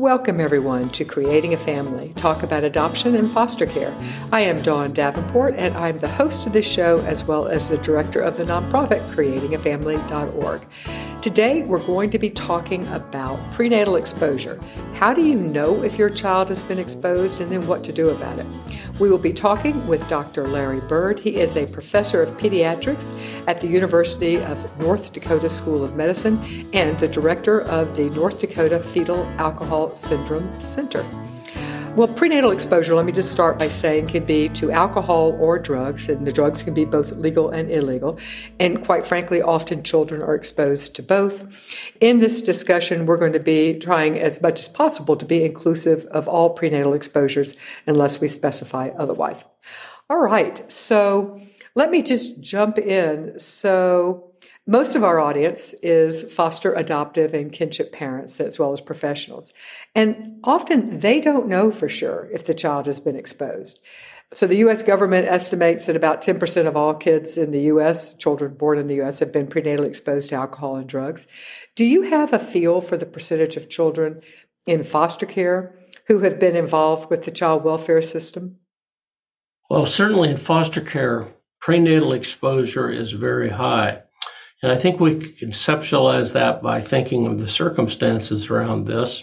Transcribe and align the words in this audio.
Welcome, 0.00 0.40
everyone, 0.40 0.88
to 0.92 1.04
Creating 1.04 1.52
a 1.52 1.58
Family, 1.58 2.14
talk 2.14 2.42
about 2.42 2.64
adoption 2.64 3.14
and 3.14 3.30
foster 3.30 3.66
care. 3.66 3.94
I 4.32 4.40
am 4.40 4.62
Dawn 4.62 4.94
Davenport, 4.94 5.56
and 5.58 5.76
I'm 5.76 5.98
the 5.98 6.08
host 6.08 6.46
of 6.46 6.54
this 6.54 6.64
show 6.64 7.00
as 7.00 7.24
well 7.24 7.46
as 7.46 7.68
the 7.68 7.76
director 7.76 8.22
of 8.22 8.38
the 8.38 8.44
nonprofit 8.44 9.06
creatingafamily.org. 9.10 10.62
Today, 11.22 11.60
we're 11.64 11.84
going 11.84 12.08
to 12.10 12.18
be 12.18 12.30
talking 12.30 12.88
about 12.88 13.38
prenatal 13.52 13.96
exposure. 13.96 14.58
How 14.94 15.12
do 15.12 15.20
you 15.20 15.34
know 15.34 15.82
if 15.82 15.98
your 15.98 16.08
child 16.08 16.48
has 16.48 16.62
been 16.62 16.78
exposed 16.78 17.42
and 17.42 17.50
then 17.52 17.66
what 17.66 17.84
to 17.84 17.92
do 17.92 18.08
about 18.08 18.38
it? 18.38 18.46
We 18.98 19.10
will 19.10 19.18
be 19.18 19.34
talking 19.34 19.86
with 19.86 20.08
Dr. 20.08 20.48
Larry 20.48 20.80
Burd. 20.80 21.20
He 21.20 21.36
is 21.36 21.56
a 21.56 21.66
professor 21.66 22.22
of 22.22 22.34
pediatrics 22.38 23.14
at 23.46 23.60
the 23.60 23.68
University 23.68 24.38
of 24.38 24.78
North 24.78 25.12
Dakota 25.12 25.50
School 25.50 25.84
of 25.84 25.94
Medicine 25.94 26.70
and 26.72 26.98
the 26.98 27.08
director 27.08 27.62
of 27.64 27.94
the 27.94 28.08
North 28.10 28.40
Dakota 28.40 28.80
Fetal 28.80 29.22
Alcohol 29.36 29.94
Syndrome 29.94 30.62
Center. 30.62 31.04
Well, 31.96 32.06
prenatal 32.06 32.52
exposure, 32.52 32.94
let 32.94 33.04
me 33.04 33.10
just 33.10 33.32
start 33.32 33.58
by 33.58 33.68
saying, 33.68 34.06
can 34.06 34.24
be 34.24 34.48
to 34.50 34.70
alcohol 34.70 35.36
or 35.40 35.58
drugs, 35.58 36.08
and 36.08 36.24
the 36.24 36.32
drugs 36.32 36.62
can 36.62 36.72
be 36.72 36.84
both 36.84 37.10
legal 37.12 37.50
and 37.50 37.68
illegal. 37.68 38.16
And 38.60 38.84
quite 38.84 39.04
frankly, 39.04 39.42
often 39.42 39.82
children 39.82 40.22
are 40.22 40.36
exposed 40.36 40.94
to 40.94 41.02
both. 41.02 41.44
In 42.00 42.20
this 42.20 42.42
discussion, 42.42 43.06
we're 43.06 43.16
going 43.16 43.32
to 43.32 43.40
be 43.40 43.74
trying 43.74 44.20
as 44.20 44.40
much 44.40 44.60
as 44.60 44.68
possible 44.68 45.16
to 45.16 45.24
be 45.24 45.44
inclusive 45.44 46.06
of 46.06 46.28
all 46.28 46.50
prenatal 46.50 46.94
exposures 46.94 47.56
unless 47.88 48.20
we 48.20 48.28
specify 48.28 48.90
otherwise. 48.96 49.44
All 50.08 50.20
right, 50.20 50.70
so 50.70 51.40
let 51.74 51.90
me 51.90 52.02
just 52.02 52.40
jump 52.40 52.78
in. 52.78 53.38
So, 53.40 54.29
most 54.70 54.94
of 54.94 55.02
our 55.02 55.18
audience 55.18 55.74
is 55.82 56.22
foster, 56.32 56.72
adoptive, 56.74 57.34
and 57.34 57.52
kinship 57.52 57.90
parents, 57.90 58.38
as 58.38 58.56
well 58.56 58.72
as 58.72 58.80
professionals. 58.80 59.52
And 59.96 60.38
often 60.44 60.92
they 60.92 61.18
don't 61.20 61.48
know 61.48 61.72
for 61.72 61.88
sure 61.88 62.28
if 62.32 62.46
the 62.46 62.54
child 62.54 62.86
has 62.86 63.00
been 63.00 63.16
exposed. 63.16 63.80
So 64.32 64.46
the 64.46 64.58
US 64.58 64.84
government 64.84 65.26
estimates 65.26 65.86
that 65.86 65.96
about 65.96 66.22
10% 66.22 66.68
of 66.68 66.76
all 66.76 66.94
kids 66.94 67.36
in 67.36 67.50
the 67.50 67.62
US, 67.62 68.14
children 68.14 68.54
born 68.54 68.78
in 68.78 68.86
the 68.86 69.02
US, 69.02 69.18
have 69.18 69.32
been 69.32 69.48
prenatally 69.48 69.86
exposed 69.86 70.28
to 70.28 70.36
alcohol 70.36 70.76
and 70.76 70.88
drugs. 70.88 71.26
Do 71.74 71.84
you 71.84 72.02
have 72.02 72.32
a 72.32 72.38
feel 72.38 72.80
for 72.80 72.96
the 72.96 73.06
percentage 73.06 73.56
of 73.56 73.70
children 73.70 74.22
in 74.66 74.84
foster 74.84 75.26
care 75.26 75.74
who 76.06 76.20
have 76.20 76.38
been 76.38 76.54
involved 76.54 77.10
with 77.10 77.24
the 77.24 77.32
child 77.32 77.64
welfare 77.64 78.02
system? 78.02 78.60
Well, 79.68 79.86
certainly 79.86 80.30
in 80.30 80.36
foster 80.36 80.80
care, 80.80 81.26
prenatal 81.58 82.12
exposure 82.12 82.88
is 82.88 83.10
very 83.10 83.48
high. 83.48 84.02
And 84.62 84.70
I 84.70 84.76
think 84.76 85.00
we 85.00 85.16
conceptualize 85.16 86.32
that 86.32 86.62
by 86.62 86.80
thinking 86.80 87.26
of 87.26 87.40
the 87.40 87.48
circumstances 87.48 88.50
around 88.50 88.86
this. 88.86 89.22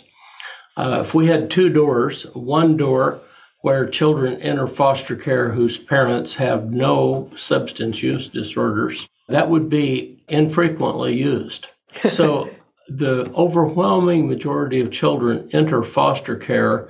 Uh, 0.75 1.03
if 1.05 1.13
we 1.13 1.27
had 1.27 1.49
two 1.49 1.69
doors, 1.69 2.23
one 2.33 2.77
door 2.77 3.21
where 3.61 3.87
children 3.87 4.41
enter 4.41 4.67
foster 4.67 5.15
care 5.15 5.51
whose 5.51 5.77
parents 5.77 6.35
have 6.35 6.71
no 6.71 7.31
substance 7.35 8.01
use 8.01 8.27
disorders, 8.27 9.07
that 9.27 9.49
would 9.49 9.69
be 9.69 10.23
infrequently 10.27 11.15
used. 11.15 11.67
So 12.09 12.51
the 12.87 13.31
overwhelming 13.33 14.27
majority 14.27 14.81
of 14.81 14.91
children 14.91 15.49
enter 15.51 15.83
foster 15.83 16.35
care 16.35 16.89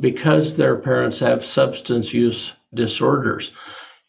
because 0.00 0.56
their 0.56 0.76
parents 0.76 1.20
have 1.20 1.44
substance 1.44 2.12
use 2.12 2.52
disorders. 2.74 3.52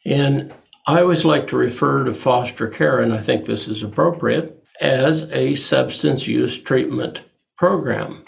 And 0.03 0.53
I 0.87 1.01
always 1.01 1.23
like 1.23 1.49
to 1.49 1.57
refer 1.57 2.05
to 2.05 2.13
foster 2.13 2.67
care, 2.67 3.01
and 3.01 3.13
I 3.13 3.21
think 3.21 3.45
this 3.45 3.67
is 3.67 3.83
appropriate, 3.83 4.63
as 4.79 5.31
a 5.31 5.53
substance 5.53 6.27
use 6.27 6.57
treatment 6.57 7.21
program 7.55 8.25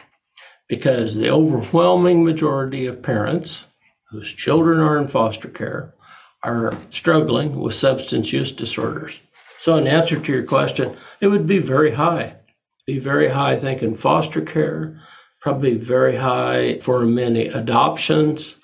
because 0.70 1.16
the 1.16 1.32
overwhelming 1.32 2.24
majority 2.24 2.86
of 2.86 3.02
parents 3.02 3.66
whose 4.12 4.32
children 4.32 4.80
are 4.80 5.00
in 5.00 5.08
foster 5.08 5.48
care 5.48 5.96
are 6.44 6.78
struggling 6.92 7.60
with 7.60 7.74
substance 7.74 8.32
use 8.32 8.52
disorders. 8.52 9.20
So, 9.58 9.78
in 9.78 9.88
answer 9.88 10.20
to 10.20 10.32
your 10.32 10.44
question, 10.44 10.96
it 11.22 11.28
would 11.28 11.48
be 11.48 11.60
very 11.60 11.92
high. 11.92 12.36
Be 12.86 13.00
very 13.00 13.30
high, 13.30 13.54
I 13.54 13.58
think, 13.58 13.82
in 13.82 13.96
foster 13.96 14.42
care, 14.42 15.00
probably 15.42 15.76
very 15.76 16.16
high 16.16 16.80
for 16.80 17.04
many 17.06 17.48
adoptions, 17.48 18.58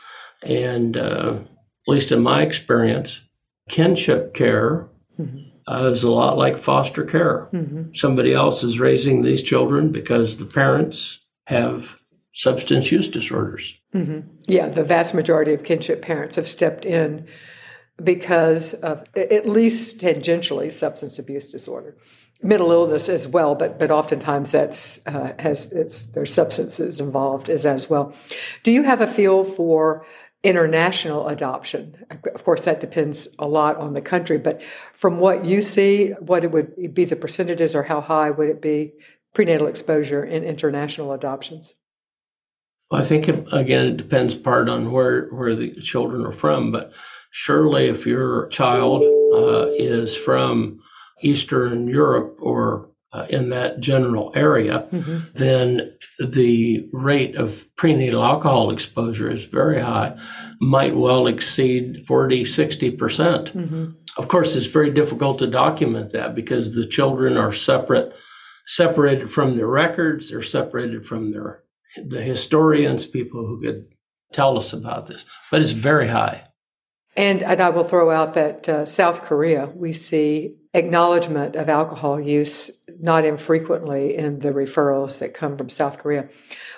and 0.44 0.96
uh, 0.96 1.38
at 1.40 1.92
least 1.92 2.12
in 2.12 2.22
my 2.22 2.44
experience, 2.44 3.22
kinship 3.70 4.34
care 4.34 4.90
mm-hmm. 5.20 5.40
uh, 5.68 5.86
is 5.86 6.04
a 6.04 6.12
lot 6.12 6.38
like 6.38 6.58
foster 6.58 7.06
care. 7.06 7.48
Mm-hmm. 7.54 7.94
Somebody 7.94 8.34
else 8.34 8.64
is 8.64 8.80
raising 8.80 9.22
these 9.22 9.44
children 9.44 9.92
because 9.92 10.38
the 10.38 10.46
parents 10.46 11.20
have 11.46 11.96
substance 12.34 12.92
use 12.92 13.08
disorders. 13.08 13.80
Mm-hmm. 13.96 14.28
Yeah, 14.48 14.70
the 14.70 14.84
vast 14.84 15.14
majority 15.14 15.54
of 15.54 15.64
kinship 15.64 16.02
parents 16.02 16.36
have 16.36 16.48
stepped 16.48 16.86
in 16.86 17.28
because 18.04 18.74
of 18.76 19.04
at 19.16 19.48
least 19.48 20.00
tangentially 20.00 20.72
substance 20.72 21.20
abuse 21.20 21.50
disorder 21.50 21.98
mental 22.42 22.72
illness 22.72 23.10
as 23.10 23.28
well 23.28 23.56
but 23.56 23.78
but 23.78 23.92
oftentimes 23.92 24.52
that's 24.52 25.06
uh, 25.06 25.34
has 25.40 25.72
it's 25.74 26.06
there's 26.08 26.34
substances 26.34 27.00
involved 27.00 27.50
as 27.50 27.66
as 27.66 27.90
well 27.90 28.14
do 28.64 28.72
you 28.72 28.84
have 28.84 29.02
a 29.02 29.08
feel 29.08 29.44
for 29.44 30.06
international 30.44 31.28
adoption. 31.28 32.06
Of 32.34 32.44
course, 32.44 32.66
that 32.66 32.80
depends 32.80 33.28
a 33.38 33.48
lot 33.48 33.78
on 33.78 33.94
the 33.94 34.02
country, 34.02 34.38
but 34.38 34.62
from 34.94 35.20
what 35.20 35.46
you 35.46 35.62
see, 35.62 36.12
what 36.20 36.44
it 36.44 36.52
would 36.52 36.94
be 36.94 37.06
the 37.06 37.16
percentages 37.16 37.76
or 37.76 37.84
how 37.84 38.00
high 38.00 38.32
would 38.32 38.50
it 38.50 38.62
be 38.62 38.94
prenatal 39.34 39.68
exposure 39.68 40.24
in 40.24 40.44
international 40.44 41.12
adoptions? 41.12 41.76
Well, 42.90 43.02
I 43.02 43.06
think 43.06 43.28
again 43.28 43.88
it 43.88 43.98
depends 43.98 44.34
part 44.34 44.70
on 44.70 44.92
where 44.92 45.28
where 45.28 45.56
the 45.56 45.76
children 45.82 46.26
are 46.26 46.32
from, 46.32 46.72
but 46.72 46.92
surely 47.32 47.88
if 47.88 48.08
your 48.08 48.48
child 48.48 49.04
uh, 49.34 49.68
is 49.78 50.16
from 50.16 50.80
Eastern 51.22 51.88
Europe 51.88 52.38
or 52.42 52.89
uh, 53.12 53.26
in 53.30 53.50
that 53.50 53.80
general 53.80 54.32
area, 54.36 54.88
mm-hmm. 54.92 55.20
then 55.34 55.98
the 56.20 56.88
rate 56.94 57.36
of 57.36 57.66
prenatal 57.76 58.24
alcohol 58.24 58.72
exposure 58.72 59.32
is 59.32 59.44
very 59.44 59.82
high, 59.82 60.16
might 60.62 60.96
well 60.96 61.28
exceed 61.28 62.06
40, 62.06 62.44
60%. 62.44 62.98
percent 62.98 63.46
mm 63.56 63.70
hmm 63.70 63.86
Of 64.18 64.28
course, 64.28 64.56
it's 64.56 64.66
very 64.66 64.92
difficult 64.92 65.40
to 65.40 65.48
document 65.48 66.14
that 66.14 66.36
because 66.36 66.76
the 66.76 66.86
children 66.86 67.38
are 67.38 67.54
separate, 67.54 68.14
separated 68.66 69.32
from 69.32 69.56
their 69.56 69.68
records, 69.68 70.30
they're 70.30 70.44
separated 70.44 71.06
from 71.06 71.32
their 71.32 71.64
the 72.08 72.22
historians, 72.22 73.06
people 73.06 73.46
who 73.46 73.62
could 73.62 73.88
tell 74.34 74.58
us 74.58 74.74
about 74.74 75.08
this. 75.08 75.26
But 75.52 75.62
it's 75.62 75.72
very 75.72 76.08
high. 76.08 76.49
And, 77.16 77.44
and 77.44 77.60
I 77.60 77.70
will 77.70 77.84
throw 77.84 78.12
out 78.12 78.34
that 78.34 78.70
uh, 78.70 78.86
South 78.86 79.24
Korea, 79.24 79.70
we 79.76 79.92
see 79.92 80.56
acknowledgement 80.74 81.56
of 81.56 81.68
alcohol 81.68 82.20
use 82.20 82.72
not 83.00 83.26
infrequently 83.26 84.16
in 84.16 84.40
the 84.40 84.52
referrals 84.52 85.20
that 85.20 85.34
come 85.34 85.58
from 85.58 85.70
South 85.70 86.00
Korea. 86.00 86.30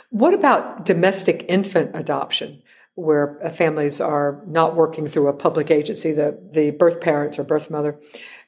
What 0.10 0.34
about 0.34 0.86
domestic 0.86 1.46
infant 1.48 1.92
adoption, 1.94 2.64
where 2.96 3.40
families 3.54 4.02
are 4.02 4.42
not 4.48 4.76
working 4.76 5.08
through 5.08 5.28
a 5.28 5.34
public 5.34 5.70
agency? 5.70 6.12
The, 6.12 6.40
the 6.52 6.72
birth 6.72 7.02
parents 7.02 7.38
or 7.38 7.44
birth 7.44 7.70
mother 7.70 8.00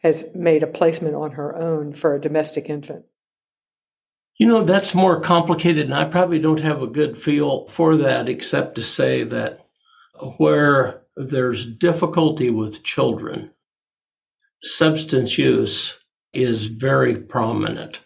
has 0.01 0.33
made 0.33 0.63
a 0.63 0.67
placement 0.67 1.15
on 1.15 1.31
her 1.31 1.55
own 1.55 1.94
for 1.94 2.15
a 2.15 2.21
domestic 2.21 2.69
infant. 2.69 3.05
You 4.38 4.47
know, 4.47 4.63
that's 4.63 4.95
more 4.95 5.21
complicated, 5.21 5.85
and 5.85 5.94
I 5.94 6.05
probably 6.05 6.39
don't 6.39 6.61
have 6.61 6.81
a 6.81 6.88
good 6.88 7.21
feel 7.21 7.67
for 7.67 7.97
that, 7.97 8.29
except 8.29 8.75
to 8.75 8.83
say 8.83 9.23
that 9.25 9.59
where 10.38 11.02
there's 11.16 11.66
difficulty 11.66 12.50
with 12.50 12.84
children, 12.84 13.51
substance 14.63 15.38
use 15.38 15.97
is 16.34 16.66
very 16.66 17.16
prominent. 17.16 18.00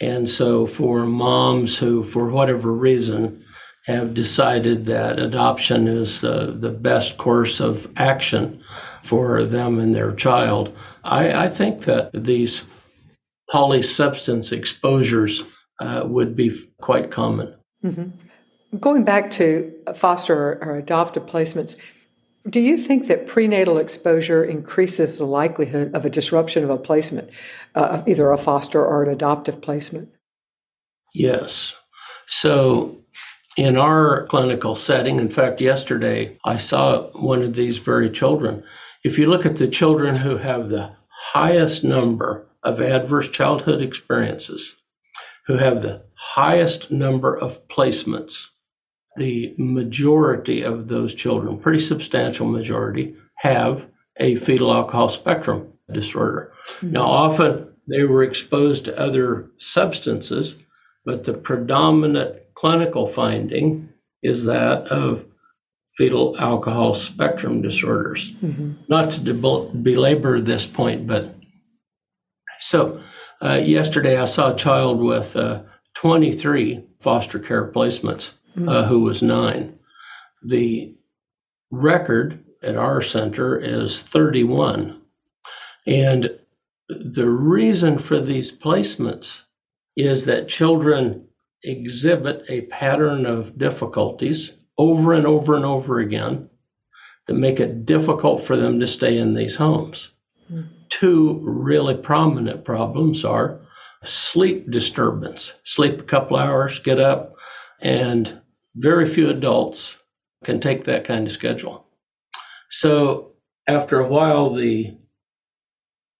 And 0.00 0.28
so, 0.28 0.66
for 0.66 1.06
moms 1.06 1.78
who, 1.78 2.02
for 2.02 2.28
whatever 2.28 2.72
reason, 2.72 3.44
have 3.86 4.14
decided 4.14 4.86
that 4.86 5.18
adoption 5.18 5.86
is 5.86 6.24
uh, 6.24 6.54
the 6.58 6.70
best 6.70 7.16
course 7.16 7.60
of 7.60 7.90
action 7.96 8.62
for 9.02 9.44
them 9.44 9.78
and 9.78 9.94
their 9.94 10.12
child, 10.12 10.74
I, 11.04 11.44
I 11.44 11.48
think 11.48 11.82
that 11.82 12.10
these 12.12 12.64
polysubstance 13.50 14.52
exposures 14.52 15.42
uh, 15.80 16.02
would 16.06 16.34
be 16.34 16.58
quite 16.80 17.10
common. 17.10 17.54
Mm-hmm. 17.84 18.78
Going 18.78 19.04
back 19.04 19.30
to 19.32 19.72
foster 19.94 20.58
or 20.62 20.76
adoptive 20.76 21.26
placements, 21.26 21.78
do 22.48 22.60
you 22.60 22.76
think 22.76 23.06
that 23.06 23.26
prenatal 23.26 23.78
exposure 23.78 24.44
increases 24.44 25.18
the 25.18 25.24
likelihood 25.24 25.94
of 25.94 26.04
a 26.04 26.10
disruption 26.10 26.62
of 26.62 26.70
a 26.70 26.76
placement, 26.76 27.30
uh, 27.74 28.02
either 28.06 28.30
a 28.30 28.38
foster 28.38 28.84
or 28.84 29.02
an 29.02 29.10
adoptive 29.10 29.60
placement? 29.60 30.10
Yes. 31.14 31.74
So, 32.26 32.98
in 33.56 33.78
our 33.78 34.26
clinical 34.26 34.74
setting, 34.74 35.18
in 35.18 35.30
fact, 35.30 35.60
yesterday 35.60 36.38
I 36.44 36.56
saw 36.56 37.10
one 37.12 37.42
of 37.42 37.54
these 37.54 37.78
very 37.78 38.10
children. 38.10 38.64
If 39.04 39.18
you 39.18 39.28
look 39.28 39.46
at 39.46 39.56
the 39.56 39.68
children 39.68 40.16
who 40.16 40.36
have 40.36 40.68
the 40.68 40.90
highest 41.08 41.84
number 41.84 42.46
of 42.62 42.80
adverse 42.80 43.28
childhood 43.28 43.80
experiences, 43.80 44.76
who 45.46 45.56
have 45.56 45.82
the 45.82 46.02
highest 46.14 46.90
number 46.90 47.36
of 47.36 47.66
placements. 47.68 48.48
The 49.16 49.54
majority 49.58 50.62
of 50.62 50.88
those 50.88 51.14
children, 51.14 51.58
pretty 51.58 51.80
substantial 51.80 52.46
majority, 52.46 53.16
have 53.36 53.84
a 54.16 54.36
fetal 54.36 54.72
alcohol 54.72 55.08
spectrum 55.08 55.72
disorder. 55.92 56.52
Mm-hmm. 56.78 56.92
Now, 56.92 57.02
often 57.02 57.68
they 57.86 58.04
were 58.04 58.22
exposed 58.22 58.86
to 58.86 58.98
other 58.98 59.50
substances, 59.58 60.56
but 61.04 61.24
the 61.24 61.34
predominant 61.34 62.36
clinical 62.54 63.08
finding 63.08 63.90
is 64.22 64.44
that 64.46 64.88
of 64.88 65.24
fetal 65.96 66.34
alcohol 66.38 66.94
spectrum 66.94 67.62
disorders. 67.62 68.32
Mm-hmm. 68.32 68.72
Not 68.88 69.12
to 69.12 69.34
belabor 69.74 70.40
this 70.40 70.66
point, 70.66 71.06
but 71.06 71.34
so 72.60 73.00
uh, 73.42 73.54
yesterday 73.54 74.16
I 74.16 74.24
saw 74.24 74.52
a 74.52 74.56
child 74.56 75.00
with 75.00 75.36
uh, 75.36 75.62
23 75.94 76.84
foster 77.00 77.38
care 77.38 77.70
placements 77.70 78.30
mm-hmm. 78.56 78.68
uh, 78.68 78.86
who 78.86 79.00
was 79.00 79.22
nine. 79.22 79.78
The 80.42 80.94
record 81.70 82.44
at 82.62 82.76
our 82.76 83.02
center 83.02 83.58
is 83.58 84.02
31. 84.02 85.00
And 85.86 86.38
the 86.88 87.28
reason 87.28 87.98
for 87.98 88.20
these 88.20 88.52
placements 88.52 89.42
is 89.96 90.24
that 90.26 90.48
children 90.48 91.26
exhibit 91.62 92.44
a 92.48 92.62
pattern 92.62 93.26
of 93.26 93.58
difficulties 93.58 94.52
over 94.76 95.14
and 95.14 95.26
over 95.26 95.54
and 95.54 95.64
over 95.64 95.98
again 95.98 96.48
that 97.26 97.34
make 97.34 97.60
it 97.60 97.86
difficult 97.86 98.44
for 98.44 98.56
them 98.56 98.80
to 98.80 98.86
stay 98.86 99.18
in 99.18 99.34
these 99.34 99.54
homes. 99.54 100.10
Mm. 100.52 100.68
Two 100.90 101.40
really 101.42 101.96
prominent 101.96 102.64
problems 102.64 103.24
are 103.24 103.60
sleep 104.04 104.70
disturbance, 104.70 105.54
sleep 105.64 106.00
a 106.00 106.04
couple 106.04 106.36
hours, 106.36 106.78
get 106.80 107.00
up, 107.00 107.36
and 107.80 108.40
very 108.76 109.08
few 109.08 109.30
adults 109.30 109.96
can 110.44 110.60
take 110.60 110.84
that 110.84 111.04
kind 111.04 111.26
of 111.26 111.32
schedule. 111.32 111.86
So 112.70 113.32
after 113.66 114.00
a 114.00 114.08
while, 114.08 114.54
the 114.54 114.96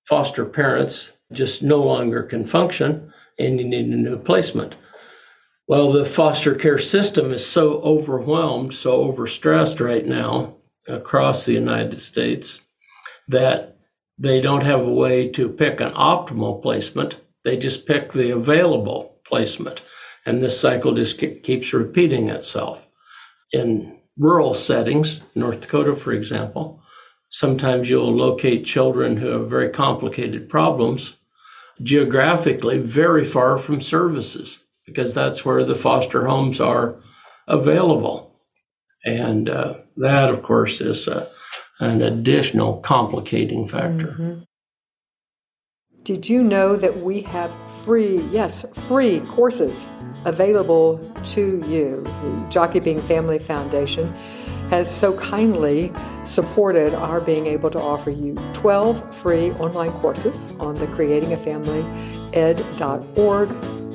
foster 0.08 0.44
parents 0.44 1.10
just 1.32 1.62
no 1.62 1.82
longer 1.82 2.22
can 2.22 2.46
function 2.46 3.12
and 3.38 3.58
you 3.58 3.66
need 3.66 3.86
a 3.86 3.96
new 3.96 4.18
placement. 4.18 4.74
Well, 5.66 5.92
the 5.92 6.04
foster 6.04 6.54
care 6.54 6.78
system 6.78 7.32
is 7.32 7.44
so 7.44 7.80
overwhelmed, 7.80 8.74
so 8.74 9.10
overstressed 9.10 9.80
right 9.80 10.04
now 10.06 10.56
across 10.86 11.44
the 11.44 11.54
United 11.54 12.00
States 12.00 12.60
that 13.28 13.78
they 14.18 14.40
don't 14.40 14.64
have 14.64 14.82
a 14.82 14.92
way 14.92 15.28
to 15.30 15.48
pick 15.48 15.80
an 15.80 15.92
optimal 15.92 16.62
placement. 16.62 17.16
They 17.44 17.56
just 17.56 17.86
pick 17.86 18.12
the 18.12 18.30
available 18.30 19.16
placement. 19.26 19.82
And 20.26 20.42
this 20.42 20.58
cycle 20.58 20.94
just 20.94 21.18
keeps 21.18 21.72
repeating 21.72 22.30
itself. 22.30 22.80
In 23.52 23.98
rural 24.18 24.54
settings, 24.54 25.20
North 25.34 25.60
Dakota, 25.60 25.94
for 25.94 26.12
example, 26.12 26.82
sometimes 27.30 27.90
you'll 27.90 28.16
locate 28.16 28.64
children 28.64 29.16
who 29.16 29.28
have 29.28 29.50
very 29.50 29.70
complicated 29.70 30.48
problems 30.48 31.14
geographically 31.82 32.78
very 32.78 33.24
far 33.24 33.58
from 33.58 33.80
services 33.80 34.60
because 34.86 35.14
that's 35.14 35.44
where 35.44 35.64
the 35.64 35.74
foster 35.74 36.26
homes 36.26 36.60
are 36.60 36.96
available. 37.48 38.32
And 39.04 39.50
uh, 39.50 39.74
that, 39.96 40.30
of 40.30 40.42
course, 40.42 40.80
is 40.80 41.08
uh, 41.08 41.28
an 41.80 42.02
additional 42.02 42.78
complicating 42.78 43.68
factor. 43.68 44.16
Mm-hmm. 44.18 44.40
Did 46.04 46.28
you 46.28 46.42
know 46.42 46.76
that 46.76 47.00
we 47.00 47.22
have 47.22 47.50
free, 47.82 48.20
yes, 48.30 48.66
free 48.86 49.20
courses 49.20 49.86
available 50.26 51.00
to 51.24 51.64
you? 51.66 52.02
The 52.04 52.46
Jockey 52.50 52.78
Being 52.78 53.00
Family 53.00 53.38
Foundation 53.38 54.12
has 54.68 54.94
so 54.94 55.16
kindly 55.18 55.94
supported 56.24 56.92
our 56.92 57.22
being 57.22 57.46
able 57.46 57.70
to 57.70 57.80
offer 57.80 58.10
you 58.10 58.34
12 58.52 59.14
free 59.14 59.52
online 59.52 59.92
courses 59.92 60.54
on 60.60 60.74
the 60.74 60.86
Creating 60.88 61.32
a 61.32 61.38
Family 61.38 61.82
ed.org 62.34 63.50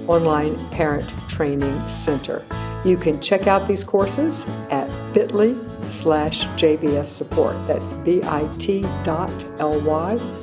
online 0.10 0.70
parent 0.72 1.14
training 1.30 1.80
center. 1.90 2.44
You 2.84 2.98
can 2.98 3.22
check 3.22 3.46
out 3.46 3.68
these 3.68 3.84
courses 3.84 4.46
at 4.72 4.90
bit.ly 5.14 5.54
slash 5.94 6.46
JBF 6.46 7.08
support. 7.08 7.56
That's 7.68 7.94
bit.ly 7.94 8.40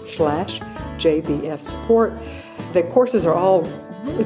slash 0.08 0.60
JBF 0.60 1.62
support. 1.62 2.12
The 2.72 2.82
courses 2.84 3.26
are 3.26 3.34
all 3.34 3.62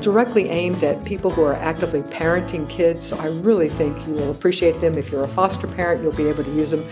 directly 0.00 0.48
aimed 0.48 0.82
at 0.84 1.04
people 1.04 1.30
who 1.30 1.42
are 1.42 1.54
actively 1.54 2.02
parenting 2.02 2.68
kids. 2.68 3.06
So 3.06 3.16
I 3.18 3.26
really 3.26 3.68
think 3.68 4.06
you 4.06 4.14
will 4.14 4.30
appreciate 4.30 4.80
them. 4.80 4.96
If 4.96 5.10
you're 5.10 5.24
a 5.24 5.28
foster 5.28 5.66
parent, 5.66 6.02
you'll 6.02 6.12
be 6.12 6.28
able 6.28 6.44
to 6.44 6.52
use 6.52 6.70
them 6.70 6.84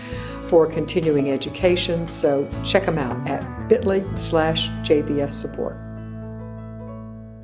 for 0.43 0.65
continuing 0.65 1.29
education. 1.31 2.07
So 2.07 2.49
check 2.63 2.85
them 2.85 2.97
out 2.97 3.29
at 3.29 3.69
bit.ly 3.69 4.03
slash 4.15 4.69
JBF 4.83 5.31
support. 5.31 5.77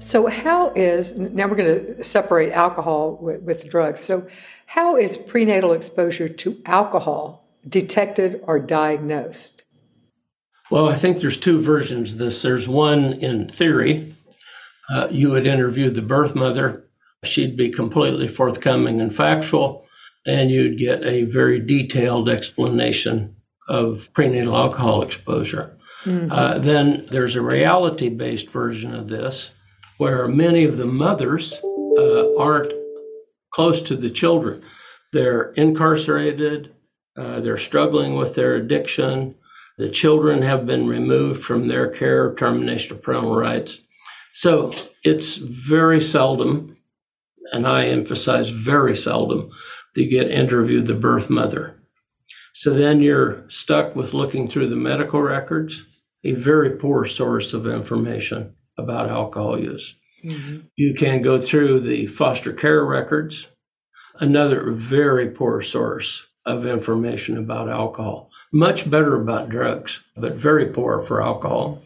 So, 0.05 0.27
how 0.27 0.71
is 0.75 1.17
now 1.17 1.47
we're 1.47 1.55
going 1.55 1.95
to 1.95 2.03
separate 2.03 2.51
alcohol 2.51 3.17
with, 3.19 3.41
with, 3.41 3.67
drugs. 3.67 4.01
So, 4.01 4.27
how 4.67 4.97
is 4.97 5.17
prenatal 5.17 5.73
exposure 5.73 6.29
to 6.29 6.61
alcohol 6.67 7.49
detected 7.67 8.41
or 8.43 8.59
diagnosed? 8.59 9.63
Well, 10.69 10.87
I 10.87 10.95
think 10.95 11.17
there's 11.17 11.39
two 11.39 11.59
versions 11.59 12.13
of 12.13 12.19
this. 12.19 12.43
There's 12.43 12.67
one 12.67 13.13
in 13.13 13.49
theory. 13.49 14.15
Uh, 14.91 15.07
you 15.09 15.31
would 15.31 15.47
interview 15.47 15.89
the 15.89 16.03
birth 16.03 16.35
mother, 16.35 16.85
she'd 17.23 17.57
be 17.57 17.71
completely 17.71 18.27
forthcoming 18.27 19.01
and 19.01 19.15
factual, 19.15 19.87
and 20.27 20.51
you'd 20.51 20.77
get 20.77 21.03
a 21.03 21.23
very 21.23 21.59
detailed 21.59 22.29
explanation 22.29 23.35
of 23.67 24.13
prenatal 24.13 24.55
alcohol 24.55 25.01
exposure. 25.01 25.75
Mm-hmm. 26.03 26.31
Uh, 26.31 26.59
then 26.59 27.07
there's 27.09 27.35
a 27.35 27.41
reality 27.41 28.09
based 28.09 28.51
version 28.51 28.93
of 28.93 29.07
this 29.07 29.49
where 29.97 30.27
many 30.27 30.65
of 30.65 30.77
the 30.77 30.85
mothers 30.85 31.53
uh, 31.97 32.37
aren't 32.37 32.73
close 33.53 33.81
to 33.83 33.95
the 33.95 34.09
children. 34.09 34.63
They're 35.13 35.53
incarcerated, 35.53 36.73
uh, 37.17 37.39
they're 37.39 37.57
struggling 37.57 38.15
with 38.15 38.35
their 38.35 38.55
addiction, 38.55 39.35
the 39.77 39.89
children 39.89 40.41
have 40.41 40.65
been 40.65 40.87
removed 40.87 41.43
from 41.43 41.67
their 41.67 41.89
care, 41.89 42.33
termination 42.35 42.95
of 42.95 43.03
parental 43.03 43.35
rights. 43.35 43.79
So 44.33 44.73
it's 45.03 45.37
very 45.37 46.01
seldom, 46.01 46.77
and 47.51 47.67
I 47.67 47.87
emphasize 47.87 48.49
very 48.49 48.97
seldom, 48.97 49.51
that 49.93 50.03
you 50.03 50.09
get 50.09 50.31
interviewed 50.31 50.87
the 50.87 50.93
birth 50.93 51.29
mother. 51.29 51.75
So 52.53 52.73
then 52.73 53.01
you're 53.01 53.49
stuck 53.49 53.95
with 53.95 54.13
looking 54.13 54.47
through 54.49 54.69
the 54.69 54.75
medical 54.75 55.21
records, 55.21 55.81
a 56.23 56.33
very 56.33 56.71
poor 56.71 57.05
source 57.05 57.53
of 57.53 57.67
information 57.67 58.54
about 58.77 59.09
alcohol 59.09 59.59
use. 59.59 59.95
Mm-hmm. 60.23 60.59
You 60.75 60.93
can 60.93 61.21
go 61.21 61.39
through 61.39 61.81
the 61.81 62.07
foster 62.07 62.53
care 62.53 62.83
records, 62.83 63.47
another 64.19 64.71
very 64.71 65.29
poor 65.29 65.61
source 65.61 66.25
of 66.45 66.65
information 66.65 67.37
about 67.37 67.69
alcohol. 67.69 68.29
Much 68.53 68.89
better 68.89 69.21
about 69.21 69.49
drugs, 69.49 70.01
but 70.15 70.35
very 70.35 70.67
poor 70.67 71.01
for 71.03 71.21
alcohol. 71.21 71.81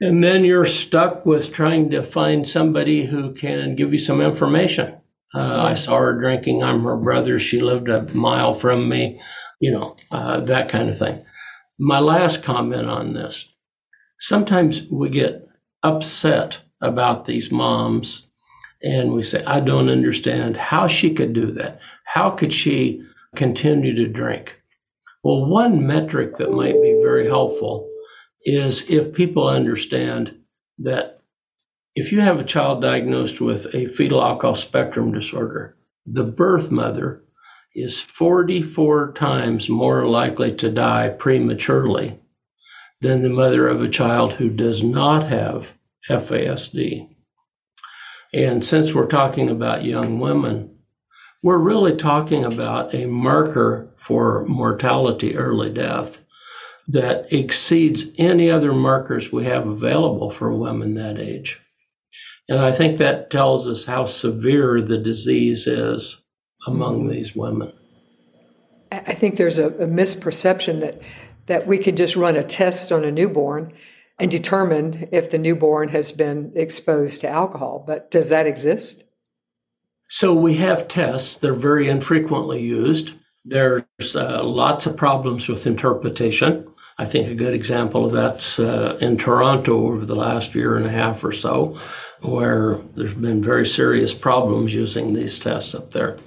And 0.00 0.22
then 0.22 0.44
you're 0.44 0.66
stuck 0.66 1.26
with 1.26 1.52
trying 1.52 1.90
to 1.90 2.04
find 2.04 2.48
somebody 2.48 3.04
who 3.04 3.32
can 3.34 3.74
give 3.74 3.92
you 3.92 3.98
some 3.98 4.20
information. 4.20 4.96
Uh, 5.34 5.62
I 5.62 5.74
saw 5.74 5.98
her 5.98 6.18
drinking. 6.18 6.62
I'm 6.62 6.84
her 6.84 6.96
brother. 6.96 7.38
She 7.40 7.60
lived 7.60 7.88
a 7.88 8.02
mile 8.14 8.54
from 8.54 8.88
me, 8.88 9.20
you 9.60 9.72
know, 9.72 9.96
uh, 10.10 10.40
that 10.40 10.68
kind 10.68 10.88
of 10.88 10.98
thing. 10.98 11.24
My 11.78 11.98
last 11.98 12.42
comment 12.42 12.88
on 12.88 13.12
this 13.12 13.48
sometimes 14.18 14.82
we 14.90 15.08
get 15.08 15.47
upset 15.82 16.58
about 16.80 17.24
these 17.24 17.50
moms 17.50 18.30
and 18.82 19.12
we 19.12 19.22
say, 19.22 19.42
I 19.44 19.60
don't 19.60 19.88
understand 19.88 20.56
how 20.56 20.86
she 20.86 21.12
could 21.14 21.32
do 21.32 21.52
that. 21.52 21.80
How 22.04 22.30
could 22.30 22.52
she 22.52 23.02
continue 23.34 23.94
to 23.96 24.06
drink? 24.06 24.60
Well, 25.24 25.46
one 25.46 25.86
metric 25.86 26.36
that 26.36 26.52
might 26.52 26.80
be 26.80 27.00
very 27.02 27.26
helpful 27.26 27.90
is 28.44 28.88
if 28.88 29.12
people 29.12 29.48
understand 29.48 30.34
that 30.78 31.22
if 31.96 32.12
you 32.12 32.20
have 32.20 32.38
a 32.38 32.44
child 32.44 32.80
diagnosed 32.80 33.40
with 33.40 33.74
a 33.74 33.86
fetal 33.86 34.22
alcohol 34.22 34.54
spectrum 34.54 35.12
disorder, 35.12 35.76
the 36.06 36.24
birth 36.24 36.70
mother 36.70 37.24
is 37.74 37.98
44 37.98 39.12
times 39.14 39.68
more 39.68 40.06
likely 40.06 40.54
to 40.56 40.70
die 40.70 41.08
prematurely 41.08 42.20
than 43.00 43.22
the 43.22 43.28
mother 43.28 43.68
of 43.68 43.82
a 43.82 43.88
child 43.88 44.32
who 44.32 44.50
does 44.50 44.82
not 44.82 45.28
have 45.28 45.72
FASD. 46.08 47.08
And 48.32 48.64
since 48.64 48.92
we're 48.92 49.06
talking 49.06 49.50
about 49.50 49.84
young 49.84 50.18
women, 50.18 50.78
we're 51.42 51.58
really 51.58 51.96
talking 51.96 52.44
about 52.44 52.94
a 52.94 53.06
marker 53.06 53.94
for 53.96 54.44
mortality, 54.46 55.36
early 55.36 55.72
death, 55.72 56.18
that 56.88 57.32
exceeds 57.32 58.06
any 58.18 58.50
other 58.50 58.72
markers 58.72 59.30
we 59.30 59.44
have 59.44 59.66
available 59.66 60.30
for 60.30 60.52
women 60.52 60.94
that 60.94 61.18
age. 61.18 61.60
And 62.48 62.58
I 62.58 62.72
think 62.72 62.96
that 62.98 63.30
tells 63.30 63.68
us 63.68 63.84
how 63.84 64.06
severe 64.06 64.80
the 64.80 64.98
disease 64.98 65.66
is 65.66 66.20
among 66.66 67.08
these 67.08 67.36
women. 67.36 67.72
I 68.90 69.12
think 69.12 69.36
there's 69.36 69.58
a, 69.58 69.68
a 69.68 69.86
misperception 69.86 70.80
that 70.80 71.02
that 71.48 71.66
we 71.66 71.76
can 71.76 71.96
just 71.96 72.16
run 72.16 72.36
a 72.36 72.42
test 72.42 72.92
on 72.92 73.04
a 73.04 73.10
newborn 73.10 73.72
and 74.18 74.30
determine 74.30 75.08
if 75.12 75.30
the 75.30 75.38
newborn 75.38 75.88
has 75.88 76.12
been 76.12 76.52
exposed 76.54 77.20
to 77.20 77.28
alcohol. 77.28 77.84
But 77.86 78.10
does 78.10 78.28
that 78.30 78.46
exist? 78.46 79.04
So 80.08 80.32
we 80.32 80.54
have 80.54 80.88
tests. 80.88 81.38
They're 81.38 81.52
very 81.52 81.88
infrequently 81.88 82.62
used. 82.62 83.14
There's 83.44 83.84
uh, 84.14 84.42
lots 84.42 84.86
of 84.86 84.96
problems 84.96 85.48
with 85.48 85.66
interpretation. 85.66 86.66
I 86.98 87.04
think 87.04 87.28
a 87.28 87.34
good 87.34 87.54
example 87.54 88.06
of 88.06 88.12
that's 88.12 88.58
uh, 88.58 88.98
in 89.00 89.18
Toronto 89.18 89.86
over 89.86 90.04
the 90.04 90.16
last 90.16 90.54
year 90.54 90.76
and 90.76 90.86
a 90.86 90.90
half 90.90 91.22
or 91.22 91.32
so, 91.32 91.78
where 92.22 92.78
there's 92.96 93.14
been 93.14 93.42
very 93.42 93.66
serious 93.66 94.12
problems 94.12 94.74
using 94.74 95.14
these 95.14 95.38
tests 95.38 95.74
up 95.74 95.92
there. 95.92 96.18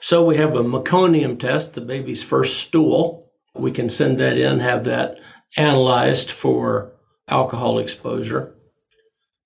So 0.00 0.24
we 0.24 0.36
have 0.36 0.54
a 0.56 0.62
meconium 0.62 1.38
test, 1.40 1.74
the 1.74 1.80
baby's 1.80 2.22
first 2.22 2.58
stool. 2.58 3.19
We 3.54 3.72
can 3.72 3.90
send 3.90 4.18
that 4.18 4.38
in, 4.38 4.60
have 4.60 4.84
that 4.84 5.16
analyzed 5.56 6.30
for 6.30 6.92
alcohol 7.28 7.78
exposure. 7.78 8.54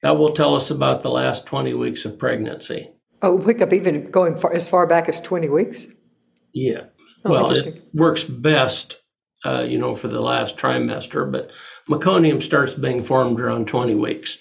That 0.03 0.19
will 0.19 0.33
tell 0.33 0.55
us 0.55 0.71
about 0.71 1.03
the 1.03 1.11
last 1.11 1.47
20 1.47 1.73
weeks 1.75 2.05
of 2.05 2.19
pregnancy. 2.19 2.91
Oh, 3.23 3.39
pick 3.39 3.63
up 3.63 3.73
even 3.73 4.11
going 4.11 4.37
far, 4.37 4.53
as 4.53 4.69
far 4.69 4.87
back 4.87 5.09
as 5.09 5.21
20 5.21 5.49
weeks? 5.49 5.87
Yeah. 6.53 6.85
Oh, 7.25 7.33
well, 7.33 7.51
it 7.51 7.83
works 7.95 8.23
best, 8.23 9.01
uh, 9.47 9.65
you 9.67 9.79
know, 9.79 9.97
for 9.97 10.09
the 10.09 10.21
last 10.21 10.59
trimester, 10.59 11.31
but 11.31 11.51
meconium 11.89 12.43
starts 12.43 12.75
being 12.75 13.03
formed 13.03 13.41
around 13.41 13.67
20 13.67 13.95
weeks. 13.95 14.39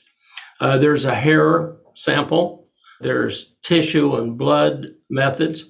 Uh, 0.59 0.77
there's 0.77 1.05
a 1.05 1.15
hair 1.15 1.77
sample, 1.95 2.67
there's 2.99 3.53
tissue 3.63 4.15
and 4.15 4.37
blood 4.37 4.87
methods. 5.09 5.65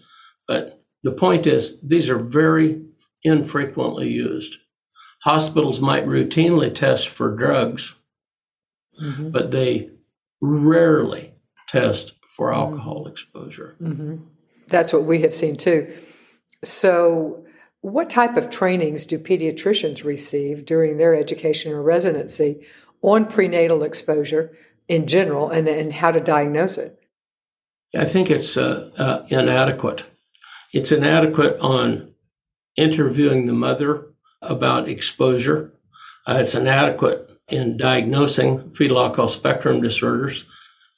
But 0.47 0.81
the 1.03 1.11
point 1.11 1.45
is, 1.45 1.79
these 1.81 2.09
are 2.09 2.19
very 2.19 2.83
infrequently 3.23 4.09
used. 4.09 4.57
Hospitals 5.23 5.79
might 5.79 6.05
routinely 6.05 6.73
test 6.73 7.07
for 7.07 7.35
drugs, 7.35 7.93
mm-hmm. 9.01 9.29
but 9.29 9.51
they 9.51 9.89
rarely 10.41 11.33
test 11.69 12.13
for 12.35 12.51
mm-hmm. 12.51 12.59
alcohol 12.59 13.07
exposure. 13.07 13.75
Mm-hmm. 13.81 14.17
That's 14.67 14.91
what 14.91 15.03
we 15.03 15.21
have 15.21 15.33
seen 15.33 15.55
too. 15.55 15.93
So, 16.63 17.45
what 17.81 18.09
type 18.09 18.37
of 18.37 18.49
trainings 18.49 19.05
do 19.05 19.19
pediatricians 19.19 20.05
receive 20.05 20.65
during 20.65 20.97
their 20.97 21.15
education 21.15 21.73
or 21.73 21.81
residency 21.81 22.65
on 23.01 23.25
prenatal 23.25 23.83
exposure 23.83 24.57
in 24.87 25.05
general 25.05 25.49
and, 25.49 25.67
and 25.67 25.91
how 25.91 26.11
to 26.11 26.19
diagnose 26.19 26.77
it? 26.77 26.97
I 27.95 28.05
think 28.05 28.29
it's 28.29 28.57
uh, 28.57 28.89
uh, 28.97 29.25
inadequate. 29.29 30.03
It's 30.73 30.91
inadequate 30.91 31.59
on 31.59 32.12
interviewing 32.75 33.45
the 33.45 33.53
mother 33.53 34.05
about 34.41 34.89
exposure. 34.89 35.73
Uh, 36.27 36.39
it's 36.41 36.55
inadequate 36.55 37.29
in 37.49 37.77
diagnosing 37.77 38.73
fetal 38.75 38.99
alcohol 38.99 39.27
spectrum 39.27 39.81
disorders. 39.81 40.45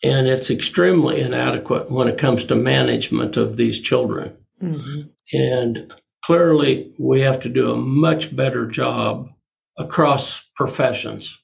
And 0.04 0.28
it's 0.28 0.52
extremely 0.52 1.22
inadequate 1.22 1.90
when 1.90 2.08
it 2.08 2.18
comes 2.18 2.46
to 2.46 2.56
management 2.56 3.38
of 3.38 3.58
these 3.58 3.82
children. 3.82 4.38
Mm-hmm. 4.62 5.02
And 5.34 5.94
clearly, 6.24 6.94
we 7.00 7.22
have 7.22 7.42
to 7.42 7.50
do 7.50 7.72
a 7.72 7.78
much 7.78 8.36
better 8.36 8.68
job 8.68 9.30
across 9.78 10.44
professions 10.56 11.38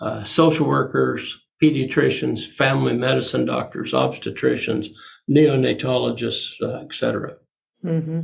uh, 0.00 0.24
social 0.24 0.66
workers, 0.66 1.40
pediatricians, 1.62 2.46
family 2.46 2.92
medicine 2.92 3.46
doctors, 3.46 3.92
obstetricians, 3.92 4.88
neonatologists, 5.30 6.60
uh, 6.60 6.84
etc. 6.84 7.36
Mm-hmm. 7.84 8.20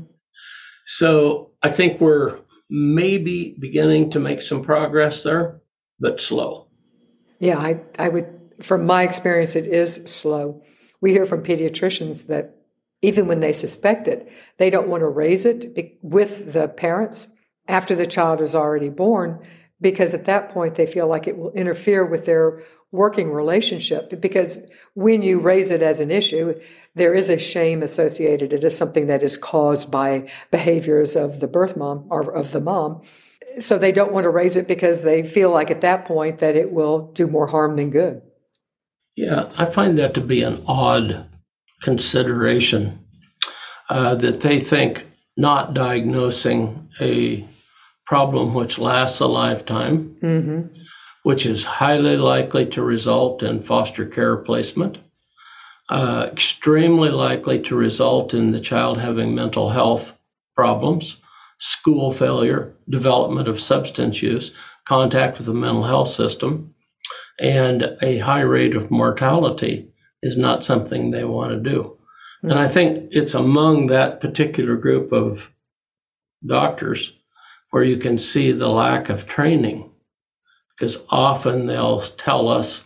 So 0.93 1.53
I 1.63 1.71
think 1.71 2.01
we're 2.01 2.41
maybe 2.69 3.55
beginning 3.61 4.11
to 4.11 4.19
make 4.19 4.43
some 4.43 4.65
progress 4.65 5.23
there, 5.23 5.61
but 6.01 6.21
slow. 6.21 6.67
Yeah, 7.39 7.59
I, 7.59 7.81
I 7.97 8.09
would, 8.09 8.27
from 8.61 8.87
my 8.87 9.05
experience, 9.05 9.55
it 9.55 9.67
is 9.67 10.03
slow. 10.07 10.65
We 11.01 11.13
hear 11.13 11.27
from 11.27 11.45
pediatricians 11.45 12.27
that 12.27 12.57
even 13.03 13.29
when 13.29 13.39
they 13.39 13.53
suspect 13.53 14.09
it, 14.09 14.33
they 14.57 14.69
don't 14.69 14.89
want 14.89 15.03
to 15.03 15.09
raise 15.09 15.47
it 15.47 15.97
with 16.03 16.53
the 16.53 16.67
parents 16.67 17.29
after 17.69 17.95
the 17.95 18.05
child 18.05 18.41
is 18.41 18.57
already 18.57 18.89
born 18.89 19.47
because 19.81 20.13
at 20.13 20.25
that 20.25 20.49
point 20.49 20.75
they 20.75 20.87
feel 20.87 21.07
like 21.07 21.29
it 21.29 21.39
will 21.39 21.53
interfere 21.53 22.05
with 22.05 22.25
their 22.25 22.65
working 22.91 23.31
relationship 23.31 24.21
because 24.21 24.69
when 24.95 25.23
you 25.23 25.39
raise 25.39 25.71
it 25.71 25.83
as 25.83 26.01
an 26.01 26.11
issue 26.11 26.61
there 26.95 27.15
is 27.15 27.31
a 27.31 27.39
shame 27.39 27.83
associated. 27.83 28.53
It 28.53 28.65
is 28.65 28.77
something 28.77 29.07
that 29.07 29.23
is 29.23 29.37
caused 29.37 29.91
by 29.91 30.29
behaviors 30.51 31.17
of 31.17 31.41
the 31.41 31.49
birth 31.49 31.77
mom 31.77 32.07
or 32.11 32.35
of 32.35 32.53
the 32.53 32.61
mom. 32.61 33.03
So 33.59 33.79
they 33.79 33.93
don't 33.93 34.13
want 34.13 34.25
to 34.25 34.31
raise 34.31 34.57
it 34.57 34.69
because 34.69 35.03
they 35.03 35.23
feel 35.23 35.51
like 35.51 35.71
at 35.71 35.81
that 35.81 36.05
point 36.05 36.39
that 36.39 36.57
it 36.57 36.73
will 36.73 37.13
do 37.13 37.27
more 37.27 37.47
harm 37.47 37.75
than 37.75 37.91
good. 37.91 38.23
Yeah 39.17 39.51
i 39.59 39.67
find 39.67 39.99
that 39.99 40.15
to 40.15 40.21
be 40.21 40.43
an 40.43 40.63
odd 40.67 41.27
consideration 41.83 42.99
uh, 43.89 44.15
that 44.15 44.41
they 44.41 44.61
think 44.61 45.07
not 45.37 45.75
diagnosing 45.75 46.89
a 47.01 47.47
problem 48.07 48.55
which 48.55 48.79
lasts 48.79 49.21
a 49.21 49.27
lifetime, 49.27 50.17
mm-hmm. 50.23 50.61
which 51.23 51.47
is 51.47 51.65
highly 51.65 52.17
likely 52.17 52.67
to 52.67 52.83
result 52.83 53.43
in 53.43 53.63
foster 53.63 54.07
care 54.07 54.37
placement, 54.37 54.99
uh, 55.91 56.29
extremely 56.31 57.11
likely 57.11 57.61
to 57.63 57.75
result 57.75 58.33
in 58.33 58.53
the 58.53 58.61
child 58.61 58.99
having 58.99 59.35
mental 59.35 59.69
health 59.69 60.17
problems, 60.55 61.17
school 61.59 62.13
failure, 62.13 62.75
development 62.89 63.49
of 63.49 63.61
substance 63.61 64.23
use, 64.23 64.53
contact 64.87 65.37
with 65.37 65.47
the 65.47 65.55
mental 65.55 65.85
health 65.85 66.09
system, 66.09 66.75
and 67.41 67.97
a 68.03 68.19
high 68.19 68.41
rate 68.41 68.77
of 68.77 68.91
mortality 68.91 69.91
is 70.23 70.37
not 70.37 70.65
something 70.65 71.11
they 71.11 71.25
want 71.25 71.51
to 71.51 71.71
do. 71.71 71.83
Mm-hmm. 71.83 72.51
And 72.51 72.59
I 72.59 72.69
think 72.69 73.09
it's 73.13 73.35
among 73.35 73.89
that 73.89 74.21
particular 74.21 74.77
group 74.77 75.13
of 75.13 75.51
doctors 76.47 77.13
where 77.71 77.85
you 77.85 77.99
can 77.99 78.19
see 78.19 78.53
the 78.53 78.69
lack 78.69 79.09
of 79.09 79.27
training. 79.27 79.91
Because 80.79 80.99
often 81.11 81.67
they'll 81.67 82.01
tell 82.01 82.49
us, 82.49 82.85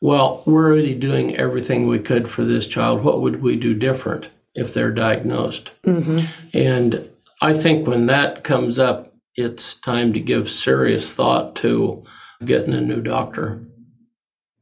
well, 0.00 0.42
we're 0.46 0.68
already 0.68 0.94
doing 0.94 1.36
everything 1.36 1.86
we 1.86 1.98
could 1.98 2.30
for 2.30 2.44
this 2.44 2.66
child. 2.66 3.02
What 3.02 3.20
would 3.20 3.42
we 3.42 3.56
do 3.56 3.74
different 3.74 4.28
if 4.54 4.72
they're 4.72 4.92
diagnosed? 4.92 5.70
Mm-hmm. 5.84 6.26
And 6.56 7.10
I 7.40 7.54
think 7.54 7.86
when 7.86 8.06
that 8.06 8.44
comes 8.44 8.78
up, 8.78 9.14
it's 9.34 9.74
time 9.74 10.12
to 10.12 10.20
give 10.20 10.50
serious 10.50 11.12
thought 11.12 11.56
to 11.56 12.04
getting 12.44 12.74
a 12.74 12.80
new 12.80 13.00
doctor. 13.00 13.64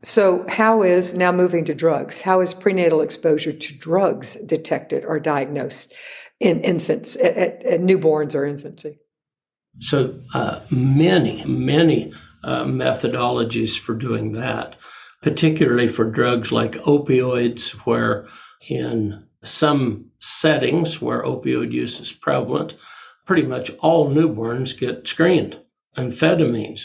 So, 0.03 0.45
how 0.49 0.83
is 0.83 1.15
now 1.15 1.33
moving 1.33 1.65
to 1.65 1.75
drugs? 1.75 2.21
How 2.21 2.41
is 2.41 2.55
prenatal 2.55 3.01
exposure 3.01 3.53
to 3.53 3.75
drugs 3.75 4.37
detected 4.37 5.05
or 5.05 5.19
diagnosed 5.19 5.95
in 6.39 6.61
infants, 6.61 7.17
at, 7.17 7.37
at 7.37 7.81
newborns 7.81 8.35
or 8.35 8.45
infancy? 8.45 8.99
So, 9.81 10.21
uh, 10.35 10.61
many, 10.71 11.45
many 11.45 12.13
uh, 12.45 12.65
methodologies 12.65 13.79
for 13.79 13.95
doing 13.95 14.33
that, 14.33 14.77
particularly 15.27 15.89
for 15.89 16.05
drugs 16.05 16.53
like 16.53 16.75
opioids, 16.85 17.71
where 17.85 18.29
in 18.69 19.25
some 19.43 20.05
settings 20.21 21.03
where 21.03 21.25
opioid 21.25 21.73
use 21.73 21.99
is 21.99 22.13
prevalent, 22.13 22.75
pretty 23.27 23.43
much 23.43 23.73
all 23.81 24.09
newborns 24.09 24.79
get 24.79 25.09
screened. 25.09 25.59
Amphetamines, 25.97 26.83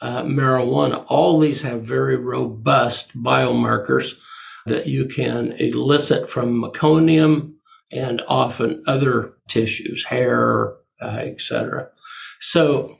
uh, 0.00 0.22
marijuana, 0.22 1.04
all 1.08 1.38
these 1.38 1.60
have 1.60 1.82
very 1.82 2.16
robust 2.16 3.14
biomarkers 3.14 4.14
that 4.64 4.86
you 4.86 5.04
can 5.04 5.52
elicit 5.58 6.30
from 6.30 6.62
meconium 6.62 7.52
and 7.90 8.22
often 8.26 8.82
other 8.86 9.34
tissues, 9.48 10.02
hair, 10.02 10.76
uh, 11.02 11.18
etc. 11.20 11.90
So, 12.40 12.96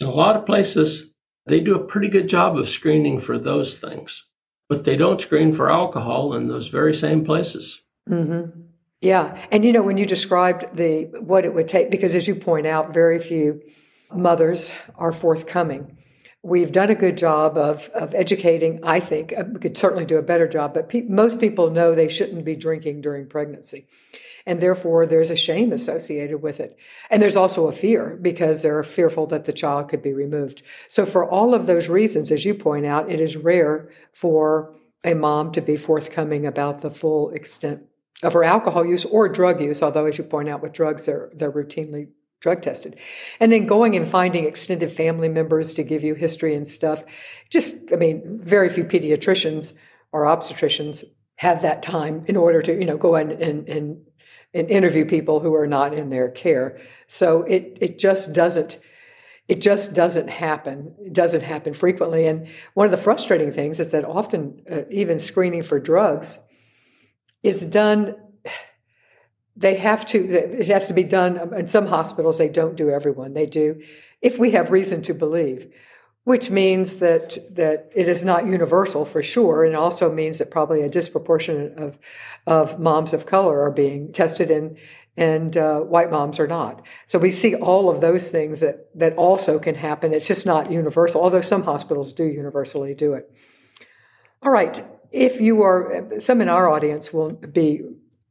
in 0.00 0.06
a 0.06 0.12
lot 0.12 0.36
of 0.36 0.44
places, 0.44 1.07
they 1.48 1.60
do 1.60 1.74
a 1.74 1.84
pretty 1.84 2.08
good 2.08 2.28
job 2.28 2.56
of 2.58 2.68
screening 2.68 3.20
for 3.20 3.38
those 3.38 3.78
things, 3.78 4.24
but 4.68 4.84
they 4.84 4.96
don't 4.96 5.20
screen 5.20 5.54
for 5.54 5.70
alcohol 5.70 6.34
in 6.34 6.48
those 6.48 6.68
very 6.68 6.94
same 6.94 7.24
places. 7.24 7.82
Mm-hmm. 8.08 8.60
Yeah, 9.00 9.40
and 9.50 9.64
you 9.64 9.72
know 9.72 9.82
when 9.82 9.96
you 9.96 10.06
described 10.06 10.76
the 10.76 11.04
what 11.20 11.44
it 11.44 11.54
would 11.54 11.68
take, 11.68 11.90
because 11.90 12.16
as 12.16 12.26
you 12.26 12.34
point 12.34 12.66
out, 12.66 12.92
very 12.92 13.18
few 13.18 13.62
mothers 14.12 14.72
are 14.96 15.12
forthcoming. 15.12 15.96
We've 16.42 16.72
done 16.72 16.90
a 16.90 16.94
good 16.94 17.18
job 17.18 17.58
of, 17.58 17.88
of 17.90 18.14
educating, 18.14 18.80
I 18.84 19.00
think. 19.00 19.32
Uh, 19.36 19.44
we 19.52 19.58
could 19.58 19.76
certainly 19.76 20.06
do 20.06 20.18
a 20.18 20.22
better 20.22 20.48
job, 20.48 20.72
but 20.72 20.88
pe- 20.88 21.02
most 21.02 21.40
people 21.40 21.70
know 21.70 21.94
they 21.94 22.08
shouldn't 22.08 22.44
be 22.44 22.54
drinking 22.54 23.00
during 23.00 23.26
pregnancy 23.26 23.86
and 24.48 24.60
therefore 24.60 25.06
there's 25.06 25.30
a 25.30 25.36
shame 25.36 25.72
associated 25.72 26.42
with 26.42 26.58
it. 26.58 26.76
And 27.10 27.22
there's 27.22 27.36
also 27.36 27.68
a 27.68 27.72
fear 27.72 28.18
because 28.20 28.62
they're 28.62 28.82
fearful 28.82 29.26
that 29.26 29.44
the 29.44 29.52
child 29.52 29.90
could 29.90 30.02
be 30.02 30.14
removed. 30.14 30.62
So, 30.88 31.04
for 31.04 31.28
all 31.28 31.54
of 31.54 31.66
those 31.66 31.88
reasons, 31.88 32.32
as 32.32 32.44
you 32.44 32.54
point 32.54 32.86
out, 32.86 33.10
it 33.10 33.20
is 33.20 33.36
rare 33.36 33.90
for 34.12 34.74
a 35.04 35.14
mom 35.14 35.52
to 35.52 35.60
be 35.60 35.76
forthcoming 35.76 36.46
about 36.46 36.80
the 36.80 36.90
full 36.90 37.30
extent 37.30 37.82
of 38.22 38.32
her 38.32 38.42
alcohol 38.42 38.84
use 38.84 39.04
or 39.04 39.28
drug 39.28 39.60
use, 39.60 39.82
although 39.82 40.06
as 40.06 40.18
you 40.18 40.24
point 40.24 40.48
out 40.48 40.62
with 40.62 40.72
drugs 40.72 41.04
they're 41.04 41.30
they're 41.34 41.52
routinely 41.52 42.08
drug 42.40 42.62
tested. 42.62 42.96
And 43.40 43.52
then 43.52 43.66
going 43.66 43.96
and 43.96 44.08
finding 44.08 44.46
extended 44.46 44.90
family 44.90 45.28
members 45.28 45.74
to 45.74 45.82
give 45.82 46.02
you 46.02 46.14
history 46.14 46.54
and 46.54 46.66
stuff. 46.66 47.04
Just 47.50 47.76
I 47.92 47.96
mean, 47.96 48.40
very 48.42 48.70
few 48.70 48.84
pediatricians 48.84 49.74
or 50.10 50.24
obstetricians 50.24 51.04
have 51.38 51.62
that 51.62 51.82
time 51.82 52.24
in 52.26 52.36
order 52.36 52.60
to, 52.62 52.72
you 52.72 52.84
know, 52.84 52.96
go 52.96 53.14
in 53.14 53.30
and, 53.30 53.68
and, 53.68 54.00
and 54.54 54.70
interview 54.70 55.04
people 55.04 55.40
who 55.40 55.54
are 55.54 55.66
not 55.66 55.94
in 55.94 56.10
their 56.10 56.28
care. 56.30 56.78
So 57.06 57.42
it 57.42 57.78
it 57.80 57.98
just 57.98 58.32
doesn't 58.32 58.78
it 59.48 59.62
just 59.62 59.94
doesn't 59.94 60.28
happen. 60.28 60.94
It 61.00 61.14
doesn't 61.14 61.40
happen 61.40 61.72
frequently. 61.72 62.26
And 62.26 62.48
one 62.74 62.84
of 62.84 62.90
the 62.90 62.98
frustrating 62.98 63.50
things 63.50 63.80
is 63.80 63.92
that 63.92 64.04
often, 64.04 64.62
uh, 64.70 64.82
even 64.90 65.18
screening 65.18 65.62
for 65.62 65.80
drugs 65.80 66.38
is 67.42 67.64
done. 67.64 68.14
They 69.56 69.74
have 69.76 70.04
to. 70.06 70.18
It 70.18 70.68
has 70.68 70.88
to 70.88 70.94
be 70.94 71.02
done. 71.02 71.54
In 71.56 71.66
some 71.66 71.86
hospitals, 71.86 72.38
they 72.38 72.48
don't 72.48 72.76
do 72.76 72.90
everyone. 72.90 73.32
They 73.32 73.46
do, 73.46 73.80
if 74.20 74.38
we 74.38 74.52
have 74.52 74.70
reason 74.70 75.02
to 75.02 75.14
believe, 75.14 75.74
which 76.28 76.50
means 76.50 76.96
that 76.96 77.38
that 77.56 77.90
it 77.94 78.06
is 78.06 78.22
not 78.22 78.44
universal 78.44 79.06
for 79.06 79.22
sure, 79.22 79.64
and 79.64 79.74
also 79.74 80.12
means 80.12 80.36
that 80.36 80.50
probably 80.50 80.82
a 80.82 80.88
disproportionate 80.90 81.78
of 81.78 81.98
of 82.46 82.78
moms 82.78 83.14
of 83.14 83.24
color 83.24 83.62
are 83.62 83.70
being 83.70 84.12
tested 84.12 84.50
in 84.50 84.76
and 85.16 85.56
uh, 85.56 85.80
white 85.80 86.10
moms 86.10 86.38
are 86.38 86.46
not. 86.46 86.84
So 87.06 87.18
we 87.18 87.30
see 87.30 87.54
all 87.54 87.88
of 87.88 88.02
those 88.02 88.30
things 88.30 88.60
that 88.60 88.90
that 88.98 89.16
also 89.16 89.58
can 89.58 89.74
happen. 89.74 90.12
It's 90.12 90.28
just 90.28 90.44
not 90.44 90.70
universal, 90.70 91.22
although 91.22 91.40
some 91.40 91.62
hospitals 91.62 92.12
do 92.12 92.24
universally 92.24 92.92
do 92.92 93.14
it. 93.14 93.24
All 94.42 94.52
right, 94.52 94.84
if 95.10 95.40
you 95.40 95.62
are 95.62 96.10
some 96.20 96.42
in 96.42 96.50
our 96.50 96.68
audience 96.68 97.10
will 97.10 97.32
be, 97.32 97.84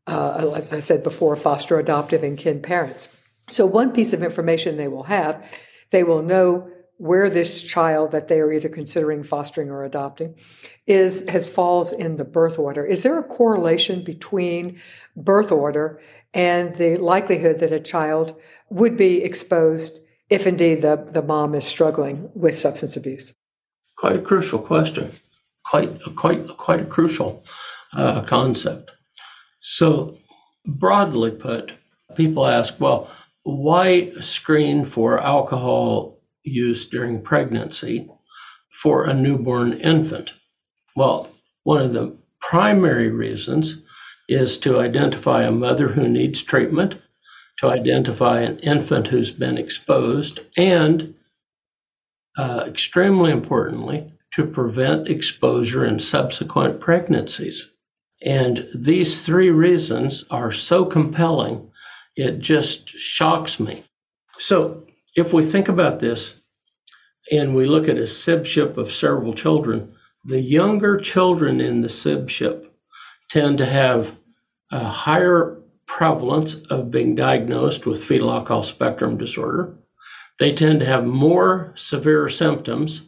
uh, 0.05 0.53
as 0.55 0.71
I 0.71 0.81
said 0.81 1.01
before, 1.01 1.35
foster, 1.35 1.79
adoptive, 1.79 2.21
and 2.21 2.37
kin 2.37 2.61
parents. 2.61 3.09
So 3.49 3.65
one 3.65 3.91
piece 3.91 4.13
of 4.13 4.21
information 4.21 4.77
they 4.77 4.87
will 4.87 5.09
have, 5.17 5.43
they 5.89 6.03
will 6.03 6.21
know 6.21 6.69
where 6.97 7.29
this 7.29 7.61
child 7.61 8.11
that 8.11 8.27
they 8.27 8.39
are 8.39 8.51
either 8.51 8.69
considering 8.69 9.23
fostering 9.23 9.69
or 9.69 9.83
adopting 9.83 10.35
is 10.87 11.27
has 11.29 11.47
falls 11.47 11.93
in 11.93 12.17
the 12.17 12.25
birth 12.25 12.57
order. 12.57 12.85
Is 12.85 13.03
there 13.03 13.19
a 13.19 13.23
correlation 13.23 14.03
between 14.03 14.79
birth 15.15 15.51
order 15.51 15.99
and 16.33 16.75
the 16.75 16.97
likelihood 16.97 17.59
that 17.59 17.71
a 17.71 17.79
child 17.79 18.35
would 18.69 18.97
be 18.97 19.23
exposed 19.23 19.99
if 20.29 20.45
indeed 20.45 20.81
the, 20.81 21.07
the 21.11 21.21
mom 21.21 21.55
is 21.55 21.65
struggling 21.65 22.29
with 22.33 22.55
substance 22.55 22.97
abuse? 22.97 23.33
Quite 23.97 24.17
a 24.17 24.21
crucial 24.21 24.59
question. 24.59 25.13
Quite, 25.65 25.99
quite, 26.15 26.47
quite 26.57 26.81
a 26.81 26.85
crucial 26.85 27.43
uh, 27.93 28.21
concept. 28.23 28.91
So, 29.61 30.17
broadly 30.65 31.31
put, 31.31 31.71
people 32.15 32.45
ask, 32.45 32.79
well, 32.79 33.09
why 33.43 34.11
screen 34.21 34.85
for 34.85 35.21
alcohol 35.21 36.16
use 36.47 36.87
during 36.87 37.21
pregnancy 37.21 38.09
for 38.81 39.05
a 39.05 39.13
newborn 39.13 39.73
infant? 39.73 40.31
Well, 40.95 41.29
one 41.63 41.81
of 41.81 41.93
the 41.93 42.17
primary 42.39 43.09
reasons 43.09 43.77
is 44.29 44.57
to 44.59 44.79
identify 44.79 45.43
a 45.43 45.51
mother 45.51 45.87
who 45.87 46.07
needs 46.07 46.43
treatment, 46.43 46.95
to 47.59 47.67
identify 47.67 48.41
an 48.41 48.59
infant 48.59 49.07
who's 49.07 49.31
been 49.31 49.57
exposed, 49.57 50.39
and 50.55 51.15
uh, 52.37 52.63
extremely 52.67 53.31
importantly, 53.31 54.11
to 54.35 54.45
prevent 54.45 55.07
exposure 55.07 55.85
in 55.85 55.99
subsequent 55.99 56.79
pregnancies. 56.79 57.71
And 58.21 58.67
these 58.73 59.25
three 59.25 59.49
reasons 59.49 60.23
are 60.29 60.51
so 60.51 60.85
compelling, 60.85 61.71
it 62.15 62.39
just 62.39 62.89
shocks 62.89 63.59
me. 63.59 63.83
So, 64.39 64.86
if 65.17 65.33
we 65.33 65.43
think 65.43 65.67
about 65.67 65.99
this 65.99 66.35
and 67.31 67.55
we 67.55 67.65
look 67.65 67.89
at 67.89 67.97
a 67.97 68.03
sibship 68.03 68.77
of 68.77 68.93
several 68.93 69.33
children, 69.33 69.95
the 70.23 70.39
younger 70.39 70.99
children 70.99 71.59
in 71.59 71.81
the 71.81 71.87
sibship 71.87 72.67
tend 73.29 73.57
to 73.57 73.65
have 73.65 74.15
a 74.71 74.83
higher 74.83 75.57
prevalence 75.87 76.53
of 76.69 76.91
being 76.91 77.15
diagnosed 77.15 77.85
with 77.85 78.03
fetal 78.03 78.31
alcohol 78.31 78.63
spectrum 78.63 79.17
disorder. 79.17 79.75
They 80.39 80.53
tend 80.53 80.81
to 80.81 80.85
have 80.85 81.05
more 81.05 81.73
severe 81.75 82.29
symptoms, 82.29 83.01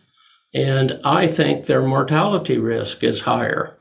and 0.53 0.99
I 1.05 1.27
think 1.27 1.65
their 1.65 1.85
mortality 1.85 2.57
risk 2.57 3.03
is 3.03 3.21
higher. 3.21 3.77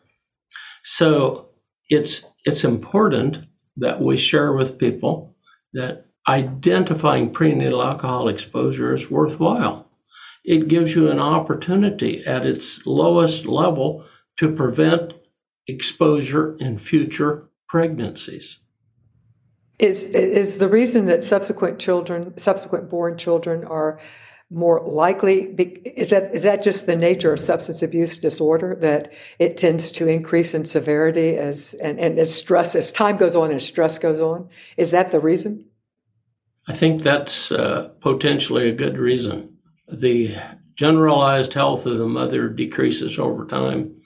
So 0.85 1.49
it's 1.88 2.27
it's 2.45 2.64
important 2.64 3.38
that 3.79 4.01
we 4.03 4.19
share 4.19 4.53
with 4.53 4.79
people 4.79 5.35
that 5.73 6.08
identifying 6.29 7.33
prenatal 7.33 7.83
alcohol 7.83 8.29
exposure 8.29 8.95
is 8.95 9.11
worthwhile. 9.11 9.87
It 10.45 10.69
gives 10.69 10.95
you 10.95 11.11
an 11.11 11.19
opportunity 11.19 12.25
at 12.25 12.47
its 12.47 12.81
lowest 12.87 13.47
level 13.47 14.05
to 14.38 14.53
prevent 14.55 15.14
exposure 15.67 16.57
in 16.59 16.79
future 16.79 17.49
pregnancies. 17.69 18.59
Is 19.79 20.07
is 20.07 20.59
the 20.59 20.69
reason 20.69 21.07
that 21.07 21.23
subsequent 21.23 21.79
children, 21.79 22.37
subsequent 22.37 22.91
born 22.91 23.17
children, 23.17 23.64
are 23.64 24.01
more 24.51 24.81
likely? 24.85 25.43
Is 25.85 26.11
that 26.11 26.35
is 26.35 26.43
that 26.43 26.62
just 26.62 26.87
the 26.87 26.97
nature 26.97 27.33
of 27.33 27.38
substance 27.38 27.83
abuse 27.83 28.17
disorder 28.17 28.77
that 28.81 29.12
it 29.38 29.57
tends 29.57 29.93
to 29.93 30.09
increase 30.09 30.53
in 30.53 30.64
severity 30.64 31.37
as 31.37 31.75
and, 31.75 32.01
and 32.01 32.19
as 32.19 32.35
stress 32.35 32.75
as 32.75 32.91
time 32.91 33.19
goes 33.19 33.37
on 33.37 33.51
and 33.53 33.62
stress 33.62 33.99
goes 33.99 34.19
on? 34.19 34.49
Is 34.77 34.91
that 34.91 35.12
the 35.12 35.21
reason? 35.21 35.64
I 36.68 36.74
think 36.74 37.02
that's 37.02 37.50
uh, 37.50 37.90
potentially 38.00 38.68
a 38.68 38.74
good 38.74 38.98
reason. 38.98 39.57
The 39.90 40.37
generalized 40.76 41.54
health 41.54 41.87
of 41.87 41.98
the 41.98 42.07
mother 42.07 42.48
decreases 42.48 43.18
over 43.18 43.46
time. 43.46 43.96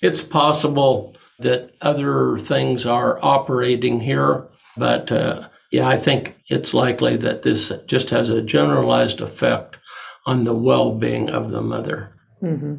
It's 0.00 0.22
possible 0.22 1.14
that 1.38 1.72
other 1.82 2.38
things 2.38 2.86
are 2.86 3.18
operating 3.22 4.00
here. 4.00 4.48
But 4.78 5.12
uh, 5.12 5.48
yeah, 5.70 5.86
I 5.86 5.98
think 5.98 6.36
it's 6.48 6.72
likely 6.72 7.16
that 7.18 7.42
this 7.42 7.70
just 7.86 8.10
has 8.10 8.30
a 8.30 8.42
generalized 8.42 9.20
effect 9.20 9.76
on 10.24 10.44
the 10.44 10.54
well 10.54 10.92
being 10.92 11.28
of 11.30 11.50
the 11.50 11.60
mother. 11.60 12.14
Mm-hmm. 12.42 12.76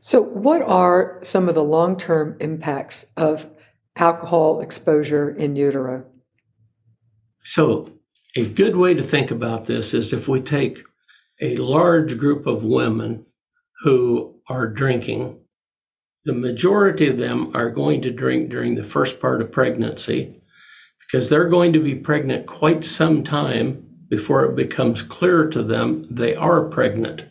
So, 0.00 0.22
what 0.22 0.62
are 0.62 1.18
some 1.22 1.48
of 1.48 1.56
the 1.56 1.64
long 1.64 1.96
term 1.96 2.36
impacts 2.40 3.04
of 3.16 3.46
alcohol 3.96 4.60
exposure 4.60 5.30
in 5.30 5.56
utero? 5.56 6.04
So, 7.44 7.95
a 8.36 8.46
good 8.46 8.76
way 8.76 8.94
to 8.94 9.02
think 9.02 9.30
about 9.30 9.66
this 9.66 9.94
is 9.94 10.12
if 10.12 10.28
we 10.28 10.40
take 10.40 10.82
a 11.40 11.56
large 11.56 12.18
group 12.18 12.46
of 12.46 12.62
women 12.62 13.24
who 13.82 14.40
are 14.48 14.66
drinking 14.66 15.38
the 16.26 16.32
majority 16.32 17.06
of 17.06 17.18
them 17.18 17.52
are 17.54 17.70
going 17.70 18.02
to 18.02 18.10
drink 18.10 18.50
during 18.50 18.74
the 18.74 18.84
first 18.84 19.20
part 19.20 19.40
of 19.40 19.52
pregnancy 19.52 20.34
because 20.98 21.28
they're 21.28 21.48
going 21.48 21.72
to 21.72 21.78
be 21.78 21.94
pregnant 21.94 22.48
quite 22.48 22.84
some 22.84 23.22
time 23.22 23.86
before 24.10 24.44
it 24.44 24.56
becomes 24.56 25.02
clear 25.02 25.48
to 25.48 25.62
them 25.62 26.08
they 26.10 26.34
are 26.34 26.64
pregnant. 26.64 27.24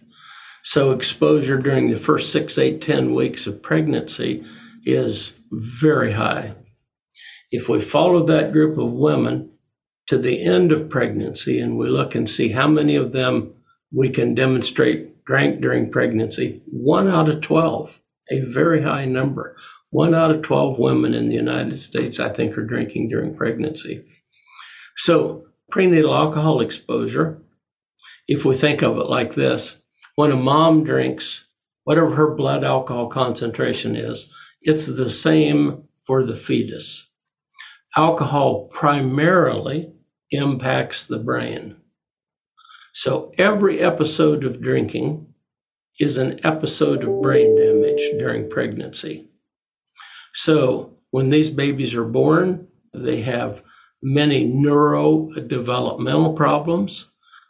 So, 0.64 0.92
exposure 0.92 1.58
during 1.58 1.92
the 1.92 2.00
first 2.00 2.32
six, 2.32 2.58
eight, 2.58 2.82
ten 2.82 3.14
weeks 3.14 3.48
of 3.48 3.62
pregnancy 3.62 4.46
is 4.86 5.36
very 5.52 6.14
high. 6.14 6.56
If 7.52 7.68
we 7.68 7.82
follow 7.82 8.26
that 8.28 8.54
group 8.54 8.78
of 8.78 8.94
women 8.94 9.55
to 10.08 10.18
the 10.18 10.44
end 10.44 10.72
of 10.72 10.90
pregnancy 10.90 11.60
and 11.60 11.78
we 11.78 11.90
look 11.90 12.16
and 12.16 12.30
see 12.30 12.50
how 12.50 12.68
many 12.68 12.96
of 12.96 13.12
them 13.12 13.54
we 13.92 14.10
can 14.10 14.36
demonstrate 14.36 15.24
drank 15.26 15.62
during 15.62 15.92
pregnancy, 15.92 16.62
one 16.68 17.08
out 17.08 17.30
of 17.30 17.42
12 17.42 18.00
a 18.30 18.40
very 18.42 18.82
high 18.82 19.06
number. 19.06 19.56
One 19.92 20.14
out 20.14 20.32
of 20.32 20.42
12 20.42 20.80
women 20.80 21.14
in 21.14 21.30
the 21.30 21.36
United 21.36 21.80
States, 21.80 22.20
I 22.20 22.30
think, 22.30 22.58
are 22.58 22.66
drinking 22.66 23.10
during 23.10 23.36
pregnancy. 23.36 24.06
So, 24.98 25.46
prenatal 25.70 26.14
alcohol 26.14 26.62
exposure, 26.62 27.42
if 28.28 28.44
we 28.46 28.56
think 28.56 28.82
of 28.82 28.98
it 28.98 29.08
like 29.08 29.36
this, 29.36 29.78
when 30.16 30.32
a 30.32 30.36
mom 30.36 30.84
drinks, 30.84 31.44
whatever 31.84 32.12
her 32.16 32.36
blood 32.36 32.64
alcohol 32.64 33.08
concentration 33.08 33.96
is, 33.96 34.32
it's 34.62 34.88
the 34.88 35.10
same 35.10 35.84
for 36.06 36.26
the 36.26 36.36
fetus. 36.36 37.08
Alcohol 37.96 38.68
primarily 38.72 39.94
impacts 40.36 41.06
the 41.06 41.20
brain. 41.20 41.78
So 42.94 43.34
every 43.38 43.82
episode 43.82 44.44
of 44.46 44.62
drinking 44.62 45.28
is 46.00 46.18
an 46.18 46.46
episode 46.46 47.04
of 47.04 47.22
brain 47.22 47.56
damage 47.56 48.02
during 48.20 48.50
pregnancy. 48.50 49.30
So 50.34 50.98
when 51.12 51.30
these 51.30 51.50
babies 51.50 51.96
are 51.96 52.06
born, 52.06 52.68
they 52.94 53.22
have 53.22 53.62
many 54.04 54.46
neurodevelopmental 54.48 56.36
problems, 56.36 57.08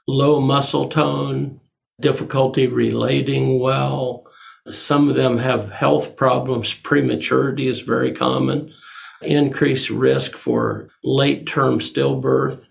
low 0.08 0.40
muscle 0.40 0.90
tone, 0.90 1.60
difficulty 2.00 2.68
relating 2.68 3.60
well, 3.60 4.26
Some 4.70 5.10
of 5.10 5.16
them 5.16 5.38
have 5.38 5.70
health 5.70 6.16
problems. 6.16 6.74
Prematurity 6.74 7.68
is 7.68 7.82
very 7.82 8.14
common, 8.14 8.74
increased 9.22 9.92
risk 9.92 10.36
for 10.36 10.90
late 11.04 11.48
term 11.48 11.80
stillbirth. 11.80 12.66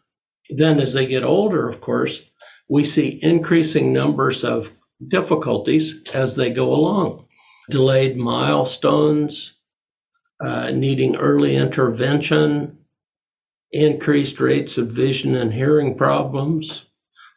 Then, 0.50 0.80
as 0.80 0.92
they 0.92 1.06
get 1.06 1.24
older, 1.24 1.68
of 1.68 1.80
course, 1.80 2.22
we 2.68 2.84
see 2.84 3.18
increasing 3.22 3.92
numbers 3.92 4.44
of 4.44 4.70
difficulties 5.08 6.02
as 6.12 6.36
they 6.36 6.50
go 6.50 6.74
along. 6.74 7.26
Delayed 7.70 8.16
milestones, 8.16 9.56
uh, 10.40 10.70
needing 10.70 11.16
early 11.16 11.56
intervention, 11.56 12.78
increased 13.72 14.38
rates 14.38 14.78
of 14.78 14.88
vision 14.88 15.34
and 15.34 15.52
hearing 15.52 15.96
problems, 15.96 16.84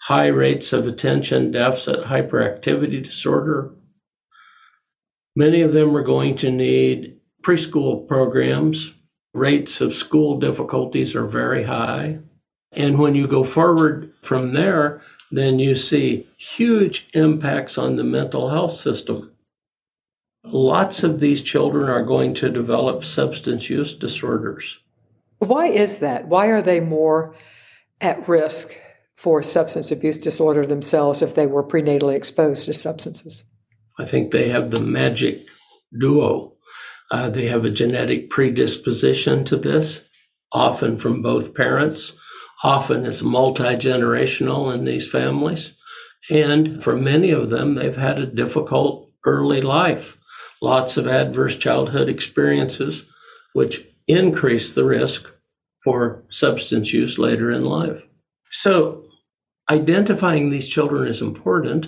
high 0.02 0.28
rates 0.28 0.74
of 0.74 0.88
attention 0.88 1.52
deficit 1.52 2.04
hyperactivity 2.04 3.04
disorder. 3.04 3.74
Many 5.36 5.62
of 5.62 5.74
them 5.74 5.96
are 5.96 6.04
going 6.04 6.38
to 6.38 6.52
need 6.52 7.20
preschool 7.43 8.08
programs. 8.08 8.93
Rates 9.34 9.82
of 9.82 9.93
school 9.93 10.39
difficulties 10.39 11.15
are 11.15 11.28
very 11.28 11.63
high. 11.63 12.20
And 12.77 12.99
when 12.99 13.15
you 13.15 13.27
go 13.27 13.43
forward 13.43 14.13
from 14.21 14.53
there, 14.53 15.01
then 15.31 15.57
you 15.57 15.75
see 15.75 16.27
huge 16.37 17.07
impacts 17.13 17.79
on 17.79 17.95
the 17.95 18.03
mental 18.03 18.49
health 18.49 18.73
system. 18.73 19.31
Lots 20.43 21.03
of 21.03 21.19
these 21.19 21.41
children 21.41 21.89
are 21.89 22.05
going 22.05 22.35
to 22.35 22.49
develop 22.49 23.03
substance 23.03 23.67
use 23.67 23.95
disorders. 23.95 24.77
Why 25.39 25.67
is 25.67 25.97
that? 25.99 26.27
Why 26.27 26.47
are 26.47 26.61
they 26.61 26.79
more 26.79 27.33
at 27.99 28.27
risk 28.29 28.79
for 29.15 29.41
substance 29.41 29.91
abuse 29.91 30.19
disorder 30.19 30.65
themselves 30.65 31.23
if 31.23 31.33
they 31.33 31.47
were 31.47 31.63
prenatally 31.63 32.13
exposed 32.13 32.65
to 32.65 32.73
substances? 32.73 33.43
I 33.97 34.05
think 34.05 34.31
they 34.31 34.49
have 34.49 34.69
the 34.69 34.79
magic 34.79 35.41
duo. 35.99 36.53
Uh, 37.09 37.31
they 37.31 37.47
have 37.47 37.65
a 37.65 37.71
genetic 37.71 38.29
predisposition 38.29 39.45
to 39.45 39.57
this, 39.57 40.03
often 40.51 40.99
from 40.99 41.23
both 41.23 41.55
parents. 41.55 42.13
Often 42.63 43.06
it's 43.06 43.22
multi 43.22 43.76
generational 43.76 44.74
in 44.74 44.86
these 44.86 45.08
families. 45.08 45.74
And 46.30 46.84
for 46.84 46.96
many 46.96 47.32
of 47.32 47.50
them, 47.50 47.76
they've 47.76 47.96
had 47.96 48.20
a 48.20 48.26
difficult 48.26 49.12
early 49.26 49.62
life, 49.62 50.17
lots 50.62 50.98
of 50.98 51.08
adverse 51.08 51.56
childhood 51.56 52.10
experiences, 52.10 53.06
which 53.54 53.86
increase 54.08 54.74
the 54.74 54.86
risk 54.86 55.30
for 55.84 56.24
substance 56.30 56.91
use 56.91 57.17
later 57.17 57.52
in 57.52 57.63
life. 57.63 58.02
So, 58.50 59.06
identifying 59.70 60.50
these 60.50 60.67
children 60.67 61.08
is 61.08 61.22
important 61.22 61.88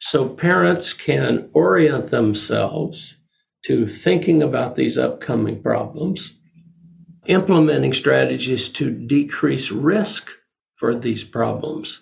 so 0.00 0.28
parents 0.28 0.92
can 0.92 1.48
orient 1.54 2.08
themselves 2.08 3.16
to 3.64 3.86
thinking 3.88 4.42
about 4.42 4.76
these 4.76 4.98
upcoming 4.98 5.62
problems, 5.62 6.35
implementing 7.28 7.94
strategies 7.94 8.68
to 8.70 8.90
decrease 8.90 9.70
risk 9.70 10.30
for 10.76 10.94
these 10.94 11.24
problems. 11.24 12.00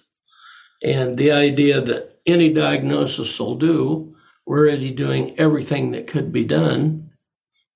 And 0.83 1.17
the 1.17 1.33
idea 1.33 1.81
that 1.81 2.19
any 2.27 2.53
diagnosis 2.53 3.39
will 3.39 3.57
do, 3.57 4.17
we're 4.47 4.69
already 4.69 4.91
doing 4.91 5.39
everything 5.39 5.93
that 5.93 6.09
could 6.09 6.33
be 6.33 6.45
done, 6.45 7.11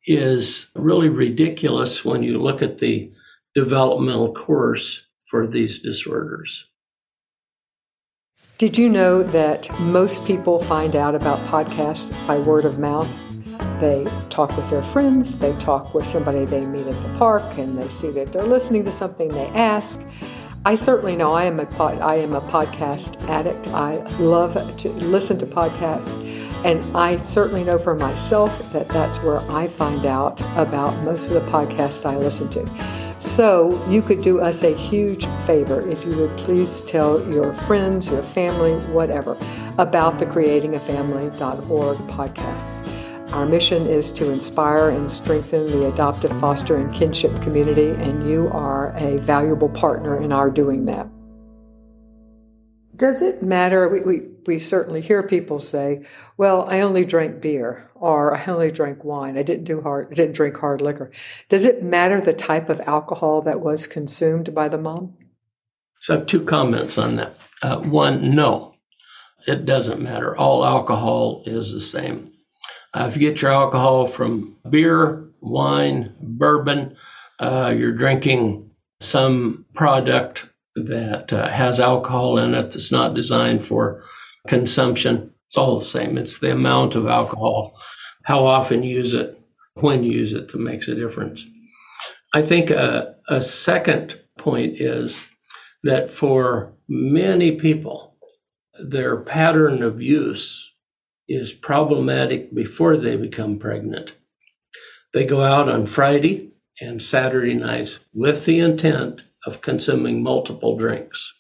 is 0.07 0.71
really 0.75 1.09
ridiculous 1.09 2.05
when 2.05 2.23
you 2.23 2.41
look 2.41 2.63
at 2.63 2.79
the 2.79 3.13
developmental 3.55 4.35
course 4.35 5.03
for 5.27 5.47
these 5.47 5.81
disorders. 5.81 6.67
Did 8.59 8.77
you 8.77 8.89
know 8.89 9.23
that 9.23 9.69
most 9.81 10.25
people 10.25 10.59
find 10.59 10.97
out 10.97 11.15
about 11.15 11.47
podcasts 11.47 12.11
by 12.27 12.39
word 12.39 12.65
of 12.65 12.79
mouth? 12.79 13.09
They 13.79 14.07
talk 14.31 14.57
with 14.57 14.68
their 14.71 14.83
friends, 14.83 15.37
they 15.37 15.53
talk 15.55 15.94
with 15.94 16.07
somebody 16.07 16.44
they 16.44 16.66
meet 16.66 16.87
at 16.87 17.01
the 17.03 17.18
park, 17.18 17.59
and 17.59 17.79
they 17.79 17.88
see 17.88 18.11
that 18.11 18.33
they're 18.33 18.42
listening 18.42 18.85
to 18.85 18.92
something, 18.92 19.29
they 19.29 19.47
ask. 19.49 20.01
I 20.64 20.75
certainly 20.75 21.16
know 21.16 21.33
I 21.33 21.44
am 21.44 21.61
a 21.61 21.66
pod, 21.66 22.01
I 22.01 22.16
am 22.16 22.35
a 22.35 22.40
podcast 22.40 23.27
addict. 23.29 23.68
I 23.68 23.99
love 24.18 24.55
to 24.79 24.88
listen 24.90 25.38
to 25.38 25.47
podcasts, 25.47 26.16
and 26.64 26.85
I 26.97 27.18
certainly 27.18 27.62
know 27.64 27.79
for 27.79 27.94
myself 27.94 28.73
that 28.73 28.88
that's 28.88 29.23
where 29.23 29.40
I 29.51 29.68
find 29.68 30.05
out 30.05 30.40
about 30.57 31.03
most 31.05 31.31
of 31.31 31.35
the 31.35 31.51
podcasts 31.51 32.05
I 32.05 32.16
listen 32.16 32.51
to. 32.51 32.99
So 33.21 33.85
you 33.88 34.03
could 34.03 34.23
do 34.23 34.40
us 34.40 34.62
a 34.62 34.75
huge 34.75 35.27
favor 35.47 35.88
if 35.88 36.05
you 36.05 36.16
would 36.18 36.37
please 36.37 36.83
tell 36.83 37.27
your 37.33 37.53
friends, 37.53 38.11
your 38.11 38.23
family, 38.23 38.75
whatever, 38.92 39.37
about 39.79 40.18
the 40.18 40.27
creatingafamily.org 40.27 41.99
podcast. 42.09 43.08
Our 43.33 43.45
mission 43.45 43.87
is 43.87 44.11
to 44.12 44.31
inspire 44.31 44.88
and 44.88 45.09
strengthen 45.09 45.67
the 45.67 45.88
adoptive, 45.88 46.31
foster, 46.41 46.77
and 46.77 46.93
kinship 46.95 47.43
community, 47.43 47.91
and 47.91 48.29
you 48.29 48.49
are 48.49 48.97
a 48.97 49.19
valuable 49.19 49.69
partner 49.69 50.21
in 50.21 50.33
our 50.33 50.51
doing 50.51 50.87
that. 50.87 51.07
Does 52.97 53.21
it 53.21 53.43
matter? 53.43 53.87
We, 53.91 54.01
we, 54.01 54.21
we 54.47 54.59
certainly 54.59 55.03
hear 55.03 55.23
people 55.23 55.61
say, 55.61 56.07
well, 56.38 56.64
I 56.69 56.81
only 56.81 57.05
drank 57.05 57.43
beer 57.43 57.91
or 57.95 58.35
I 58.35 58.45
only 58.47 58.73
drank 58.73 59.05
wine. 59.05 59.37
I 59.37 59.43
didn't 59.43 59.64
do 59.64 59.83
hard, 59.83 60.09
I 60.11 60.14
didn't 60.14 60.35
drink 60.35 60.57
hard 60.57 60.81
liquor. 60.81 61.11
Does 61.51 61.67
it 61.67 61.83
matter 61.83 62.23
the 62.23 62.33
type 62.33 62.71
of 62.71 62.81
alcohol 62.87 63.43
that 63.43 63.61
was 63.61 63.87
consumed 63.87 64.55
by 64.55 64.69
the 64.69 64.79
mom? 64.79 65.17
So 66.01 66.14
I 66.14 66.19
have 66.19 66.27
two 66.27 66.45
comments 66.47 66.97
on 66.97 67.17
that. 67.17 67.37
Uh, 67.61 67.79
one, 67.81 68.35
no, 68.35 68.75
it 69.47 69.67
doesn't 69.67 70.01
matter. 70.01 70.35
All 70.35 70.64
alcohol 70.64 71.43
is 71.45 71.73
the 71.73 71.81
same. 71.81 72.33
Uh, 72.94 73.07
if 73.09 73.16
you 73.16 73.31
get 73.31 73.42
your 73.42 73.53
alcohol 73.53 74.07
from 74.07 74.57
beer, 74.70 75.29
wine, 75.40 76.14
bourbon, 76.20 76.96
uh, 77.40 77.74
you're 77.77 77.92
drinking 77.92 78.70
some 79.01 79.64
product 79.74 80.46
that 80.74 81.33
uh, 81.33 81.48
has 81.48 81.81
alcohol 81.81 82.38
in 82.38 82.55
it 82.55 82.70
that's 82.70 82.90
not 82.90 83.14
designed 83.14 83.64
for 83.64 84.03
consumption. 84.46 85.33
It's 85.48 85.57
all 85.57 85.79
the 85.79 85.85
same. 85.85 86.18
It's 86.18 86.38
the 86.38 86.53
amount 86.53 86.94
of 86.94 87.07
alcohol, 87.07 87.74
how 88.24 88.44
often 88.44 88.83
you 88.83 88.96
use 88.96 89.14
it, 89.14 89.38
when 89.74 90.03
you 90.03 90.12
use 90.12 90.33
it 90.33 90.48
that 90.48 90.59
makes 90.59 90.88
a 90.88 90.94
difference. 90.94 91.44
I 92.35 92.42
think 92.42 92.70
a, 92.70 93.16
a 93.29 93.42
second 93.42 94.18
point 94.38 94.81
is 94.81 95.20
that 95.85 96.12
for 96.12 96.72
many 96.88 97.53
people, 97.53 98.16
their 98.81 99.16
pattern 99.16 99.83
of 99.83 100.03
use 100.03 100.72
is 101.29 101.53
problematic 101.53 102.55
before 102.55 102.97
they 102.97 103.17
become 103.17 103.59
pregnant. 103.59 104.12
They 105.12 105.25
go 105.25 105.43
out 105.43 105.69
on 105.69 105.87
Friday 105.87 106.51
and 106.81 107.03
Saturday 107.03 107.55
nights 107.55 108.01
with 108.14 108.45
the 108.45 108.61
intent 108.61 109.23
of 109.47 109.61
consuming 109.61 110.23
multiple 110.23 110.77
drinks. 110.77 111.35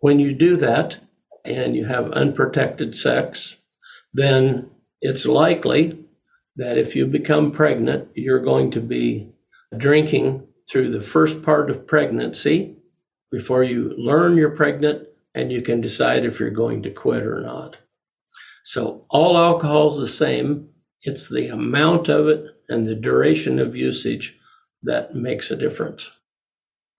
When 0.00 0.18
you 0.18 0.32
do 0.32 0.56
that 0.58 0.96
and 1.44 1.74
you 1.74 1.84
have 1.86 2.12
unprotected 2.12 2.96
sex, 2.96 3.56
then 4.12 4.70
it's 5.00 5.26
likely 5.26 6.04
that 6.56 6.78
if 6.78 6.96
you 6.96 7.06
become 7.06 7.52
pregnant, 7.52 8.08
you're 8.14 8.44
going 8.44 8.70
to 8.72 8.80
be 8.80 9.32
drinking 9.76 10.46
through 10.70 10.90
the 10.92 11.04
first 11.04 11.42
part 11.42 11.70
of 11.70 11.86
pregnancy 11.86 12.76
before 13.30 13.64
you 13.64 13.94
learn 13.96 14.36
you're 14.36 14.56
pregnant 14.56 15.06
and 15.34 15.52
you 15.52 15.62
can 15.62 15.80
decide 15.80 16.24
if 16.24 16.40
you're 16.40 16.50
going 16.50 16.82
to 16.82 16.90
quit 16.90 17.22
or 17.22 17.40
not. 17.40 17.76
So 18.64 19.06
all 19.10 19.38
alcohol 19.38 19.90
is 19.90 19.98
the 19.98 20.08
same. 20.08 20.68
It's 21.02 21.28
the 21.28 21.48
amount 21.48 22.08
of 22.08 22.28
it 22.28 22.44
and 22.68 22.86
the 22.86 22.94
duration 22.94 23.58
of 23.58 23.74
usage 23.74 24.38
that 24.82 25.14
makes 25.14 25.50
a 25.50 25.56
difference. 25.56 26.10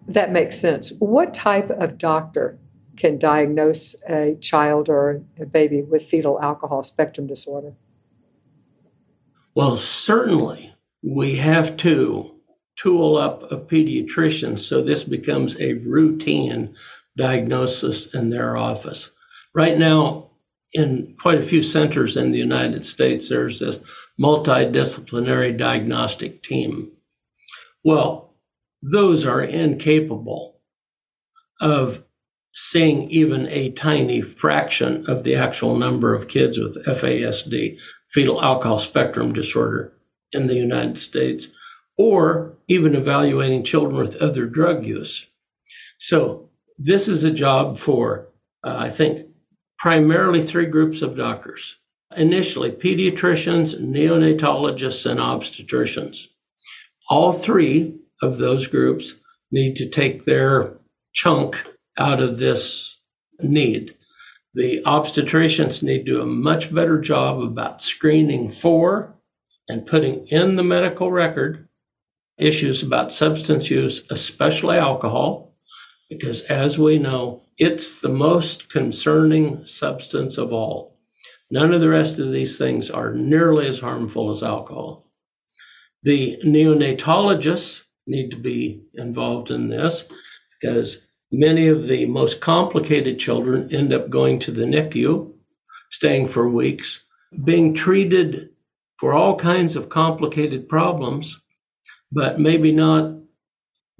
That 0.07 0.31
makes 0.31 0.57
sense. 0.57 0.91
What 0.99 1.33
type 1.33 1.69
of 1.69 1.97
doctor 1.97 2.57
can 2.97 3.17
diagnose 3.17 3.95
a 4.07 4.35
child 4.41 4.89
or 4.89 5.23
a 5.39 5.45
baby 5.45 5.81
with 5.81 6.03
fetal 6.03 6.41
alcohol 6.41 6.83
spectrum 6.83 7.27
disorder? 7.27 7.73
Well, 9.55 9.77
certainly 9.77 10.73
we 11.03 11.35
have 11.35 11.77
to 11.77 12.31
tool 12.75 13.17
up 13.17 13.51
a 13.51 13.57
pediatrician 13.57 14.57
so 14.57 14.81
this 14.81 15.03
becomes 15.03 15.59
a 15.59 15.73
routine 15.73 16.75
diagnosis 17.17 18.13
in 18.13 18.29
their 18.29 18.57
office. 18.57 19.11
Right 19.53 19.77
now, 19.77 20.30
in 20.73 21.15
quite 21.19 21.39
a 21.39 21.45
few 21.45 21.63
centers 21.63 22.17
in 22.17 22.31
the 22.31 22.37
United 22.37 22.85
States, 22.85 23.29
there's 23.29 23.59
this 23.59 23.81
multidisciplinary 24.19 25.57
diagnostic 25.57 26.43
team. 26.43 26.91
Well, 27.83 28.35
those 28.81 29.25
are 29.25 29.41
incapable 29.41 30.59
of 31.59 32.03
seeing 32.53 33.09
even 33.11 33.47
a 33.47 33.71
tiny 33.71 34.21
fraction 34.21 35.05
of 35.09 35.23
the 35.23 35.35
actual 35.35 35.77
number 35.77 36.13
of 36.13 36.27
kids 36.27 36.57
with 36.57 36.83
FASD, 36.85 37.77
fetal 38.09 38.43
alcohol 38.43 38.79
spectrum 38.79 39.33
disorder, 39.33 39.93
in 40.33 40.47
the 40.47 40.55
United 40.55 40.99
States, 40.99 41.47
or 41.97 42.57
even 42.67 42.95
evaluating 42.95 43.63
children 43.63 44.01
with 44.01 44.15
other 44.17 44.45
drug 44.45 44.85
use. 44.85 45.25
So, 45.99 46.49
this 46.77 47.07
is 47.07 47.23
a 47.23 47.31
job 47.31 47.77
for, 47.77 48.29
uh, 48.63 48.75
I 48.77 48.89
think, 48.89 49.27
primarily 49.81 50.45
three 50.45 50.67
groups 50.67 51.01
of 51.01 51.17
doctors 51.17 51.75
initially 52.15 52.71
pediatricians, 52.71 53.73
neonatologists, 53.79 55.09
and 55.09 55.19
obstetricians. 55.19 56.27
All 57.09 57.33
three 57.33 57.97
of 58.21 58.37
those 58.37 58.67
groups 58.67 59.15
need 59.51 59.77
to 59.77 59.89
take 59.89 60.23
their 60.23 60.77
chunk 61.13 61.63
out 61.97 62.21
of 62.21 62.37
this 62.37 62.97
need. 63.41 63.95
The 64.53 64.83
obstetricians 64.85 65.81
need 65.81 66.05
to 66.05 66.11
do 66.11 66.21
a 66.21 66.25
much 66.25 66.73
better 66.73 66.99
job 66.99 67.41
about 67.41 67.81
screening 67.81 68.51
for 68.51 69.15
and 69.67 69.87
putting 69.87 70.27
in 70.27 70.57
the 70.57 70.63
medical 70.63 71.09
record 71.09 71.67
issues 72.37 72.83
about 72.83 73.13
substance 73.13 73.69
use, 73.69 74.03
especially 74.11 74.77
alcohol, 74.77 75.55
because 76.09 76.41
as 76.41 76.77
we 76.77 76.99
know, 76.99 77.41
it's 77.61 78.01
the 78.01 78.09
most 78.09 78.71
concerning 78.71 79.67
substance 79.67 80.39
of 80.39 80.51
all. 80.51 80.97
None 81.51 81.75
of 81.75 81.79
the 81.79 81.89
rest 81.89 82.17
of 82.17 82.31
these 82.31 82.57
things 82.57 82.89
are 82.89 83.13
nearly 83.13 83.67
as 83.67 83.79
harmful 83.79 84.31
as 84.31 84.41
alcohol. 84.41 85.11
The 86.01 86.39
neonatologists 86.43 87.83
need 88.07 88.31
to 88.31 88.37
be 88.37 88.81
involved 88.95 89.51
in 89.51 89.69
this 89.69 90.05
because 90.59 91.03
many 91.31 91.67
of 91.67 91.87
the 91.87 92.07
most 92.07 92.41
complicated 92.41 93.19
children 93.19 93.71
end 93.71 93.93
up 93.93 94.09
going 94.09 94.39
to 94.39 94.51
the 94.51 94.65
NICU, 94.65 95.31
staying 95.91 96.29
for 96.29 96.49
weeks, 96.49 97.03
being 97.43 97.75
treated 97.75 98.49
for 98.97 99.13
all 99.13 99.35
kinds 99.35 99.75
of 99.75 99.87
complicated 99.87 100.67
problems, 100.67 101.39
but 102.11 102.39
maybe 102.39 102.71
not 102.71 103.19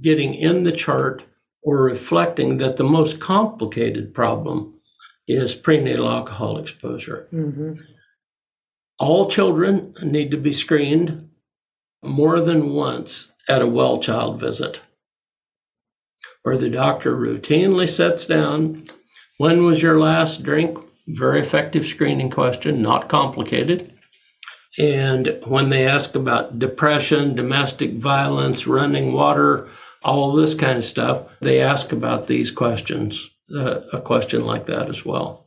getting 0.01 0.33
in 0.33 0.63
the 0.63 0.71
chart 0.71 1.21
or 1.63 1.83
reflecting 1.83 2.57
that 2.57 2.77
the 2.77 2.83
most 2.83 3.19
complicated 3.19 4.13
problem 4.13 4.73
is 5.27 5.55
prenatal 5.55 6.09
alcohol 6.09 6.57
exposure. 6.57 7.27
Mm-hmm. 7.31 7.73
All 8.99 9.29
children 9.29 9.95
need 10.01 10.31
to 10.31 10.37
be 10.37 10.53
screened 10.53 11.29
more 12.03 12.39
than 12.41 12.73
once 12.73 13.31
at 13.47 13.61
a 13.61 13.67
well 13.67 13.99
child 13.99 14.39
visit, 14.39 14.79
where 16.43 16.57
the 16.57 16.69
doctor 16.69 17.15
routinely 17.15 17.89
sets 17.89 18.25
down 18.25 18.87
when 19.37 19.63
was 19.63 19.81
your 19.81 19.99
last 19.99 20.43
drink? 20.43 20.77
Very 21.07 21.41
effective 21.41 21.87
screening 21.87 22.29
question, 22.29 22.83
not 22.83 23.09
complicated. 23.09 23.91
And 24.77 25.39
when 25.45 25.69
they 25.69 25.87
ask 25.87 26.13
about 26.13 26.59
depression, 26.59 27.35
domestic 27.35 27.95
violence, 27.95 28.67
running 28.67 29.13
water, 29.13 29.67
all 30.03 30.33
this 30.33 30.55
kind 30.55 30.77
of 30.77 30.85
stuff, 30.85 31.27
they 31.41 31.61
ask 31.61 31.91
about 31.91 32.27
these 32.27 32.51
questions, 32.51 33.29
uh, 33.55 33.81
a 33.93 34.01
question 34.01 34.45
like 34.45 34.67
that 34.67 34.89
as 34.89 35.05
well. 35.05 35.45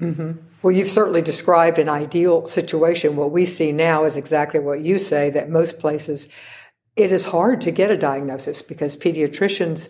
Mm-hmm. 0.00 0.32
Well, 0.62 0.72
you've 0.72 0.90
certainly 0.90 1.22
described 1.22 1.78
an 1.78 1.88
ideal 1.88 2.44
situation. 2.44 3.16
What 3.16 3.32
we 3.32 3.46
see 3.46 3.72
now 3.72 4.04
is 4.04 4.16
exactly 4.16 4.60
what 4.60 4.80
you 4.80 4.98
say 4.98 5.30
that 5.30 5.50
most 5.50 5.78
places 5.78 6.28
it 6.96 7.12
is 7.12 7.24
hard 7.24 7.60
to 7.62 7.70
get 7.70 7.90
a 7.90 7.96
diagnosis 7.96 8.62
because 8.62 8.96
pediatricians 8.96 9.88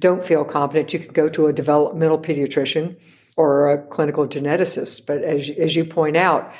don't 0.00 0.24
feel 0.24 0.44
competent. 0.44 0.92
You 0.92 0.98
can 0.98 1.12
go 1.12 1.28
to 1.28 1.46
a 1.46 1.52
developmental 1.52 2.18
pediatrician 2.18 2.96
or 3.36 3.70
a 3.70 3.86
clinical 3.86 4.26
geneticist, 4.26 5.06
but 5.06 5.22
as, 5.22 5.50
as 5.50 5.76
you 5.76 5.84
point 5.84 6.16
out, 6.16 6.52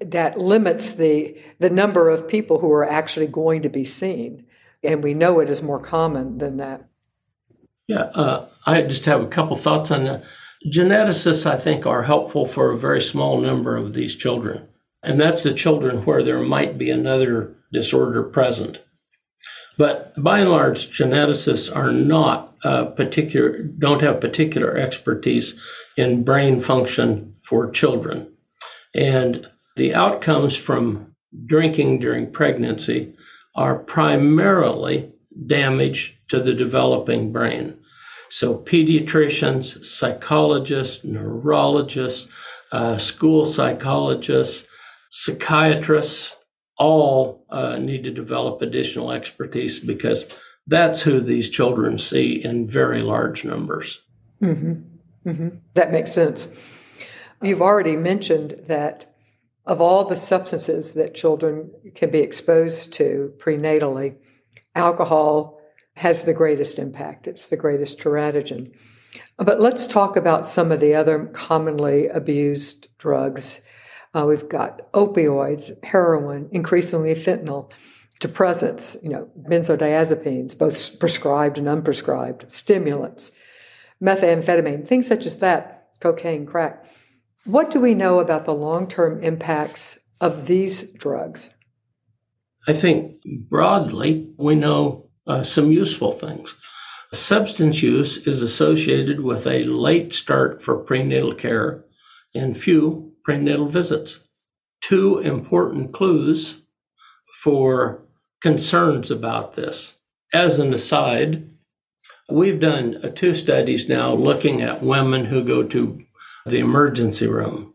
that 0.00 0.38
limits 0.38 0.92
the 0.92 1.36
the 1.58 1.70
number 1.70 2.08
of 2.08 2.28
people 2.28 2.60
who 2.60 2.70
are 2.70 2.88
actually 2.88 3.26
going 3.26 3.62
to 3.62 3.68
be 3.68 3.84
seen, 3.84 4.46
and 4.82 5.02
we 5.02 5.14
know 5.14 5.40
it 5.40 5.48
is 5.48 5.62
more 5.62 5.80
common 5.80 6.38
than 6.38 6.58
that. 6.58 6.88
Yeah, 7.88 8.02
uh, 8.02 8.48
I 8.66 8.82
just 8.82 9.04
have 9.06 9.22
a 9.22 9.28
couple 9.28 9.56
thoughts 9.56 9.90
on 9.90 10.04
that. 10.04 10.24
Geneticists, 10.72 11.46
I 11.46 11.58
think, 11.58 11.86
are 11.86 12.02
helpful 12.02 12.46
for 12.46 12.70
a 12.70 12.78
very 12.78 13.02
small 13.02 13.40
number 13.40 13.76
of 13.76 13.92
these 13.92 14.14
children, 14.14 14.68
and 15.02 15.20
that's 15.20 15.42
the 15.42 15.54
children 15.54 16.04
where 16.04 16.22
there 16.22 16.40
might 16.40 16.78
be 16.78 16.90
another 16.90 17.54
disorder 17.72 18.22
present. 18.22 18.80
But 19.78 20.12
by 20.22 20.40
and 20.40 20.50
large, 20.50 20.96
geneticists 20.96 21.74
are 21.74 21.90
not 21.90 22.54
uh, 22.62 22.84
particular, 22.86 23.62
don't 23.62 24.02
have 24.02 24.20
particular 24.20 24.76
expertise 24.76 25.58
in 25.96 26.24
brain 26.24 26.60
function 26.60 27.34
for 27.44 27.70
children. 27.70 28.32
And 28.94 29.48
the 29.76 29.94
outcomes 29.94 30.56
from 30.56 31.14
drinking 31.46 32.00
during 32.00 32.30
pregnancy 32.30 33.14
are 33.54 33.78
primarily 33.78 35.12
damage 35.46 36.18
to 36.28 36.40
the 36.40 36.54
developing 36.54 37.32
brain. 37.32 37.78
So, 38.30 38.56
pediatricians, 38.56 39.84
psychologists, 39.84 41.04
neurologists, 41.04 42.28
uh, 42.70 42.96
school 42.96 43.44
psychologists, 43.44 44.66
psychiatrists 45.10 46.34
all 46.78 47.44
uh, 47.50 47.76
need 47.76 48.04
to 48.04 48.10
develop 48.10 48.62
additional 48.62 49.12
expertise 49.12 49.78
because 49.78 50.26
that's 50.66 51.02
who 51.02 51.20
these 51.20 51.50
children 51.50 51.98
see 51.98 52.42
in 52.42 52.68
very 52.68 53.02
large 53.02 53.44
numbers. 53.44 54.00
Mm-hmm. 54.42 55.28
Mm-hmm. 55.28 55.48
That 55.74 55.92
makes 55.92 56.12
sense. 56.12 56.48
You've 57.42 57.62
already 57.62 57.96
mentioned 57.96 58.62
that 58.68 59.11
of 59.66 59.80
all 59.80 60.04
the 60.04 60.16
substances 60.16 60.94
that 60.94 61.14
children 61.14 61.70
can 61.94 62.10
be 62.10 62.18
exposed 62.18 62.92
to 62.94 63.32
prenatally, 63.38 64.16
alcohol 64.74 65.60
has 65.94 66.24
the 66.24 66.34
greatest 66.34 66.78
impact. 66.78 67.26
It's 67.26 67.48
the 67.48 67.56
greatest 67.56 67.98
teratogen. 67.98 68.72
But 69.36 69.60
let's 69.60 69.86
talk 69.86 70.16
about 70.16 70.46
some 70.46 70.72
of 70.72 70.80
the 70.80 70.94
other 70.94 71.26
commonly 71.26 72.08
abused 72.08 72.88
drugs. 72.98 73.60
Uh, 74.14 74.26
we've 74.26 74.48
got 74.48 74.90
opioids, 74.92 75.72
heroin, 75.84 76.48
increasingly 76.52 77.14
fentanyl, 77.14 77.70
depressants, 78.20 78.96
you 79.02 79.10
know, 79.10 79.28
benzodiazepines, 79.48 80.56
both 80.56 80.98
prescribed 80.98 81.58
and 81.58 81.66
unprescribed, 81.66 82.50
stimulants, 82.50 83.32
methamphetamine, 84.02 84.86
things 84.86 85.06
such 85.06 85.26
as 85.26 85.38
that, 85.38 85.88
cocaine, 86.00 86.46
crack. 86.46 86.84
What 87.44 87.72
do 87.72 87.80
we 87.80 87.94
know 87.94 88.20
about 88.20 88.44
the 88.44 88.54
long 88.54 88.86
term 88.86 89.22
impacts 89.22 89.98
of 90.20 90.46
these 90.46 90.84
drugs? 90.92 91.52
I 92.68 92.72
think 92.72 93.20
broadly, 93.24 94.28
we 94.36 94.54
know 94.54 95.10
uh, 95.26 95.42
some 95.42 95.72
useful 95.72 96.12
things. 96.12 96.54
Substance 97.12 97.82
use 97.82 98.26
is 98.28 98.42
associated 98.42 99.18
with 99.20 99.46
a 99.46 99.64
late 99.64 100.14
start 100.14 100.62
for 100.62 100.78
prenatal 100.78 101.34
care 101.34 101.84
and 102.32 102.58
few 102.58 103.12
prenatal 103.24 103.68
visits. 103.68 104.20
Two 104.80 105.18
important 105.18 105.92
clues 105.92 106.62
for 107.42 108.02
concerns 108.40 109.10
about 109.10 109.54
this. 109.54 109.96
As 110.32 110.60
an 110.60 110.72
aside, 110.72 111.50
we've 112.30 112.60
done 112.60 113.00
uh, 113.02 113.08
two 113.08 113.34
studies 113.34 113.88
now 113.88 114.14
looking 114.14 114.62
at 114.62 114.82
women 114.82 115.24
who 115.24 115.44
go 115.44 115.64
to 115.64 116.02
the 116.46 116.58
emergency 116.58 117.26
room. 117.26 117.74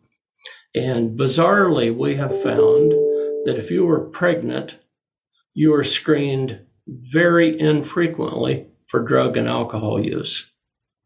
And 0.75 1.17
bizarrely, 1.17 1.95
we 1.95 2.15
have 2.15 2.41
found 2.43 2.91
that 3.45 3.55
if 3.57 3.71
you 3.71 3.85
were 3.85 4.09
pregnant, 4.09 4.75
you 5.53 5.73
are 5.73 5.83
screened 5.83 6.59
very 6.87 7.59
infrequently 7.59 8.67
for 8.87 9.03
drug 9.03 9.37
and 9.37 9.47
alcohol 9.47 10.03
use 10.03 10.51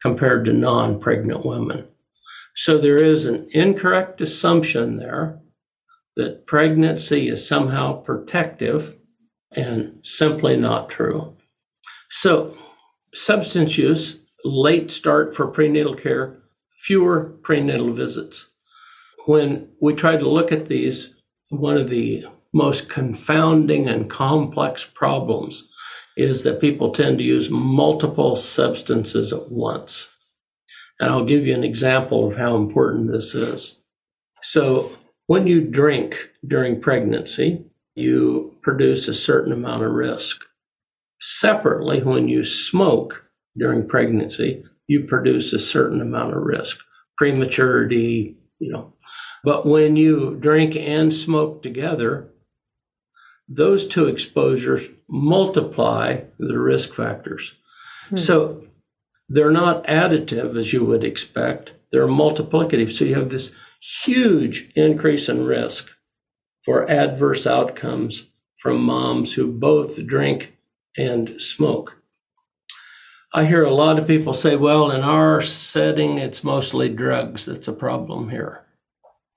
compared 0.02 0.45
to 0.45 0.54
non 0.54 1.00
pregnant 1.00 1.45
women. 1.45 1.88
So 2.56 2.78
there 2.78 2.97
is 2.97 3.26
an 3.26 3.47
incorrect 3.52 4.21
assumption 4.21 4.97
there 4.97 5.39
that 6.17 6.45
pregnancy 6.45 7.30
is 7.30 7.47
somehow 7.47 8.02
protective 8.02 8.95
and 9.56 10.00
simply 10.04 10.58
not 10.58 10.89
true. 10.89 11.38
So, 12.10 12.58
substance 13.13 13.78
use, 13.78 14.17
late 14.43 14.91
start 14.91 15.36
for 15.36 15.47
prenatal 15.47 15.95
care, 15.95 16.41
fewer 16.82 17.38
prenatal 17.44 17.94
visits. 17.94 18.48
When 19.26 19.70
we 19.80 19.94
try 19.94 20.17
to 20.17 20.30
look 20.30 20.52
at 20.52 20.67
these, 20.67 21.15
one 21.50 21.78
of 21.78 21.89
the 21.89 22.26
most 22.54 22.89
confounding 22.89 23.88
and 23.88 24.10
complex 24.10 24.84
problems 24.84 25.70
is 26.17 26.44
that 26.44 26.60
people 26.60 26.91
tend 26.91 27.20
to 27.20 27.24
use 27.24 27.50
multiple 27.50 28.36
substances 28.36 29.32
at 29.32 29.52
once. 29.52 30.10
And 31.00 31.10
I'll 31.10 31.26
give 31.26 31.46
you 31.46 31.54
an 31.54 31.63
example 31.63 32.30
of 32.30 32.38
how 32.38 32.56
important 32.58 33.12
this 33.12 33.36
is. 33.36 33.80
So, 34.44 34.91
when 35.28 35.48
you 35.48 35.62
drink 35.62 36.30
during 36.46 36.82
pregnancy, 36.82 37.63
you 37.96 38.56
produce 38.62 39.08
a 39.08 39.13
certain 39.13 39.54
amount 39.54 39.84
of 39.84 39.91
risk. 39.91 40.44
Separately, 41.20 42.02
when 42.02 42.28
you 42.28 42.44
smoke 42.44 43.24
during 43.56 43.88
pregnancy, 43.88 44.63
you 44.92 45.06
produce 45.06 45.54
a 45.54 45.60
certain 45.60 46.02
amount 46.02 46.36
of 46.36 46.44
risk, 46.44 46.78
prematurity, 47.18 48.36
you 48.60 48.74
know. 48.74 48.94
But 49.42 49.66
when 49.66 49.96
you 49.96 50.36
drink 50.36 50.76
and 50.76 51.14
smoke 51.14 51.64
together, 51.64 52.28
those 53.48 53.88
two 53.88 54.08
exposures 54.08 54.86
multiply 55.10 56.22
the 56.38 56.60
risk 56.60 56.94
factors. 56.94 57.54
Hmm. 58.10 58.18
So 58.18 58.68
they're 59.30 59.52
not 59.52 59.86
additive 59.86 60.60
as 60.60 60.74
you 60.74 60.84
would 60.84 61.06
expect, 61.06 61.72
they're 61.92 62.08
multiplicative. 62.08 62.92
So 62.92 63.06
you 63.06 63.16
have 63.16 63.30
this 63.30 63.52
huge 64.04 64.72
increase 64.76 65.30
in 65.30 65.46
risk 65.46 65.90
for 66.66 66.90
adverse 66.90 67.48
outcomes 67.48 68.26
from 68.62 68.84
moms 68.84 69.34
who 69.34 69.52
both 69.54 70.06
drink 70.06 70.54
and 70.98 71.42
smoke. 71.42 72.01
I 73.34 73.46
hear 73.46 73.63
a 73.63 73.74
lot 73.74 73.98
of 73.98 74.08
people 74.08 74.34
say, 74.34 74.58
well, 74.58 74.91
in 74.91 75.02
our 75.02 75.41
setting, 75.41 76.17
it's 76.17 76.44
mostly 76.44 76.89
drugs 76.89 77.46
that's 77.46 77.70
a 77.70 77.74
problem 77.74 78.30
here. 78.30 78.65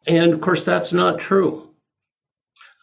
And 0.06 0.32
of 0.32 0.40
course, 0.40 0.64
that's 0.64 0.92
not 0.92 1.20
true. 1.20 1.70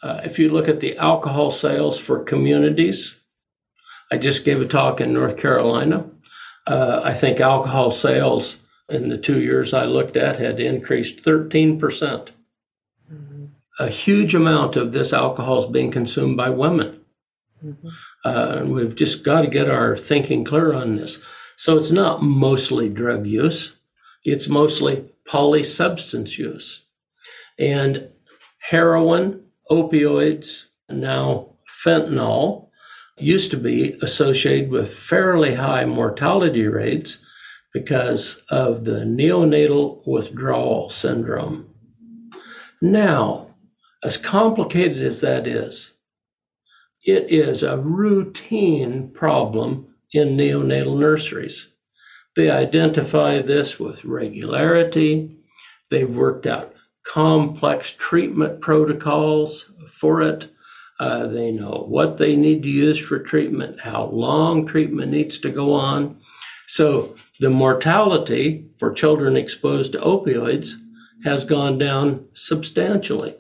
Uh, 0.02 0.22
if 0.24 0.40
you 0.40 0.50
look 0.50 0.70
at 0.70 0.80
the 0.80 0.98
alcohol 0.98 1.52
sales 1.52 1.98
for 2.00 2.24
communities, 2.24 3.20
I 4.10 4.18
just 4.18 4.46
gave 4.46 4.62
a 4.62 4.66
talk 4.66 5.02
in 5.02 5.14
North 5.14 5.38
Carolina. 5.38 6.06
Uh, 6.66 7.02
I 7.04 7.14
think 7.14 7.42
alcohol 7.42 7.92
sales 7.92 8.58
in 8.90 9.10
the 9.10 9.18
two 9.18 9.42
years 9.42 9.74
I 9.74 9.86
looked 9.86 10.16
at 10.16 10.40
had 10.40 10.60
increased 10.60 11.24
13%. 11.24 11.80
percent 11.80 12.32
mm-hmm. 13.12 13.46
A 13.80 13.90
huge 13.90 14.34
amount 14.34 14.78
of 14.78 14.92
this 14.92 15.12
alcohol 15.12 15.64
is 15.64 15.70
being 15.70 15.92
consumed 15.92 16.38
by 16.38 16.50
women. 16.50 17.01
Mm-hmm. 17.64 17.88
Uh, 18.26 18.64
we've 18.66 18.96
just 18.96 19.24
got 19.24 19.42
to 19.42 19.48
get 19.48 19.70
our 19.70 19.98
thinking 19.98 20.44
clear 20.44 20.74
on 20.74 20.96
this. 20.96 21.22
So 21.58 21.78
it's 21.78 21.92
not 21.92 22.24
mostly 22.24 22.90
drug 22.90 23.28
use, 23.28 23.74
it's 24.24 24.48
mostly 24.48 25.12
polysubstance 25.30 26.38
use. 26.38 26.86
And 27.60 28.10
heroin, 28.60 29.46
opioids, 29.70 30.66
now 30.90 31.56
fentanyl 31.84 32.70
used 33.18 33.52
to 33.52 33.58
be 33.58 33.94
associated 34.02 34.72
with 34.72 34.94
fairly 34.94 35.54
high 35.54 35.86
mortality 35.86 36.68
rates 36.68 37.20
because 37.74 38.42
of 38.50 38.84
the 38.84 39.02
neonatal 39.02 40.06
withdrawal 40.08 40.90
syndrome. 40.90 41.70
Now, 42.82 43.56
as 44.04 44.18
complicated 44.18 45.04
as 45.04 45.22
that 45.22 45.46
is, 45.46 45.92
it 47.04 47.32
is 47.32 47.64
a 47.64 47.78
routine 47.78 49.10
problem 49.12 49.88
in 50.14 50.38
neonatal 50.38 50.98
nurseries. 50.98 51.68
They 52.36 52.50
identify 52.50 53.42
this 53.42 53.80
with 53.80 54.06
regularity. 54.06 55.38
They've 55.90 56.10
worked 56.10 56.46
out 56.46 56.76
complex 57.06 57.92
treatment 57.98 58.62
protocols 58.62 59.72
for 59.92 60.22
it. 60.22 60.50
Uh, 61.00 61.28
they 61.28 61.52
know 61.52 61.86
what 61.88 62.18
they 62.18 62.36
need 62.36 62.62
to 62.64 62.70
use 62.70 63.00
for 63.00 63.20
treatment, 63.20 63.80
how 63.80 64.06
long 64.06 64.68
treatment 64.68 65.12
needs 65.12 65.40
to 65.40 65.50
go 65.50 65.74
on. 65.74 66.22
So 66.68 67.16
the 67.40 67.50
mortality 67.50 68.70
for 68.78 68.94
children 68.94 69.36
exposed 69.36 69.94
to 69.94 70.00
opioids 70.00 70.74
has 71.24 71.44
gone 71.44 71.80
down 71.80 72.28
substantially. 72.36 73.36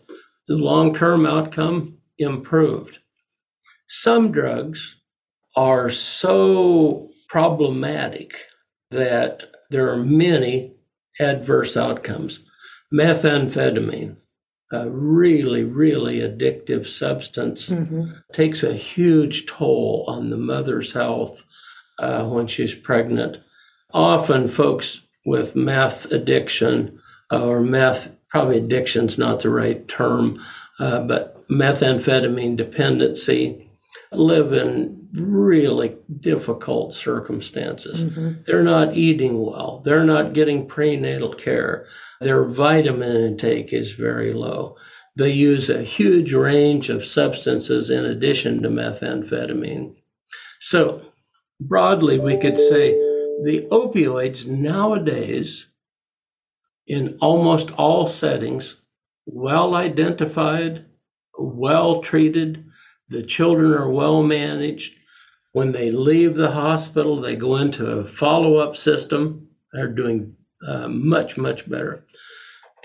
The 0.48 0.56
long 0.56 0.96
term 0.96 1.26
outcome 1.28 2.00
improved. 2.18 2.98
Some 3.94 4.32
drugs 4.32 4.96
are 5.56 5.90
so 5.92 7.12
problematic 7.28 8.36
that 8.90 9.44
there 9.70 9.92
are 9.92 9.98
many 10.04 10.74
adverse 11.20 11.76
outcomes. 11.78 12.40
Methamphetamine, 12.94 14.16
a 14.72 14.90
really, 14.90 15.64
really 15.64 16.20
addictive 16.20 16.88
substance, 16.88 17.70
mm-hmm. 17.70 18.12
takes 18.34 18.64
a 18.64 18.74
huge 18.74 19.46
toll 19.46 20.06
on 20.08 20.30
the 20.30 20.38
mother's 20.38 20.94
health 20.94 21.42
uh, 22.00 22.24
when 22.26 22.48
she's 22.48 22.74
pregnant 22.74 23.38
often 23.94 24.48
folks 24.48 25.02
with 25.26 25.56
meth 25.56 26.06
addiction 26.12 27.00
uh, 27.32 27.46
or 27.46 27.62
meth, 27.62 28.10
probably 28.30 28.58
addiction's 28.58 29.18
not 29.18 29.42
the 29.42 29.50
right 29.50 29.88
term, 29.88 30.42
uh, 30.80 31.02
but 31.02 31.48
methamphetamine 31.50 32.56
dependency 32.56 33.70
live 34.12 34.54
in 34.54 35.10
really 35.14 35.98
difficult 36.20 36.94
circumstances. 36.94 38.06
Mm-hmm. 38.06 38.42
They're 38.46 38.64
not 38.64 38.96
eating 38.96 39.42
well. 39.42 39.82
They're 39.84 40.06
not 40.06 40.34
getting 40.34 40.68
prenatal 40.68 41.34
care. 41.34 41.88
Their 42.22 42.46
vitamin 42.46 43.16
intake 43.18 43.74
is 43.74 43.92
very 43.92 44.34
low. 44.34 44.78
They 45.18 45.32
use 45.32 45.70
a 45.70 45.84
huge 45.84 46.34
range 46.34 46.90
of 46.90 47.06
substances 47.06 47.90
in 47.90 48.06
addition 48.06 48.62
to 48.64 48.70
methamphetamine. 48.70 49.96
So, 50.62 51.02
broadly, 51.60 52.20
we 52.20 52.38
could 52.38 52.58
say 52.58 52.92
the 53.44 53.68
opioids 53.72 54.48
nowadays, 54.48 55.68
in 56.88 57.18
almost 57.20 57.72
all 57.72 58.08
settings, 58.08 58.78
well 59.26 59.76
identified, 59.76 60.86
well 61.38 62.02
treated, 62.02 62.66
the 63.12 63.24
children 63.24 63.74
are 63.74 63.90
well 63.90 64.24
managed. 64.24 64.96
When 65.52 65.72
they 65.74 65.92
leave 65.92 66.36
the 66.36 66.50
hospital, 66.52 67.20
they 67.20 67.36
go 67.36 67.58
into 67.58 67.86
a 67.86 68.08
follow 68.08 68.56
up 68.58 68.78
system. 68.78 69.50
They're 69.74 69.90
doing 69.90 70.36
uh, 70.66 70.88
much, 70.88 71.38
much 71.38 71.70
better. 71.70 72.06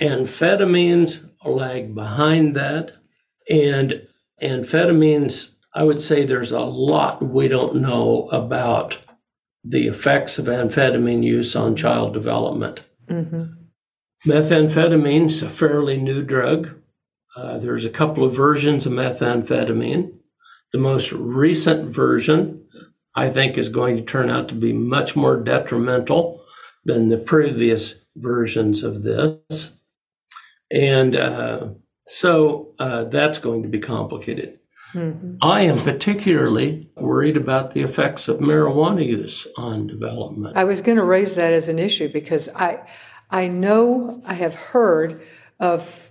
Amphetamines 0.01 1.25
lag 1.45 1.95
behind 1.95 2.57
that. 2.57 2.93
And 3.49 4.09
amphetamines, 4.43 5.51
I 5.73 5.85
would 5.85 6.01
say 6.01 6.25
there's 6.25 6.53
a 6.53 6.61
lot 6.61 7.23
we 7.23 7.47
don't 7.49 7.77
know 7.77 8.29
about 8.31 8.99
the 9.65 9.87
effects 9.87 10.39
of 10.39 10.47
amphetamine 10.47 11.23
use 11.23 11.55
on 11.55 11.77
child 11.77 12.15
development. 12.15 12.81
Mm-hmm. 13.09 13.45
Methamphetamine 14.27 15.27
is 15.27 15.43
a 15.43 15.51
fairly 15.51 15.99
new 15.99 16.23
drug. 16.23 16.71
Uh, 17.37 17.59
there's 17.59 17.85
a 17.85 17.91
couple 17.91 18.25
of 18.25 18.35
versions 18.35 18.87
of 18.87 18.93
methamphetamine. 18.93 20.16
The 20.77 20.83
most 20.83 21.11
recent 21.11 21.95
version, 21.95 22.67
I 23.15 23.31
think, 23.31 23.57
is 23.57 23.71
going 23.71 23.97
to 23.97 24.03
turn 24.03 24.29
out 24.29 24.49
to 24.49 24.55
be 24.55 24.75
much 24.75 25.17
more 25.17 25.39
detrimental 25.39 26.45
than 26.85 27.09
the 27.09 27.17
previous 27.17 27.95
versions 28.15 28.83
of 28.83 29.03
this. 29.03 29.71
And 30.71 31.17
uh, 31.17 31.69
so 32.07 32.75
uh, 32.79 33.05
that's 33.05 33.39
going 33.39 33.63
to 33.63 33.71
be 33.71 33.79
complicated. 33.79 34.59
Mm-hmm. 34.93 35.37
I 35.41 35.63
am 35.63 35.83
particularly 35.83 36.91
worried 36.95 37.39
about 37.39 37.73
the 37.73 37.81
effects 37.81 38.29
of 38.29 38.41
marijuana 38.41 39.03
use 39.03 39.47
on 39.57 39.87
development. 39.87 40.59
I 40.59 40.65
was 40.65 40.83
going 40.83 40.99
to 40.99 41.05
raise 41.05 41.37
that 41.37 41.55
as 41.55 41.71
an 41.71 41.79
issue 41.79 42.11
because 42.11 42.51
I, 42.55 42.87
I 43.31 43.49
know 43.49 44.21
I 44.27 44.35
have 44.35 44.55
heard 44.55 45.23
of 45.59 46.06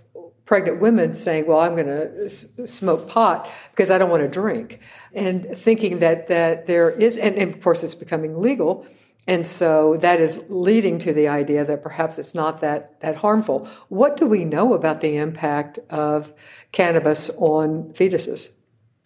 pregnant 0.46 0.80
women 0.80 1.14
saying, 1.14 1.46
"Well, 1.46 1.60
I'm 1.60 1.74
going 1.74 1.86
to 1.86 2.24
s- 2.24 2.48
smoke 2.64 3.08
pot 3.08 3.50
because 3.72 3.90
I 3.90 3.98
don't 3.98 4.10
want 4.10 4.22
to 4.22 4.28
drink," 4.28 4.80
and 5.12 5.44
thinking 5.56 5.98
that 5.98 6.28
that 6.28 6.66
there 6.66 6.90
is, 6.90 7.18
and, 7.18 7.36
and 7.36 7.54
of 7.54 7.60
course, 7.60 7.84
it's 7.84 7.94
becoming 7.94 8.40
legal. 8.40 8.86
And 9.28 9.44
so 9.44 9.96
that 9.96 10.20
is 10.20 10.40
leading 10.48 10.98
to 11.00 11.12
the 11.12 11.26
idea 11.26 11.64
that 11.64 11.82
perhaps 11.82 12.18
it's 12.18 12.34
not 12.34 12.60
that, 12.60 13.00
that 13.00 13.16
harmful. 13.16 13.68
What 13.88 14.16
do 14.16 14.26
we 14.26 14.44
know 14.44 14.72
about 14.74 15.00
the 15.00 15.16
impact 15.16 15.80
of 15.90 16.32
cannabis 16.70 17.28
on 17.30 17.92
fetuses? 17.92 18.50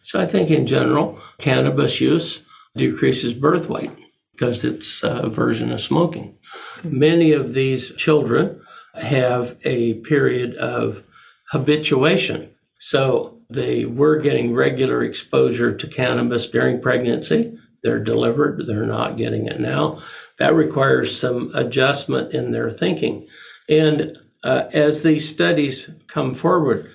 So 0.03 0.21
I 0.21 0.27
think 0.27 0.51
in 0.51 0.67
general, 0.67 1.19
cannabis 1.39 2.01
use 2.03 2.43
decreases 2.77 3.33
birth 3.33 3.69
weight 3.69 3.91
because 4.33 4.65
it's 4.65 5.03
a 5.03 5.29
version 5.29 5.73
of 5.73 5.81
smoking. 5.81 6.37
Mm-hmm. 6.79 6.99
Many 6.99 7.33
of 7.33 7.55
these 7.55 7.95
children 7.97 8.61
have 8.95 9.57
a 9.65 9.95
period 9.95 10.55
of 10.57 11.03
habituation. 11.51 12.55
So 12.79 13.39
they 13.51 13.85
were 13.85 14.21
getting 14.21 14.55
regular 14.55 15.03
exposure 15.03 15.77
to 15.77 15.87
cannabis 15.89 16.49
during 16.49 16.81
pregnancy. 16.81 17.59
They're 17.83 18.05
delivered, 18.05 18.63
they're 18.67 18.87
not 18.87 19.17
getting 19.17 19.47
it 19.47 19.61
now. 19.61 20.03
That 20.39 20.55
requires 20.55 21.19
some 21.19 21.51
adjustment 21.55 22.35
in 22.35 22.53
their 22.53 22.71
thinking. 22.71 23.27
And 23.69 24.17
uh, 24.45 24.65
as 24.73 25.03
these 25.03 25.29
studies 25.29 25.91
come 26.09 26.35
forward, 26.35 26.91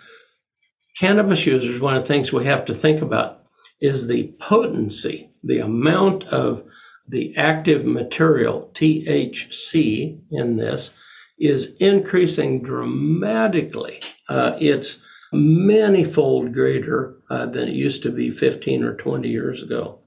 cannabis 0.97 1.45
users, 1.45 1.79
one 1.79 1.95
of 1.95 2.03
the 2.03 2.07
things 2.07 2.31
we 2.31 2.45
have 2.45 2.65
to 2.65 2.75
think 2.75 3.01
about 3.01 3.43
is 3.81 4.07
the 4.07 4.33
potency, 4.39 5.31
the 5.43 5.59
amount 5.59 6.23
of 6.25 6.63
the 7.07 7.35
active 7.37 7.85
material, 7.85 8.71
THC, 8.73 10.19
in 10.31 10.55
this 10.57 10.91
is 11.37 11.75
increasing 11.79 12.63
dramatically. 12.63 13.99
Uh, 14.27 14.55
it's 14.59 14.99
manyfold 15.33 16.53
greater 16.53 17.17
uh, 17.29 17.45
than 17.47 17.67
it 17.67 17.75
used 17.75 18.03
to 18.03 18.11
be 18.11 18.31
15 18.31 18.83
or 18.83 18.95
20 18.95 19.27
years 19.27 19.61
ago. 19.63 19.99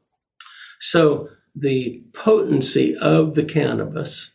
So 0.80 1.28
the 1.54 2.02
potency 2.14 2.96
of 2.96 3.34
the 3.34 3.44
cannabis 3.44 4.30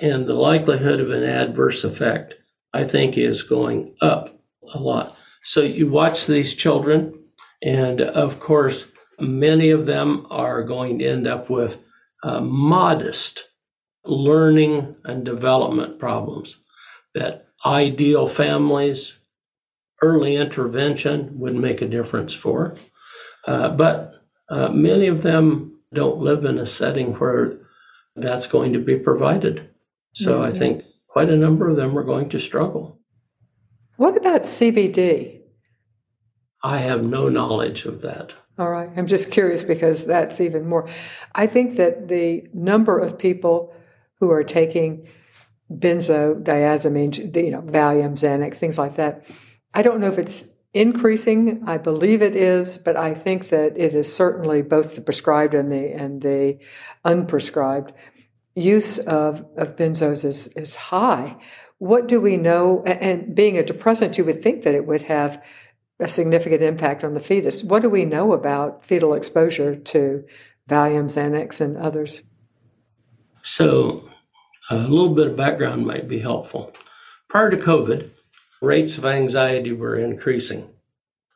and 0.00 0.26
the 0.26 0.34
likelihood 0.34 1.00
of 1.00 1.10
an 1.10 1.24
adverse 1.24 1.84
effect, 1.84 2.34
I 2.72 2.84
think, 2.84 3.18
is 3.18 3.42
going 3.42 3.94
up 4.00 4.40
a 4.72 4.78
lot. 4.78 5.16
So 5.44 5.62
you 5.62 5.88
watch 5.88 6.26
these 6.26 6.54
children, 6.54 7.24
and 7.62 8.00
of 8.00 8.40
course, 8.40 8.86
many 9.18 9.70
of 9.70 9.86
them 9.86 10.26
are 10.30 10.62
going 10.62 10.98
to 10.98 11.06
end 11.06 11.26
up 11.26 11.50
with 11.50 11.78
uh, 12.22 12.40
modest 12.40 13.44
learning 14.04 14.96
and 15.04 15.24
development 15.24 15.98
problems 15.98 16.56
that 17.14 17.46
ideal 17.64 18.28
families, 18.28 19.14
early 20.02 20.36
intervention 20.36 21.38
would 21.38 21.54
make 21.54 21.82
a 21.82 21.88
difference 21.88 22.34
for. 22.34 22.76
Uh, 23.46 23.70
but 23.70 24.14
uh, 24.48 24.68
many 24.68 25.06
of 25.06 25.22
them 25.22 25.78
don't 25.94 26.18
live 26.18 26.44
in 26.44 26.58
a 26.58 26.66
setting 26.66 27.12
where 27.18 27.58
that's 28.16 28.46
going 28.46 28.72
to 28.72 28.78
be 28.78 28.96
provided. 28.96 29.70
So 30.14 30.40
mm-hmm. 30.40 30.54
I 30.54 30.58
think 30.58 30.84
quite 31.08 31.30
a 31.30 31.36
number 31.36 31.68
of 31.68 31.76
them 31.76 31.96
are 31.96 32.04
going 32.04 32.30
to 32.30 32.40
struggle. 32.40 32.98
What 33.96 34.16
about 34.16 34.42
CBD? 34.42 35.40
I 36.62 36.78
have 36.78 37.02
no 37.02 37.28
knowledge 37.28 37.86
of 37.86 38.02
that. 38.02 38.32
All 38.58 38.70
right. 38.70 38.90
I'm 38.96 39.06
just 39.06 39.30
curious 39.30 39.64
because 39.64 40.06
that's 40.06 40.40
even 40.40 40.68
more. 40.68 40.88
I 41.34 41.46
think 41.46 41.76
that 41.76 42.08
the 42.08 42.46
number 42.52 42.98
of 42.98 43.18
people 43.18 43.74
who 44.18 44.30
are 44.30 44.44
taking 44.44 45.08
benzodiazepines, 45.72 47.34
you 47.36 47.50
know, 47.50 47.62
Valium, 47.62 48.12
Xanax, 48.12 48.58
things 48.58 48.76
like 48.76 48.96
that, 48.96 49.24
I 49.74 49.82
don't 49.82 50.00
know 50.00 50.08
if 50.08 50.18
it's 50.18 50.44
increasing. 50.72 51.62
I 51.66 51.78
believe 51.78 52.22
it 52.22 52.36
is, 52.36 52.76
but 52.76 52.96
I 52.96 53.14
think 53.14 53.48
that 53.48 53.76
it 53.76 53.94
is 53.94 54.14
certainly 54.14 54.62
both 54.62 54.94
the 54.94 55.00
prescribed 55.00 55.54
and 55.54 55.68
the 55.68 55.92
and 55.92 56.20
the 56.22 56.58
unprescribed 57.04 57.92
use 58.54 58.98
of, 58.98 59.46
of 59.56 59.76
benzos 59.76 60.24
is, 60.24 60.48
is 60.48 60.74
high. 60.74 61.36
What 61.78 62.08
do 62.08 62.20
we 62.20 62.36
know? 62.36 62.82
And 62.82 63.34
being 63.34 63.56
a 63.56 63.62
depressant, 63.62 64.18
you 64.18 64.24
would 64.24 64.42
think 64.42 64.62
that 64.62 64.74
it 64.74 64.86
would 64.86 65.02
have 65.02 65.42
a 65.98 66.08
significant 66.08 66.62
impact 66.62 67.04
on 67.04 67.14
the 67.14 67.20
fetus. 67.20 67.62
What 67.64 67.82
do 67.82 67.90
we 67.90 68.04
know 68.04 68.32
about 68.32 68.84
fetal 68.84 69.14
exposure 69.14 69.76
to 69.76 70.24
Valium, 70.68 71.06
Xanax, 71.06 71.60
and 71.60 71.76
others? 71.76 72.22
So, 73.42 74.08
a 74.70 74.76
little 74.76 75.14
bit 75.14 75.28
of 75.28 75.36
background 75.36 75.86
might 75.86 76.08
be 76.08 76.18
helpful. 76.18 76.72
Prior 77.28 77.50
to 77.50 77.56
COVID, 77.56 78.10
rates 78.60 78.98
of 78.98 79.04
anxiety 79.04 79.72
were 79.72 79.96
increasing. 79.96 80.68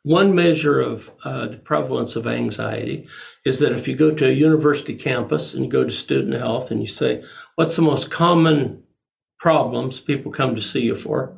One 0.03 0.35
measure 0.35 0.81
of 0.81 1.09
uh, 1.23 1.47
the 1.47 1.57
prevalence 1.57 2.15
of 2.15 2.27
anxiety 2.27 3.07
is 3.43 3.59
that 3.59 3.71
if 3.71 3.87
you 3.87 3.95
go 3.95 4.11
to 4.11 4.27
a 4.27 4.31
university 4.31 4.95
campus 4.95 5.55
and 5.55 5.65
you 5.65 5.71
go 5.71 5.83
to 5.83 5.91
student 5.91 6.35
health 6.35 6.69
and 6.69 6.81
you 6.81 6.87
say, 6.87 7.23
What's 7.55 7.75
the 7.75 7.81
most 7.81 8.11
common 8.11 8.83
problems 9.39 9.99
people 9.99 10.31
come 10.31 10.55
to 10.55 10.61
see 10.61 10.81
you 10.81 10.95
for? 10.95 11.35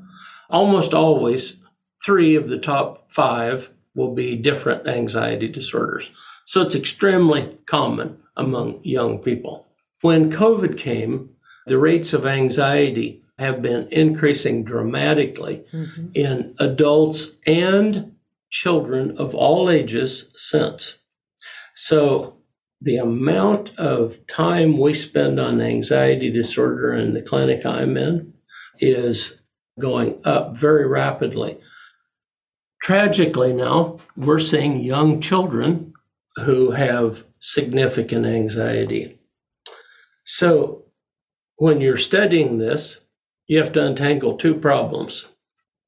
Almost 0.49 0.93
always, 0.93 1.57
three 2.05 2.35
of 2.35 2.49
the 2.49 2.57
top 2.57 3.11
five 3.11 3.69
will 3.95 4.13
be 4.13 4.35
different 4.35 4.87
anxiety 4.87 5.47
disorders. 5.47 6.09
So 6.45 6.61
it's 6.61 6.75
extremely 6.75 7.57
common 7.65 8.17
among 8.35 8.81
young 8.83 9.19
people. 9.19 9.67
When 10.01 10.31
COVID 10.31 10.77
came, 10.77 11.29
the 11.65 11.77
rates 11.77 12.13
of 12.13 12.25
anxiety 12.25 13.23
have 13.37 13.61
been 13.61 13.87
increasing 13.91 14.63
dramatically 14.63 15.63
mm-hmm. 15.71 16.07
in 16.13 16.55
adults 16.59 17.31
and 17.45 18.15
children 18.49 19.17
of 19.17 19.35
all 19.35 19.69
ages 19.69 20.31
since. 20.35 20.97
So 21.75 22.37
the 22.81 22.97
amount 22.97 23.77
of 23.77 24.15
time 24.27 24.77
we 24.77 24.93
spend 24.93 25.39
on 25.39 25.61
anxiety 25.61 26.31
disorder 26.31 26.93
in 26.95 27.13
the 27.13 27.21
clinic 27.21 27.65
I'm 27.65 27.97
in 27.97 28.33
is 28.79 29.33
going 29.79 30.21
up 30.25 30.57
very 30.57 30.87
rapidly. 30.87 31.59
Tragically, 32.81 33.53
now 33.53 33.99
we're 34.15 34.39
seeing 34.39 34.81
young 34.81 35.21
children 35.21 35.93
who 36.37 36.71
have 36.71 37.23
significant 37.39 38.25
anxiety. 38.25 39.19
So, 40.25 40.85
when 41.57 41.81
you're 41.81 41.97
studying 41.97 42.57
this, 42.57 42.99
you 43.47 43.59
have 43.59 43.73
to 43.73 43.85
untangle 43.85 44.37
two 44.37 44.55
problems. 44.55 45.27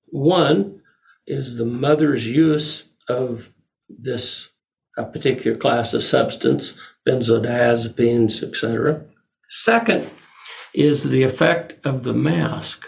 One 0.07 0.82
is 1.28 1.55
the 1.55 1.66
mother's 1.66 2.26
use 2.26 2.86
of 3.07 3.47
this 3.89 4.49
particular 4.95 5.57
class 5.57 5.93
of 5.93 6.03
substance, 6.03 6.80
benzodiazepines, 7.07 8.43
etc. 8.43 9.03
Second 9.49 10.10
is 10.74 11.03
the 11.03 11.24
effect 11.24 11.86
of 11.86 12.03
the 12.03 12.14
mask. 12.14 12.86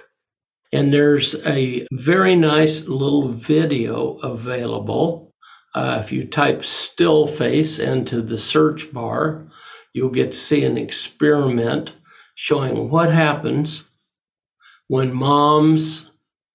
And 0.74 0.94
there's 0.94 1.36
a 1.46 1.86
very 1.92 2.36
nice 2.36 2.86
little 2.88 3.34
video 3.34 4.18
available. 4.20 5.34
Uh, 5.76 6.02
if 6.04 6.12
you 6.12 6.26
type 6.26 6.66
still 6.66 7.28
face 7.28 7.80
into 7.80 8.22
the 8.22 8.38
search 8.38 8.92
bar, 8.94 9.48
you'll 9.94 10.10
get 10.10 10.32
to 10.32 10.38
see 10.38 10.64
an 10.64 10.78
experiment 10.78 11.92
showing 12.36 12.90
what 12.90 13.12
happens 13.12 13.84
when 14.92 15.14
moms 15.14 16.06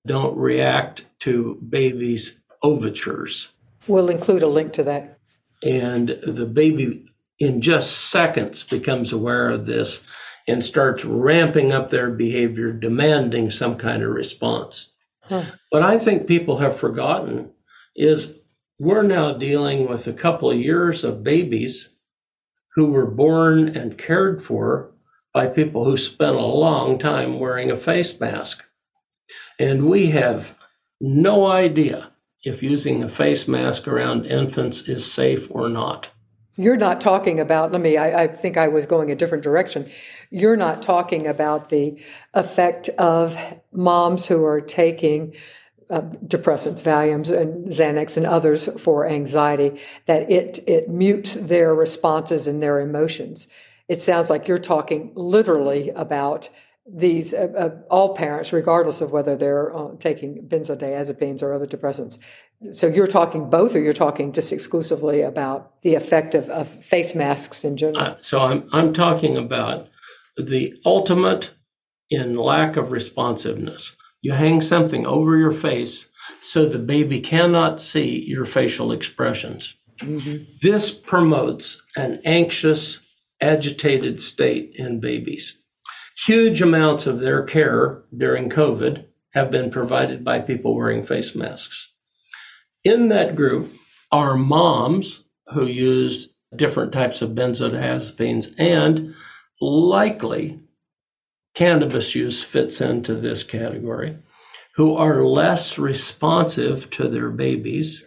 don't 0.06 0.36
react 0.36 1.06
to 1.18 1.58
babies' 1.70 2.38
overtures. 2.62 3.48
We'll 3.88 4.10
include 4.10 4.42
a 4.42 4.46
link 4.46 4.74
to 4.74 4.82
that. 4.82 5.18
And 5.62 6.08
the 6.08 6.44
baby, 6.44 7.06
in 7.38 7.62
just 7.62 8.10
seconds, 8.10 8.62
becomes 8.62 9.14
aware 9.14 9.48
of 9.48 9.64
this 9.64 10.04
and 10.46 10.62
starts 10.62 11.02
ramping 11.02 11.72
up 11.72 11.88
their 11.88 12.10
behavior, 12.10 12.72
demanding 12.72 13.50
some 13.50 13.78
kind 13.78 14.02
of 14.02 14.10
response. 14.10 14.90
Huh. 15.22 15.46
What 15.70 15.82
I 15.82 15.98
think 15.98 16.26
people 16.26 16.58
have 16.58 16.76
forgotten 16.76 17.52
is 17.96 18.34
we're 18.78 19.02
now 19.02 19.32
dealing 19.32 19.88
with 19.88 20.08
a 20.08 20.12
couple 20.12 20.50
of 20.50 20.58
years 20.58 21.04
of 21.04 21.24
babies 21.24 21.88
who 22.74 22.88
were 22.88 23.10
born 23.10 23.74
and 23.78 23.96
cared 23.96 24.44
for 24.44 24.92
by 25.36 25.46
people 25.46 25.84
who 25.84 25.98
spent 25.98 26.34
a 26.34 26.40
long 26.40 26.98
time 26.98 27.38
wearing 27.38 27.70
a 27.70 27.76
face 27.76 28.18
mask. 28.18 28.64
And 29.58 29.84
we 29.84 30.06
have 30.06 30.54
no 30.98 31.46
idea 31.46 32.10
if 32.42 32.62
using 32.62 33.02
a 33.02 33.10
face 33.10 33.46
mask 33.46 33.86
around 33.86 34.24
infants 34.24 34.88
is 34.88 35.12
safe 35.12 35.48
or 35.50 35.68
not. 35.68 36.08
You're 36.56 36.78
not 36.78 37.02
talking 37.02 37.38
about, 37.38 37.70
let 37.70 37.82
me, 37.82 37.98
I, 37.98 38.22
I, 38.22 38.26
think 38.28 38.56
I 38.56 38.68
was 38.68 38.86
going 38.86 39.10
a 39.10 39.14
different 39.14 39.44
direction. 39.44 39.90
You're 40.30 40.56
not 40.56 40.80
talking 40.80 41.26
about 41.26 41.68
the 41.68 41.98
effect 42.32 42.88
of 42.96 43.38
moms 43.72 44.26
who 44.26 44.42
are 44.42 44.62
taking 44.62 45.34
uh, 45.90 46.00
depressants, 46.00 46.80
Valiums 46.80 47.30
and 47.30 47.66
Xanax 47.66 48.16
and 48.16 48.24
others 48.24 48.68
for 48.80 49.06
anxiety, 49.06 49.78
that 50.06 50.30
it, 50.30 50.60
it 50.66 50.88
mutes 50.88 51.34
their 51.34 51.74
responses 51.74 52.48
and 52.48 52.62
their 52.62 52.80
emotions. 52.80 53.48
It 53.88 54.02
sounds 54.02 54.30
like 54.30 54.48
you're 54.48 54.58
talking 54.58 55.12
literally 55.14 55.90
about 55.90 56.48
these 56.88 57.34
uh, 57.34 57.52
uh, 57.56 57.70
all 57.90 58.14
parents, 58.14 58.52
regardless 58.52 59.00
of 59.00 59.10
whether 59.10 59.36
they're 59.36 59.76
uh, 59.76 59.96
taking 59.98 60.46
benzodiazepines 60.48 61.42
or 61.42 61.52
other 61.52 61.66
depressants. 61.66 62.18
So 62.72 62.86
you're 62.86 63.08
talking 63.08 63.50
both, 63.50 63.74
or 63.74 63.80
you're 63.80 63.92
talking 63.92 64.32
just 64.32 64.52
exclusively 64.52 65.22
about 65.22 65.82
the 65.82 65.94
effect 65.94 66.34
of, 66.34 66.48
of 66.48 66.68
face 66.68 67.14
masks 67.14 67.64
in 67.64 67.76
general. 67.76 68.02
Uh, 68.02 68.16
so 68.20 68.40
I'm 68.40 68.68
I'm 68.72 68.94
talking 68.94 69.36
about 69.36 69.88
the 70.36 70.74
ultimate 70.84 71.50
in 72.10 72.36
lack 72.36 72.76
of 72.76 72.92
responsiveness. 72.92 73.96
You 74.22 74.32
hang 74.32 74.62
something 74.62 75.06
over 75.06 75.36
your 75.36 75.52
face 75.52 76.08
so 76.42 76.66
the 76.66 76.78
baby 76.78 77.20
cannot 77.20 77.82
see 77.82 78.24
your 78.26 78.46
facial 78.46 78.92
expressions. 78.92 79.74
Mm-hmm. 80.00 80.44
This 80.62 80.90
promotes 80.90 81.82
an 81.96 82.20
anxious, 82.24 83.00
agitated 83.40 84.20
state 84.20 84.72
in 84.76 85.00
babies. 85.00 85.58
Huge 86.26 86.62
amounts 86.62 87.06
of 87.06 87.20
their 87.20 87.42
care 87.44 88.04
during 88.16 88.48
COVID 88.48 89.04
have 89.30 89.50
been 89.50 89.70
provided 89.70 90.24
by 90.24 90.40
people 90.40 90.74
wearing 90.74 91.04
face 91.04 91.34
masks. 91.34 91.92
In 92.84 93.08
that 93.08 93.36
group 93.36 93.72
are 94.10 94.36
moms 94.36 95.22
who 95.52 95.66
use 95.66 96.30
different 96.54 96.92
types 96.92 97.22
of 97.22 97.30
benzodiazepines 97.30 98.54
and 98.58 99.14
likely 99.60 100.60
cannabis 101.54 102.14
use 102.14 102.42
fits 102.42 102.80
into 102.80 103.14
this 103.14 103.42
category 103.42 104.16
who 104.76 104.94
are 104.94 105.24
less 105.24 105.78
responsive 105.78 106.90
to 106.90 107.08
their 107.08 107.30
babies 107.30 108.06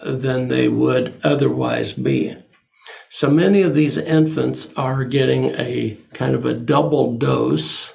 than 0.00 0.48
they 0.48 0.68
would 0.68 1.20
otherwise 1.24 1.92
be. 1.92 2.36
So 3.14 3.30
many 3.30 3.62
of 3.62 3.76
these 3.76 3.96
infants 3.96 4.66
are 4.76 5.04
getting 5.04 5.54
a 5.54 5.96
kind 6.14 6.34
of 6.34 6.46
a 6.46 6.52
double 6.52 7.16
dose 7.16 7.92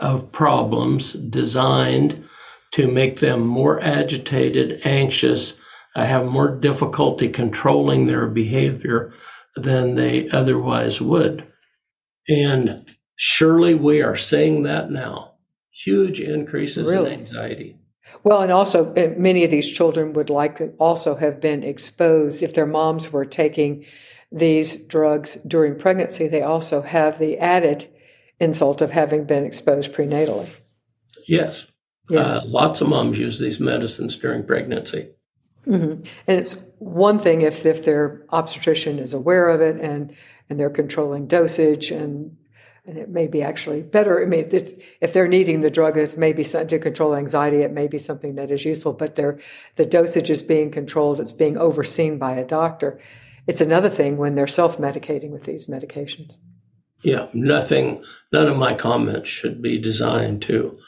of 0.00 0.32
problems 0.32 1.12
designed 1.12 2.24
to 2.72 2.88
make 2.88 3.20
them 3.20 3.46
more 3.46 3.80
agitated, 3.80 4.80
anxious, 4.82 5.56
uh, 5.94 6.04
have 6.04 6.26
more 6.26 6.48
difficulty 6.48 7.28
controlling 7.28 8.06
their 8.06 8.26
behavior 8.26 9.14
than 9.54 9.94
they 9.94 10.28
otherwise 10.30 11.00
would. 11.00 11.46
And 12.28 12.92
surely 13.14 13.74
we 13.74 14.02
are 14.02 14.16
seeing 14.16 14.64
that 14.64 14.90
now 14.90 15.34
huge 15.70 16.18
increases 16.18 16.88
really? 16.88 17.14
in 17.14 17.20
anxiety. 17.20 17.78
Well, 18.24 18.42
and 18.42 18.50
also 18.50 18.92
many 19.16 19.44
of 19.44 19.50
these 19.52 19.70
children 19.70 20.12
would 20.14 20.28
like 20.28 20.56
to 20.56 20.70
also 20.80 21.14
have 21.14 21.40
been 21.40 21.62
exposed 21.62 22.42
if 22.42 22.54
their 22.54 22.66
moms 22.66 23.12
were 23.12 23.24
taking 23.24 23.84
these 24.36 24.76
drugs 24.76 25.36
during 25.46 25.76
pregnancy, 25.76 26.28
they 26.28 26.42
also 26.42 26.82
have 26.82 27.18
the 27.18 27.38
added 27.38 27.88
insult 28.38 28.82
of 28.82 28.90
having 28.90 29.24
been 29.24 29.44
exposed 29.44 29.92
prenatally. 29.92 30.48
Yes. 31.26 31.66
Yeah. 32.10 32.20
Uh, 32.20 32.42
lots 32.44 32.80
of 32.80 32.88
moms 32.88 33.18
use 33.18 33.38
these 33.38 33.58
medicines 33.58 34.16
during 34.16 34.44
pregnancy. 34.44 35.08
Mm-hmm. 35.66 36.04
And 36.28 36.38
it's 36.38 36.54
one 36.78 37.18
thing 37.18 37.40
if, 37.40 37.66
if 37.66 37.84
their 37.84 38.24
obstetrician 38.30 38.98
is 38.98 39.14
aware 39.14 39.48
of 39.48 39.60
it 39.60 39.80
and, 39.80 40.14
and 40.48 40.60
they're 40.60 40.70
controlling 40.70 41.26
dosage 41.26 41.90
and 41.90 42.36
and 42.86 42.98
it 42.98 43.08
may 43.08 43.26
be 43.26 43.42
actually 43.42 43.82
better. 43.82 44.22
I 44.22 44.26
mean, 44.26 44.48
it's, 44.52 44.74
if 45.00 45.12
they're 45.12 45.26
needing 45.26 45.60
the 45.60 45.70
drug, 45.70 45.96
it's 45.96 46.16
maybe 46.16 46.44
to 46.44 46.78
control 46.78 47.16
anxiety. 47.16 47.62
It 47.62 47.72
may 47.72 47.88
be 47.88 47.98
something 47.98 48.36
that 48.36 48.52
is 48.52 48.64
useful, 48.64 48.92
but 48.92 49.16
they're, 49.16 49.38
the 49.74 49.84
dosage 49.84 50.30
is 50.30 50.42
being 50.42 50.70
controlled. 50.70 51.18
It's 51.18 51.32
being 51.32 51.58
overseen 51.58 52.18
by 52.18 52.36
a 52.36 52.44
doctor. 52.46 53.00
It's 53.46 53.60
another 53.60 53.90
thing 53.90 54.16
when 54.16 54.34
they're 54.34 54.46
self-medicating 54.46 55.30
with 55.30 55.44
these 55.44 55.66
medications. 55.66 56.38
Yeah, 57.02 57.28
nothing. 57.32 58.02
None 58.32 58.48
of 58.48 58.56
my 58.56 58.74
comments 58.74 59.30
should 59.30 59.62
be 59.62 59.80
designed 59.80 60.42
to 60.42 60.78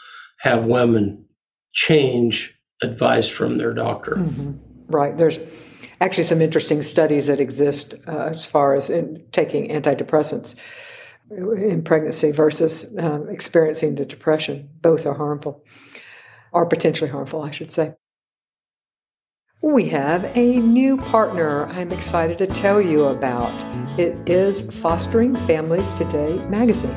have 0.40 0.64
women 0.64 1.26
change 1.72 2.59
advice 2.82 3.28
from 3.28 3.59
their 3.59 3.74
doctor. 3.74 4.16
Mm-hmm. 4.16 4.52
Right. 4.88 5.16
There's 5.16 5.38
actually 6.00 6.24
some 6.24 6.40
interesting 6.40 6.82
studies 6.82 7.26
that 7.26 7.40
exist 7.40 7.94
uh, 8.06 8.30
as 8.32 8.46
far 8.46 8.74
as 8.74 8.90
in 8.90 9.24
taking 9.32 9.70
antidepressants 9.70 10.56
in 11.30 11.82
pregnancy 11.82 12.30
versus 12.30 12.86
um, 12.98 13.28
experiencing 13.28 13.96
the 13.96 14.06
depression. 14.06 14.70
Both 14.80 15.06
are 15.06 15.14
harmful, 15.14 15.64
or 16.52 16.66
potentially 16.66 17.11
harmful, 17.11 17.42
I 17.42 17.50
should 17.50 17.70
say. 17.70 17.94
We 19.61 19.88
have 19.88 20.24
a 20.36 20.59
new 20.61 20.96
partner 20.96 21.66
I'm 21.66 21.90
excited 21.90 22.38
to 22.38 22.46
tell 22.46 22.80
you 22.80 23.06
about. 23.06 23.52
It 23.98 24.16
is 24.24 24.62
Fostering 24.62 25.34
Families 25.48 25.94
Today 25.94 26.34
magazine. 26.46 26.96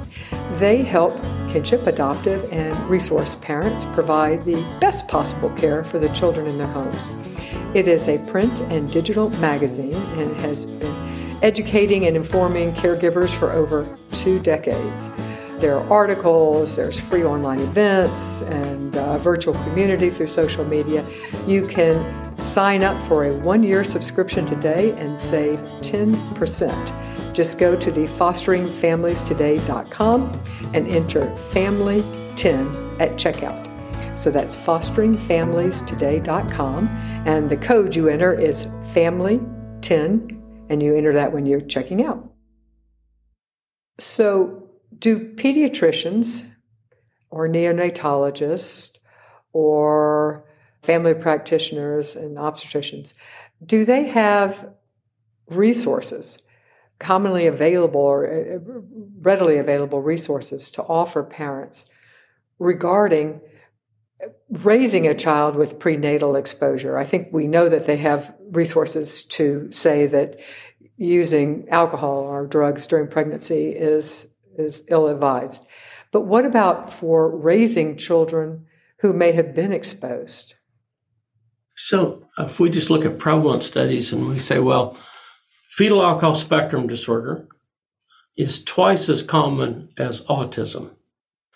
They 0.60 0.84
help 0.84 1.20
kinship, 1.50 1.88
adoptive, 1.88 2.48
and 2.52 2.78
resource 2.88 3.34
parents 3.34 3.86
provide 3.86 4.46
the 4.46 4.64
best 4.80 5.08
possible 5.08 5.50
care 5.56 5.84
for 5.84 5.98
the 5.98 6.10
children 6.10 6.46
in 6.46 6.60
their 6.60 6.68
homes. 6.68 7.10
It 7.74 7.88
is 7.88 8.08
a 8.08 8.20
print 8.28 8.60
and 8.60 8.92
digital 8.92 9.32
magazine 9.40 9.96
and 10.20 10.40
has 10.42 10.68
been 10.68 11.40
educating 11.42 12.06
and 12.06 12.16
informing 12.16 12.74
caregivers 12.74 13.34
for 13.34 13.52
over 13.52 13.98
two 14.12 14.38
decades. 14.38 15.10
There 15.62 15.78
are 15.78 15.90
articles, 15.92 16.76
there's 16.76 17.00
free 17.00 17.24
online 17.24 17.60
events, 17.60 18.42
and 18.42 18.96
a 18.96 19.20
virtual 19.20 19.54
community 19.54 20.10
through 20.10 20.26
social 20.26 20.66
media. 20.66 21.06
You 21.46 21.62
can 21.62 22.04
sign 22.42 22.82
up 22.82 23.00
for 23.04 23.26
a 23.26 23.34
one 23.42 23.62
year 23.62 23.84
subscription 23.84 24.48
today 24.48 24.94
and 24.94 25.20
save 25.20 25.60
10%. 25.82 27.36
Just 27.36 27.60
go 27.60 27.76
to 27.76 27.92
the 27.92 28.06
fosteringfamiliestoday.com 28.06 30.42
and 30.74 30.88
enter 30.88 31.28
family10 31.28 33.00
at 33.00 33.12
checkout. 33.12 33.68
So 34.18 34.32
that's 34.32 34.58
fosteringfamiliestoday.com, 34.58 36.88
and 37.26 37.50
the 37.50 37.58
code 37.58 37.96
you 37.96 38.10
enter 38.10 38.34
is 38.34 38.66
family10, 38.94 40.42
and 40.70 40.82
you 40.82 40.96
enter 40.96 41.14
that 41.14 41.32
when 41.32 41.46
you're 41.46 41.62
checking 41.62 42.04
out. 42.04 42.28
So, 44.00 44.61
do 44.98 45.34
pediatricians 45.36 46.46
or 47.30 47.48
neonatologists 47.48 48.98
or 49.54 50.46
family 50.82 51.14
practitioners 51.14 52.16
and 52.16 52.38
obstetricians 52.38 53.14
do 53.66 53.86
they 53.86 54.08
have 54.08 54.74
resources 55.48 56.42
commonly 57.00 57.48
available 57.48 58.02
or 58.02 58.28
uh, 58.28 58.60
readily 59.22 59.58
available 59.58 60.02
resources 60.02 60.72
to 60.72 60.84
offer 60.84 61.24
parents 61.24 61.86
regarding 62.60 63.42
raising 64.50 65.08
a 65.08 65.14
child 65.16 65.56
with 65.56 65.80
prenatal 65.80 66.36
exposure. 66.36 66.98
I 66.98 67.06
think 67.06 67.30
we 67.32 67.48
know 67.48 67.70
that 67.70 67.86
they 67.86 67.98
have 67.98 68.36
resources 68.52 69.24
to 69.24 69.72
say 69.72 70.06
that 70.08 70.40
using 70.98 71.68
alcohol 71.70 72.20
or 72.20 72.46
drugs 72.46 72.86
during 72.86 73.08
pregnancy 73.08 73.70
is 73.70 74.31
is 74.58 74.84
ill 74.88 75.08
advised. 75.08 75.66
But 76.12 76.22
what 76.22 76.46
about 76.46 76.92
for 76.92 77.36
raising 77.36 77.98
children 77.98 78.66
who 79.00 79.14
may 79.14 79.32
have 79.32 79.56
been 79.56 79.72
exposed? 79.72 80.56
So, 81.78 82.28
if 82.38 82.60
we 82.60 82.70
just 82.70 82.90
look 82.90 83.06
at 83.06 83.18
prevalent 83.18 83.64
studies 83.64 84.14
and 84.14 84.28
we 84.28 84.38
say, 84.38 84.60
well, 84.60 84.98
fetal 85.72 86.04
alcohol 86.04 86.36
spectrum 86.36 86.88
disorder 86.88 87.48
is 88.38 88.64
twice 88.64 89.10
as 89.10 89.24
common 89.24 89.90
as 89.98 90.22
autism. 90.24 90.92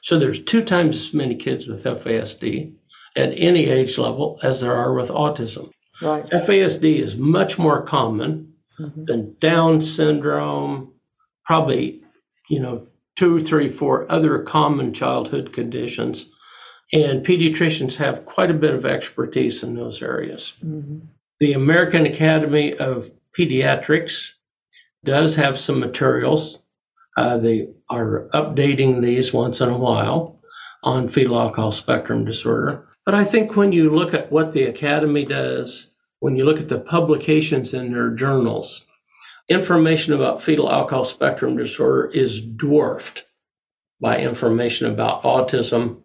So, 0.03 0.17
there's 0.17 0.43
two 0.43 0.63
times 0.63 0.95
as 0.97 1.13
many 1.13 1.35
kids 1.35 1.67
with 1.67 1.83
FASD 1.83 2.73
at 3.15 3.33
any 3.35 3.67
age 3.69 3.97
level 3.97 4.39
as 4.41 4.61
there 4.61 4.75
are 4.75 4.93
with 4.93 5.09
autism. 5.09 5.69
Right. 6.01 6.25
FASD 6.29 6.99
is 7.01 7.15
much 7.15 7.57
more 7.57 7.85
common 7.85 8.53
mm-hmm. 8.79 9.05
than 9.05 9.35
Down 9.39 9.81
syndrome, 9.81 10.93
probably 11.45 12.04
you 12.49 12.59
know, 12.59 12.87
two, 13.15 13.43
three, 13.43 13.69
four 13.69 14.11
other 14.11 14.39
common 14.39 14.93
childhood 14.93 15.53
conditions. 15.53 16.25
And 16.93 17.25
pediatricians 17.25 17.95
have 17.95 18.25
quite 18.25 18.51
a 18.51 18.55
bit 18.55 18.73
of 18.73 18.85
expertise 18.85 19.63
in 19.63 19.75
those 19.75 20.01
areas. 20.01 20.53
Mm-hmm. 20.63 20.99
The 21.39 21.53
American 21.53 22.05
Academy 22.05 22.75
of 22.75 23.11
Pediatrics 23.37 24.31
does 25.03 25.35
have 25.35 25.59
some 25.59 25.79
materials. 25.79 26.59
Uh, 27.17 27.37
they 27.37 27.69
are 27.89 28.29
updating 28.33 29.01
these 29.01 29.33
once 29.33 29.61
in 29.61 29.69
a 29.69 29.77
while 29.77 30.39
on 30.83 31.09
fetal 31.09 31.39
alcohol 31.39 31.71
spectrum 31.71 32.25
disorder. 32.25 32.87
But 33.05 33.15
I 33.15 33.25
think 33.25 33.55
when 33.55 33.71
you 33.71 33.95
look 33.95 34.13
at 34.13 34.31
what 34.31 34.53
the 34.53 34.63
Academy 34.63 35.25
does, 35.25 35.87
when 36.19 36.35
you 36.35 36.45
look 36.45 36.59
at 36.59 36.69
the 36.69 36.79
publications 36.79 37.73
in 37.73 37.91
their 37.91 38.11
journals, 38.11 38.85
information 39.49 40.13
about 40.13 40.43
fetal 40.43 40.71
alcohol 40.71 41.05
spectrum 41.05 41.57
disorder 41.57 42.09
is 42.11 42.41
dwarfed 42.41 43.25
by 44.01 44.19
information 44.19 44.91
about 44.91 45.23
autism, 45.23 46.01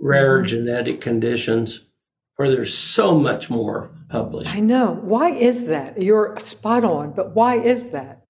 rare 0.00 0.38
mm-hmm. 0.38 0.46
genetic 0.46 1.00
conditions, 1.00 1.84
where 2.36 2.50
there's 2.50 2.76
so 2.76 3.18
much 3.18 3.50
more 3.50 3.90
published. 4.08 4.54
I 4.54 4.60
know. 4.60 4.94
Why 4.94 5.30
is 5.30 5.64
that? 5.66 6.00
You're 6.00 6.38
spot 6.38 6.84
on, 6.84 7.12
but 7.12 7.34
why 7.34 7.56
is 7.56 7.90
that? 7.90 8.24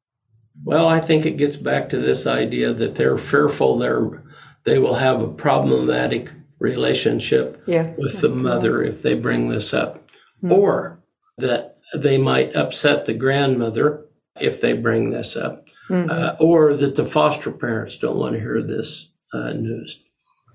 Well, 0.64 0.88
I 0.88 1.00
think 1.00 1.26
it 1.26 1.38
gets 1.38 1.56
back 1.56 1.90
to 1.90 1.98
this 1.98 2.26
idea 2.26 2.74
that 2.74 2.94
they're 2.94 3.18
fearful 3.18 3.78
they're 3.78 4.22
they 4.64 4.78
will 4.78 4.94
have 4.94 5.22
a 5.22 5.28
problematic 5.28 6.28
relationship 6.58 7.62
yeah, 7.66 7.94
with 7.96 8.20
the 8.20 8.28
mother 8.28 8.82
if 8.82 9.02
they 9.02 9.14
bring 9.14 9.48
this 9.48 9.72
up, 9.72 10.06
mm-hmm. 10.42 10.52
or 10.52 11.00
that 11.38 11.78
they 11.96 12.18
might 12.18 12.54
upset 12.54 13.06
the 13.06 13.14
grandmother 13.14 14.04
if 14.38 14.60
they 14.60 14.72
bring 14.74 15.10
this 15.10 15.36
up, 15.36 15.64
mm-hmm. 15.88 16.10
uh, 16.10 16.36
or 16.38 16.76
that 16.76 16.96
the 16.96 17.06
foster 17.06 17.50
parents 17.50 17.98
don't 17.98 18.18
want 18.18 18.34
to 18.34 18.40
hear 18.40 18.62
this 18.62 19.08
uh, 19.32 19.52
news. 19.52 20.02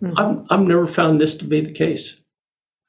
Mm-hmm. 0.02 0.18
I've, 0.18 0.46
I've 0.50 0.68
never 0.68 0.88
found 0.88 1.20
this 1.20 1.36
to 1.36 1.46
be 1.46 1.62
the 1.62 1.74
case. 1.74 2.20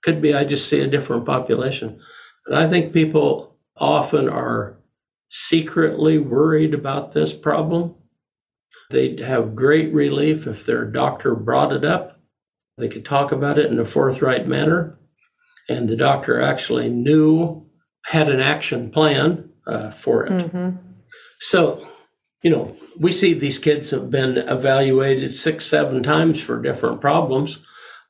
Could 0.02 0.22
be 0.22 0.34
I 0.34 0.44
just 0.44 0.68
see 0.68 0.80
a 0.80 0.86
different 0.86 1.26
population. 1.26 2.00
And 2.46 2.56
I 2.56 2.68
think 2.68 2.92
people 2.92 3.56
often 3.76 4.28
are 4.28 4.78
secretly 5.30 6.18
worried 6.18 6.74
about 6.74 7.12
this 7.12 7.32
problem. 7.32 7.94
They'd 8.90 9.18
have 9.18 9.56
great 9.56 9.92
relief 9.92 10.46
if 10.46 10.64
their 10.64 10.84
doctor 10.84 11.34
brought 11.34 11.72
it 11.72 11.84
up. 11.84 12.20
They 12.78 12.88
could 12.88 13.04
talk 13.04 13.32
about 13.32 13.58
it 13.58 13.70
in 13.70 13.80
a 13.80 13.86
forthright 13.86 14.46
manner. 14.46 14.98
And 15.68 15.88
the 15.88 15.96
doctor 15.96 16.40
actually 16.40 16.88
knew, 16.88 17.66
had 18.04 18.28
an 18.28 18.40
action 18.40 18.90
plan 18.90 19.45
uh, 19.66 19.90
for 19.92 20.26
it. 20.26 20.32
Mm-hmm. 20.32 20.76
So, 21.40 21.86
you 22.42 22.50
know, 22.50 22.76
we 22.98 23.12
see 23.12 23.34
these 23.34 23.58
kids 23.58 23.90
have 23.90 24.10
been 24.10 24.38
evaluated 24.38 25.34
six, 25.34 25.66
seven 25.66 26.02
times 26.02 26.40
for 26.40 26.62
different 26.62 27.00
problems, 27.00 27.58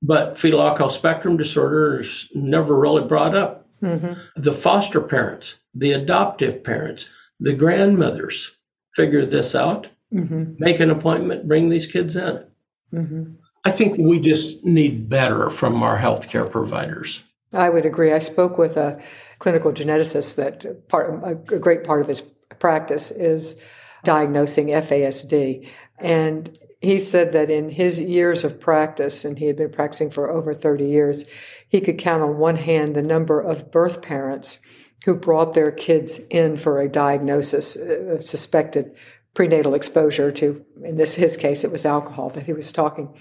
but 0.02 0.38
fetal 0.38 0.62
alcohol 0.62 0.90
spectrum 0.90 1.36
disorder 1.36 2.00
is 2.00 2.28
never 2.34 2.78
really 2.78 3.06
brought 3.06 3.34
up. 3.34 3.66
Mm-hmm. 3.82 4.42
The 4.42 4.52
foster 4.52 5.00
parents, 5.00 5.54
the 5.74 5.92
adoptive 5.92 6.64
parents, 6.64 7.08
the 7.40 7.52
grandmothers 7.52 8.52
figure 8.94 9.26
this 9.26 9.54
out, 9.54 9.86
mm-hmm. 10.12 10.54
make 10.58 10.80
an 10.80 10.90
appointment, 10.90 11.48
bring 11.48 11.68
these 11.68 11.86
kids 11.86 12.16
in. 12.16 12.44
Mm-hmm. 12.92 13.24
I 13.64 13.70
think 13.72 13.98
we 13.98 14.20
just 14.20 14.64
need 14.64 15.08
better 15.08 15.50
from 15.50 15.82
our 15.82 15.98
healthcare 15.98 16.50
providers. 16.50 17.22
I 17.56 17.70
would 17.70 17.86
agree. 17.86 18.12
I 18.12 18.18
spoke 18.18 18.58
with 18.58 18.76
a 18.76 19.00
clinical 19.38 19.72
geneticist 19.72 20.36
that 20.36 20.88
part 20.88 21.22
a 21.24 21.34
great 21.34 21.84
part 21.84 22.00
of 22.00 22.08
his 22.08 22.22
practice 22.58 23.10
is 23.10 23.60
diagnosing 24.04 24.68
FASD. 24.68 25.68
And 25.98 26.58
he 26.80 26.98
said 26.98 27.32
that 27.32 27.50
in 27.50 27.70
his 27.70 28.00
years 28.00 28.44
of 28.44 28.60
practice, 28.60 29.24
and 29.24 29.38
he 29.38 29.46
had 29.46 29.56
been 29.56 29.72
practicing 29.72 30.10
for 30.10 30.30
over 30.30 30.54
30 30.54 30.84
years, 30.84 31.24
he 31.68 31.80
could 31.80 31.98
count 31.98 32.22
on 32.22 32.38
one 32.38 32.56
hand 32.56 32.94
the 32.94 33.02
number 33.02 33.40
of 33.40 33.70
birth 33.70 34.02
parents 34.02 34.58
who 35.04 35.14
brought 35.14 35.54
their 35.54 35.70
kids 35.70 36.20
in 36.30 36.56
for 36.56 36.80
a 36.80 36.88
diagnosis 36.88 37.76
uh, 37.76 38.14
of 38.14 38.24
suspected 38.24 38.94
prenatal 39.34 39.74
exposure 39.74 40.32
to, 40.32 40.64
in 40.82 40.96
this 40.96 41.14
his 41.14 41.36
case, 41.36 41.62
it 41.62 41.70
was 41.70 41.84
alcohol 41.84 42.30
that 42.30 42.46
he 42.46 42.52
was 42.52 42.72
talking. 42.72 43.14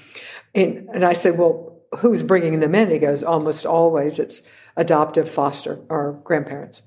And, 0.53 0.87
and 0.93 1.03
I 1.03 1.13
said, 1.13 1.37
well, 1.37 1.74
who's 1.99 2.23
bringing 2.23 2.59
them 2.59 2.75
in? 2.75 2.89
He 2.89 2.99
goes, 2.99 3.23
almost 3.23 3.65
always 3.65 4.19
it's 4.19 4.41
adoptive, 4.75 5.29
foster, 5.29 5.79
or 5.89 6.21
grandparents. 6.23 6.81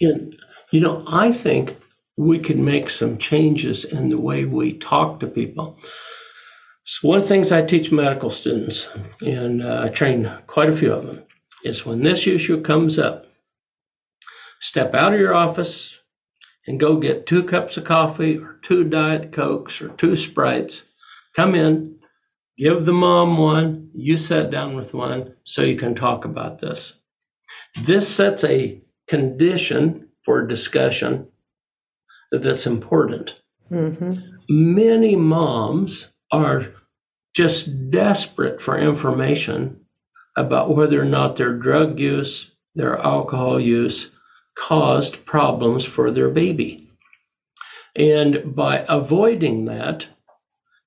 And, 0.00 0.36
you 0.70 0.80
know, 0.80 1.04
I 1.06 1.32
think 1.32 1.76
we 2.16 2.38
can 2.38 2.64
make 2.64 2.90
some 2.90 3.18
changes 3.18 3.84
in 3.84 4.08
the 4.08 4.18
way 4.18 4.44
we 4.44 4.78
talk 4.78 5.20
to 5.20 5.26
people. 5.26 5.78
So, 6.84 7.08
one 7.08 7.18
of 7.18 7.24
the 7.24 7.28
things 7.28 7.50
I 7.50 7.62
teach 7.62 7.90
medical 7.90 8.30
students, 8.30 8.88
and 9.20 9.62
uh, 9.62 9.82
I 9.84 9.88
train 9.88 10.30
quite 10.46 10.68
a 10.68 10.76
few 10.76 10.92
of 10.92 11.06
them, 11.06 11.22
is 11.64 11.86
when 11.86 12.02
this 12.02 12.26
issue 12.26 12.60
comes 12.60 12.98
up, 12.98 13.26
step 14.60 14.94
out 14.94 15.14
of 15.14 15.20
your 15.20 15.34
office 15.34 15.98
and 16.66 16.80
go 16.80 16.96
get 16.96 17.26
two 17.26 17.44
cups 17.44 17.76
of 17.76 17.84
coffee 17.84 18.38
or 18.38 18.58
two 18.62 18.84
Diet 18.84 19.32
Cokes 19.32 19.80
or 19.80 19.88
two 19.88 20.16
Sprites. 20.16 20.84
Come 21.36 21.54
in, 21.54 21.98
give 22.58 22.84
the 22.84 22.92
mom 22.92 23.38
one, 23.38 23.90
you 23.94 24.18
sit 24.18 24.50
down 24.50 24.76
with 24.76 24.94
one 24.94 25.34
so 25.44 25.62
you 25.62 25.76
can 25.78 25.94
talk 25.94 26.24
about 26.24 26.60
this. 26.60 26.94
This 27.82 28.08
sets 28.08 28.44
a 28.44 28.80
condition 29.08 30.08
for 30.24 30.46
discussion 30.46 31.28
that's 32.32 32.66
important. 32.66 33.34
Mm-hmm. 33.70 34.14
Many 34.48 35.16
moms 35.16 36.08
are 36.30 36.72
just 37.34 37.90
desperate 37.90 38.62
for 38.62 38.78
information 38.78 39.80
about 40.36 40.74
whether 40.74 41.00
or 41.00 41.06
not 41.06 41.36
their 41.36 41.52
drug 41.52 41.98
use, 41.98 42.50
their 42.74 42.98
alcohol 42.98 43.60
use 43.60 44.10
caused 44.56 45.24
problems 45.24 45.84
for 45.84 46.10
their 46.10 46.28
baby. 46.28 46.90
And 47.96 48.54
by 48.54 48.84
avoiding 48.88 49.66
that, 49.66 50.06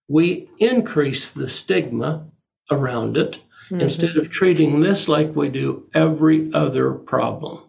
we 0.08 0.50
increase 0.60 1.32
the 1.32 1.50
stigma 1.50 2.26
around 2.72 3.18
it 3.18 3.34
mm-hmm. 3.34 3.82
instead 3.82 4.18
of 4.18 4.30
treating 4.30 4.80
this 4.80 5.08
like 5.08 5.36
we 5.36 5.50
do 5.50 5.88
every 5.94 6.52
other 6.54 6.94
problem. 6.94 7.64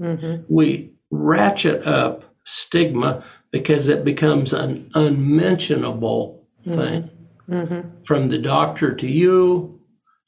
Mm-hmm. 0.00 0.42
We 0.48 0.92
ratchet 1.10 1.86
up 1.86 2.24
stigma 2.44 3.24
because 3.50 3.88
it 3.88 4.04
becomes 4.04 4.52
an 4.52 4.90
unmentionable 4.94 6.46
mm-hmm. 6.66 6.76
thing. 6.76 7.10
Mm-hmm. 7.48 8.04
From 8.04 8.28
the 8.28 8.38
doctor 8.38 8.94
to 8.94 9.06
you, 9.06 9.80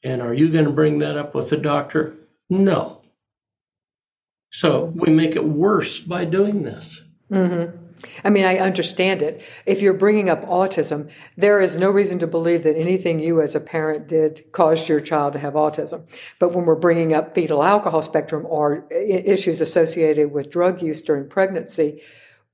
and 0.03 0.23
are 0.23 0.33
you 0.33 0.51
going 0.51 0.65
to 0.65 0.71
bring 0.71 0.97
that 0.99 1.17
up 1.17 1.35
with 1.35 1.49
the 1.49 1.57
doctor? 1.57 2.15
No. 2.49 3.01
So 4.51 4.85
we 4.95 5.13
make 5.13 5.35
it 5.35 5.45
worse 5.45 5.99
by 5.99 6.25
doing 6.25 6.63
this. 6.63 7.03
Mm-hmm. 7.31 7.77
I 8.23 8.29
mean, 8.29 8.45
I 8.45 8.57
understand 8.57 9.21
it. 9.21 9.41
If 9.65 9.81
you're 9.81 9.93
bringing 9.93 10.29
up 10.29 10.45
autism, 10.45 11.09
there 11.37 11.59
is 11.59 11.77
no 11.77 11.89
reason 11.91 12.19
to 12.19 12.27
believe 12.27 12.63
that 12.63 12.77
anything 12.77 13.19
you 13.19 13.41
as 13.41 13.55
a 13.55 13.59
parent 13.59 14.07
did 14.07 14.51
caused 14.51 14.89
your 14.89 14.99
child 14.99 15.33
to 15.33 15.39
have 15.39 15.53
autism. 15.53 16.07
But 16.39 16.53
when 16.53 16.65
we're 16.65 16.75
bringing 16.75 17.13
up 17.13 17.35
fetal 17.35 17.63
alcohol 17.63 18.01
spectrum 18.01 18.45
or 18.47 18.87
issues 18.91 19.61
associated 19.61 20.31
with 20.31 20.49
drug 20.49 20.81
use 20.81 21.01
during 21.01 21.27
pregnancy, 21.27 22.01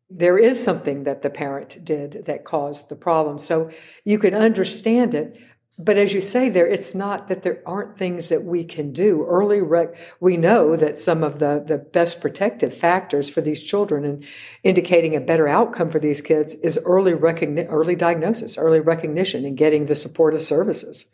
there 0.09 0.37
is 0.37 0.63
something 0.63 1.03
that 1.03 1.21
the 1.21 1.29
parent 1.29 1.83
did 1.83 2.25
that 2.25 2.45
caused 2.45 2.89
the 2.89 2.95
problem. 2.95 3.37
So 3.37 3.69
you 4.05 4.19
can 4.19 4.33
understand 4.33 5.13
it, 5.13 5.37
but 5.79 5.97
as 5.97 6.11
you 6.11 6.21
say 6.21 6.49
there, 6.49 6.67
it's 6.67 6.95
not 6.95 7.27
that 7.27 7.43
there 7.43 7.61
aren't 7.65 7.97
things 7.97 8.29
that 8.29 8.43
we 8.43 8.63
can 8.63 8.91
do. 8.91 9.23
Early, 9.27 9.61
rec- 9.61 9.95
we 10.19 10.35
know 10.35 10.75
that 10.75 10.97
some 10.97 11.23
of 11.23 11.37
the, 11.37 11.63
the 11.65 11.77
best 11.77 12.19
protective 12.19 12.73
factors 12.73 13.29
for 13.29 13.41
these 13.41 13.61
children 13.61 14.03
and 14.03 14.25
indicating 14.63 15.15
a 15.15 15.21
better 15.21 15.47
outcome 15.47 15.91
for 15.91 15.99
these 15.99 16.21
kids 16.21 16.55
is 16.55 16.79
early 16.83 17.13
recogni- 17.13 17.67
early 17.69 17.95
diagnosis, 17.95 18.57
early 18.57 18.79
recognition, 18.79 19.45
and 19.45 19.55
getting 19.55 19.85
the 19.85 19.93
supportive 19.93 20.41
services. 20.41 21.05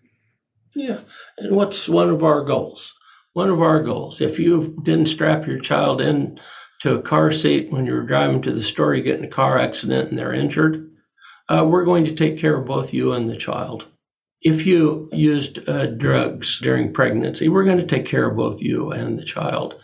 Yeah, 0.76 1.01
and 1.38 1.55
what's 1.55 1.89
one 1.89 2.09
of 2.09 2.24
our 2.24 2.45
goals? 2.45 2.93
One 3.34 3.49
of 3.49 3.61
our 3.61 3.84
goals, 3.84 4.22
if 4.22 4.39
you 4.39 4.80
didn't 4.84 5.07
strap 5.07 5.45
your 5.45 5.59
child 5.59 5.99
in 5.99 6.39
to 6.84 6.95
a 6.95 7.01
car 7.01 7.34
seat 7.34 7.70
when 7.70 7.86
you 7.86 7.93
were 7.93 8.03
driving 8.03 8.41
to 8.43 8.53
the 8.53 8.64
store, 8.64 8.95
you 8.95 9.03
get 9.03 9.20
in 9.20 9.26
a 9.26 9.30
car 9.30 9.59
accident 9.59 10.09
and 10.09 10.18
they're 10.18 10.34
injured, 10.34 10.89
uh, 11.49 11.66
we're 11.70 11.84
going 11.84 12.05
to 12.05 12.16
take 12.16 12.38
care 12.38 12.55
of 12.55 12.66
both 12.66 12.93
you 12.93 13.11
and 13.11 13.30
the 13.30 13.36
child 13.36 13.88
if 14.44 14.66
you 14.66 15.10
used 15.12 15.68
uh, 15.70 15.88
drugs 15.88 16.60
during 16.60 16.94
pregnancy, 16.94 17.50
we're 17.50 17.64
going 17.64 17.78
to 17.78 17.88
take 17.88 18.06
care 18.06 18.30
of 18.30 18.36
both 18.36 18.62
you 18.62 18.91
and 18.91 19.18
the 19.18 19.26
child. 19.26 19.76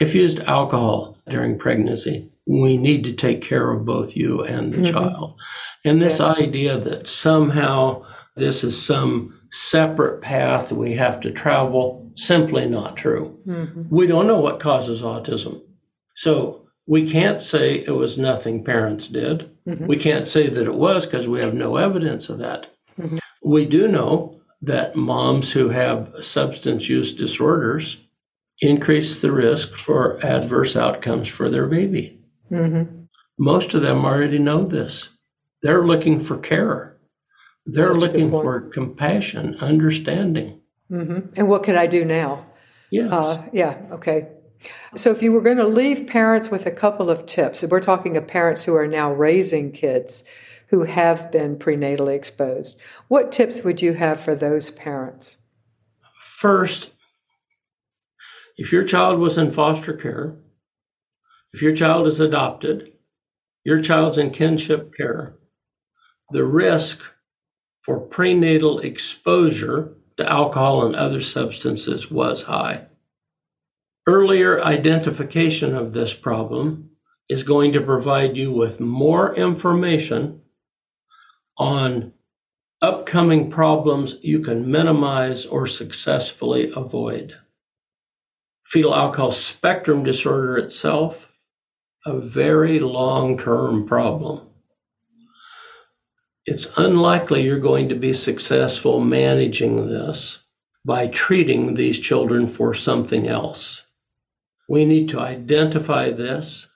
If 0.00 0.14
you 0.14 0.22
used 0.22 0.40
alcohol 0.40 1.18
during 1.28 1.58
pregnancy, 1.58 2.30
we 2.46 2.76
need 2.76 3.04
to 3.04 3.12
take 3.12 3.42
care 3.42 3.70
of 3.70 3.84
both 3.84 4.16
you 4.16 4.42
and 4.42 4.72
the 4.72 4.78
mm-hmm. 4.78 4.92
child. 4.92 5.38
And 5.84 6.00
this 6.00 6.18
yeah. 6.18 6.32
idea 6.32 6.78
that 6.80 7.08
somehow 7.08 8.06
this 8.36 8.64
is 8.64 8.80
some 8.80 9.40
separate 9.50 10.20
path 10.22 10.72
we 10.72 10.94
have 10.94 11.20
to 11.20 11.30
travel, 11.32 12.10
simply 12.14 12.66
not 12.66 12.96
true. 12.96 13.38
Mm-hmm. 13.46 13.94
We 13.94 14.06
don't 14.06 14.26
know 14.26 14.40
what 14.40 14.60
causes 14.60 15.02
autism. 15.02 15.62
So 16.14 16.66
we 16.86 17.10
can't 17.10 17.40
say 17.40 17.78
it 17.78 17.90
was 17.90 18.18
nothing 18.18 18.64
parents 18.64 19.08
did. 19.08 19.50
Mm-hmm. 19.66 19.86
We 19.86 19.96
can't 19.96 20.28
say 20.28 20.48
that 20.48 20.66
it 20.66 20.74
was 20.74 21.04
because 21.04 21.28
we 21.28 21.40
have 21.40 21.54
no 21.54 21.76
evidence 21.76 22.28
of 22.28 22.38
that. 22.38 22.68
We 23.46 23.64
do 23.64 23.86
know 23.86 24.40
that 24.62 24.96
moms 24.96 25.52
who 25.52 25.68
have 25.68 26.12
substance 26.20 26.88
use 26.88 27.14
disorders 27.14 27.96
increase 28.60 29.20
the 29.20 29.30
risk 29.30 29.76
for 29.76 30.18
adverse 30.26 30.76
outcomes 30.76 31.28
for 31.28 31.48
their 31.48 31.68
baby. 31.68 32.18
Mm-hmm. 32.50 33.04
Most 33.38 33.74
of 33.74 33.82
them 33.82 34.04
already 34.04 34.40
know 34.40 34.66
this. 34.66 35.10
They're 35.62 35.86
looking 35.86 36.24
for 36.24 36.38
care. 36.38 36.96
They're 37.66 37.84
Such 37.84 37.98
looking 37.98 38.30
for 38.30 38.62
compassion, 38.62 39.54
understanding. 39.60 40.60
Mm-hmm. 40.90 41.34
And 41.36 41.48
what 41.48 41.62
can 41.62 41.76
I 41.76 41.86
do 41.86 42.04
now? 42.04 42.46
Yes. 42.90 43.12
Uh, 43.12 43.44
yeah. 43.52 43.78
Okay. 43.92 44.26
So, 44.96 45.12
if 45.12 45.22
you 45.22 45.30
were 45.30 45.40
going 45.40 45.58
to 45.58 45.68
leave 45.68 46.08
parents 46.08 46.50
with 46.50 46.66
a 46.66 46.72
couple 46.72 47.10
of 47.10 47.26
tips, 47.26 47.62
we're 47.62 47.78
talking 47.78 48.16
of 48.16 48.26
parents 48.26 48.64
who 48.64 48.74
are 48.74 48.88
now 48.88 49.12
raising 49.12 49.70
kids 49.70 50.24
who 50.66 50.82
have 50.82 51.30
been 51.30 51.56
prenatally 51.56 52.14
exposed. 52.14 52.78
What 53.08 53.32
tips 53.32 53.62
would 53.62 53.80
you 53.80 53.92
have 53.94 54.20
for 54.20 54.34
those 54.34 54.70
parents? 54.72 55.38
First, 56.20 56.90
if 58.56 58.72
your 58.72 58.84
child 58.84 59.20
was 59.20 59.38
in 59.38 59.52
foster 59.52 59.92
care, 59.92 60.36
if 61.52 61.62
your 61.62 61.74
child 61.74 62.06
is 62.06 62.20
adopted, 62.20 62.92
your 63.64 63.80
child's 63.80 64.18
in 64.18 64.30
kinship 64.30 64.94
care, 64.94 65.36
the 66.30 66.44
risk 66.44 67.02
for 67.82 68.00
prenatal 68.00 68.80
exposure 68.80 69.96
to 70.16 70.28
alcohol 70.28 70.86
and 70.86 70.96
other 70.96 71.22
substances 71.22 72.10
was 72.10 72.42
high. 72.42 72.86
Earlier 74.06 74.62
identification 74.62 75.74
of 75.74 75.92
this 75.92 76.14
problem 76.14 76.90
is 77.28 77.42
going 77.42 77.72
to 77.72 77.80
provide 77.80 78.36
you 78.36 78.52
with 78.52 78.80
more 78.80 79.34
information 79.34 80.40
on 81.58 82.12
upcoming 82.82 83.50
problems 83.50 84.16
you 84.22 84.40
can 84.40 84.70
minimize 84.70 85.46
or 85.46 85.66
successfully 85.66 86.72
avoid. 86.74 87.34
Fetal 88.66 88.94
alcohol 88.94 89.32
spectrum 89.32 90.04
disorder 90.04 90.58
itself, 90.58 91.26
a 92.04 92.18
very 92.18 92.80
long 92.80 93.38
term 93.38 93.86
problem. 93.86 94.46
It's 96.44 96.68
unlikely 96.76 97.42
you're 97.42 97.58
going 97.58 97.88
to 97.88 97.96
be 97.96 98.14
successful 98.14 99.00
managing 99.00 99.88
this 99.88 100.38
by 100.84 101.08
treating 101.08 101.74
these 101.74 101.98
children 101.98 102.48
for 102.48 102.72
something 102.74 103.26
else. 103.26 103.82
We 104.68 104.84
need 104.84 105.08
to 105.10 105.20
identify 105.20 106.12
this 106.12 106.68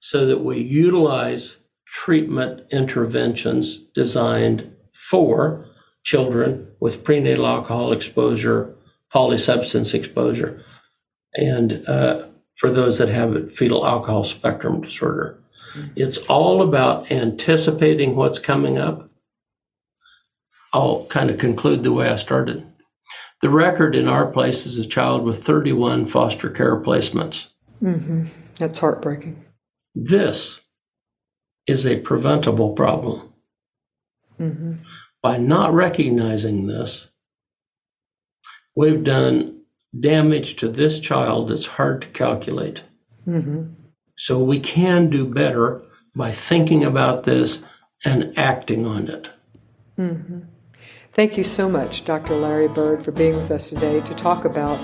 so 0.00 0.26
that 0.26 0.38
we 0.38 0.60
utilize 0.60 1.56
treatment 2.04 2.62
interventions 2.70 3.78
designed 3.94 4.72
for 4.92 5.66
children 6.04 6.68
with 6.80 7.02
prenatal 7.02 7.46
alcohol 7.46 7.92
exposure, 7.92 8.74
polysubstance 9.12 9.94
exposure, 9.94 10.62
and 11.34 11.86
uh, 11.88 12.26
for 12.56 12.70
those 12.70 12.98
that 12.98 13.08
have 13.08 13.52
fetal 13.54 13.84
alcohol 13.86 14.24
spectrum 14.24 14.80
disorder. 14.80 15.42
Mm-hmm. 15.74 15.88
It's 15.96 16.18
all 16.28 16.62
about 16.62 17.10
anticipating 17.10 18.14
what's 18.14 18.38
coming 18.38 18.78
up. 18.78 19.10
I'll 20.72 21.04
kind 21.06 21.30
of 21.30 21.38
conclude 21.38 21.82
the 21.82 21.92
way 21.92 22.08
I 22.08 22.16
started. 22.16 22.64
The 23.42 23.50
record 23.50 23.96
in 23.96 24.08
our 24.08 24.26
place 24.26 24.66
is 24.66 24.78
a 24.78 24.86
child 24.86 25.24
with 25.24 25.44
31 25.44 26.06
foster 26.06 26.50
care 26.50 26.80
placements. 26.80 27.48
Mm-hmm. 27.82 28.24
That's 28.58 28.78
heartbreaking. 28.78 29.44
This 29.94 30.60
is 31.68 31.86
a 31.86 32.00
preventable 32.00 32.72
problem. 32.72 33.32
Mm-hmm. 34.40 34.72
By 35.22 35.36
not 35.36 35.74
recognizing 35.74 36.66
this, 36.66 37.08
we've 38.74 39.04
done 39.04 39.62
damage 39.98 40.56
to 40.56 40.68
this 40.68 41.00
child 41.00 41.50
that's 41.50 41.66
hard 41.66 42.02
to 42.02 42.08
calculate. 42.08 42.82
Mm-hmm. 43.26 43.74
So 44.16 44.42
we 44.42 44.60
can 44.60 45.10
do 45.10 45.26
better 45.26 45.82
by 46.14 46.32
thinking 46.32 46.84
about 46.84 47.24
this 47.24 47.62
and 48.04 48.38
acting 48.38 48.86
on 48.86 49.08
it. 49.08 49.28
Mm-hmm. 49.98 50.40
Thank 51.18 51.36
you 51.36 51.42
so 51.42 51.68
much, 51.68 52.04
Dr. 52.04 52.36
Larry 52.36 52.68
Burd, 52.68 53.04
for 53.04 53.10
being 53.10 53.36
with 53.36 53.50
us 53.50 53.70
today 53.70 53.98
to 54.02 54.14
talk 54.14 54.44
about 54.44 54.78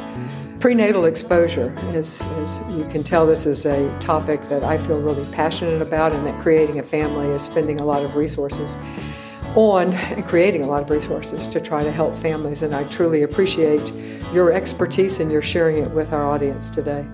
prenatal 0.59 1.05
exposure. 1.05 1.73
As, 1.93 2.27
as, 2.43 2.61
you 2.71 2.85
can 2.87 3.05
tell, 3.05 3.25
this 3.25 3.47
is 3.47 3.65
a 3.65 3.97
topic 4.01 4.43
that 4.49 4.65
I 4.65 4.77
feel 4.79 5.01
really 5.01 5.25
passionate 5.33 5.81
about, 5.81 6.13
and 6.13 6.27
that 6.27 6.43
creating 6.43 6.81
a 6.81 6.83
family 6.83 7.29
is 7.29 7.43
spending 7.43 7.81
a 7.81 7.85
lot 7.85 8.05
of 8.05 8.17
resources 8.17 8.77
on 9.55 9.93
and 9.93 10.25
creating 10.25 10.65
a 10.65 10.67
lot 10.67 10.83
of 10.83 10.91
resources 10.91 11.47
to 11.47 11.61
try 11.61 11.85
to 11.85 11.93
help 11.93 12.13
families. 12.17 12.63
And 12.63 12.75
I 12.75 12.83
truly 12.89 13.23
appreciate 13.23 13.93
your 14.33 14.51
expertise 14.51 15.21
and 15.21 15.31
your 15.31 15.41
sharing 15.41 15.79
it 15.79 15.91
with 15.93 16.13
our 16.13 16.29
audience 16.29 16.69
today. 16.69 17.07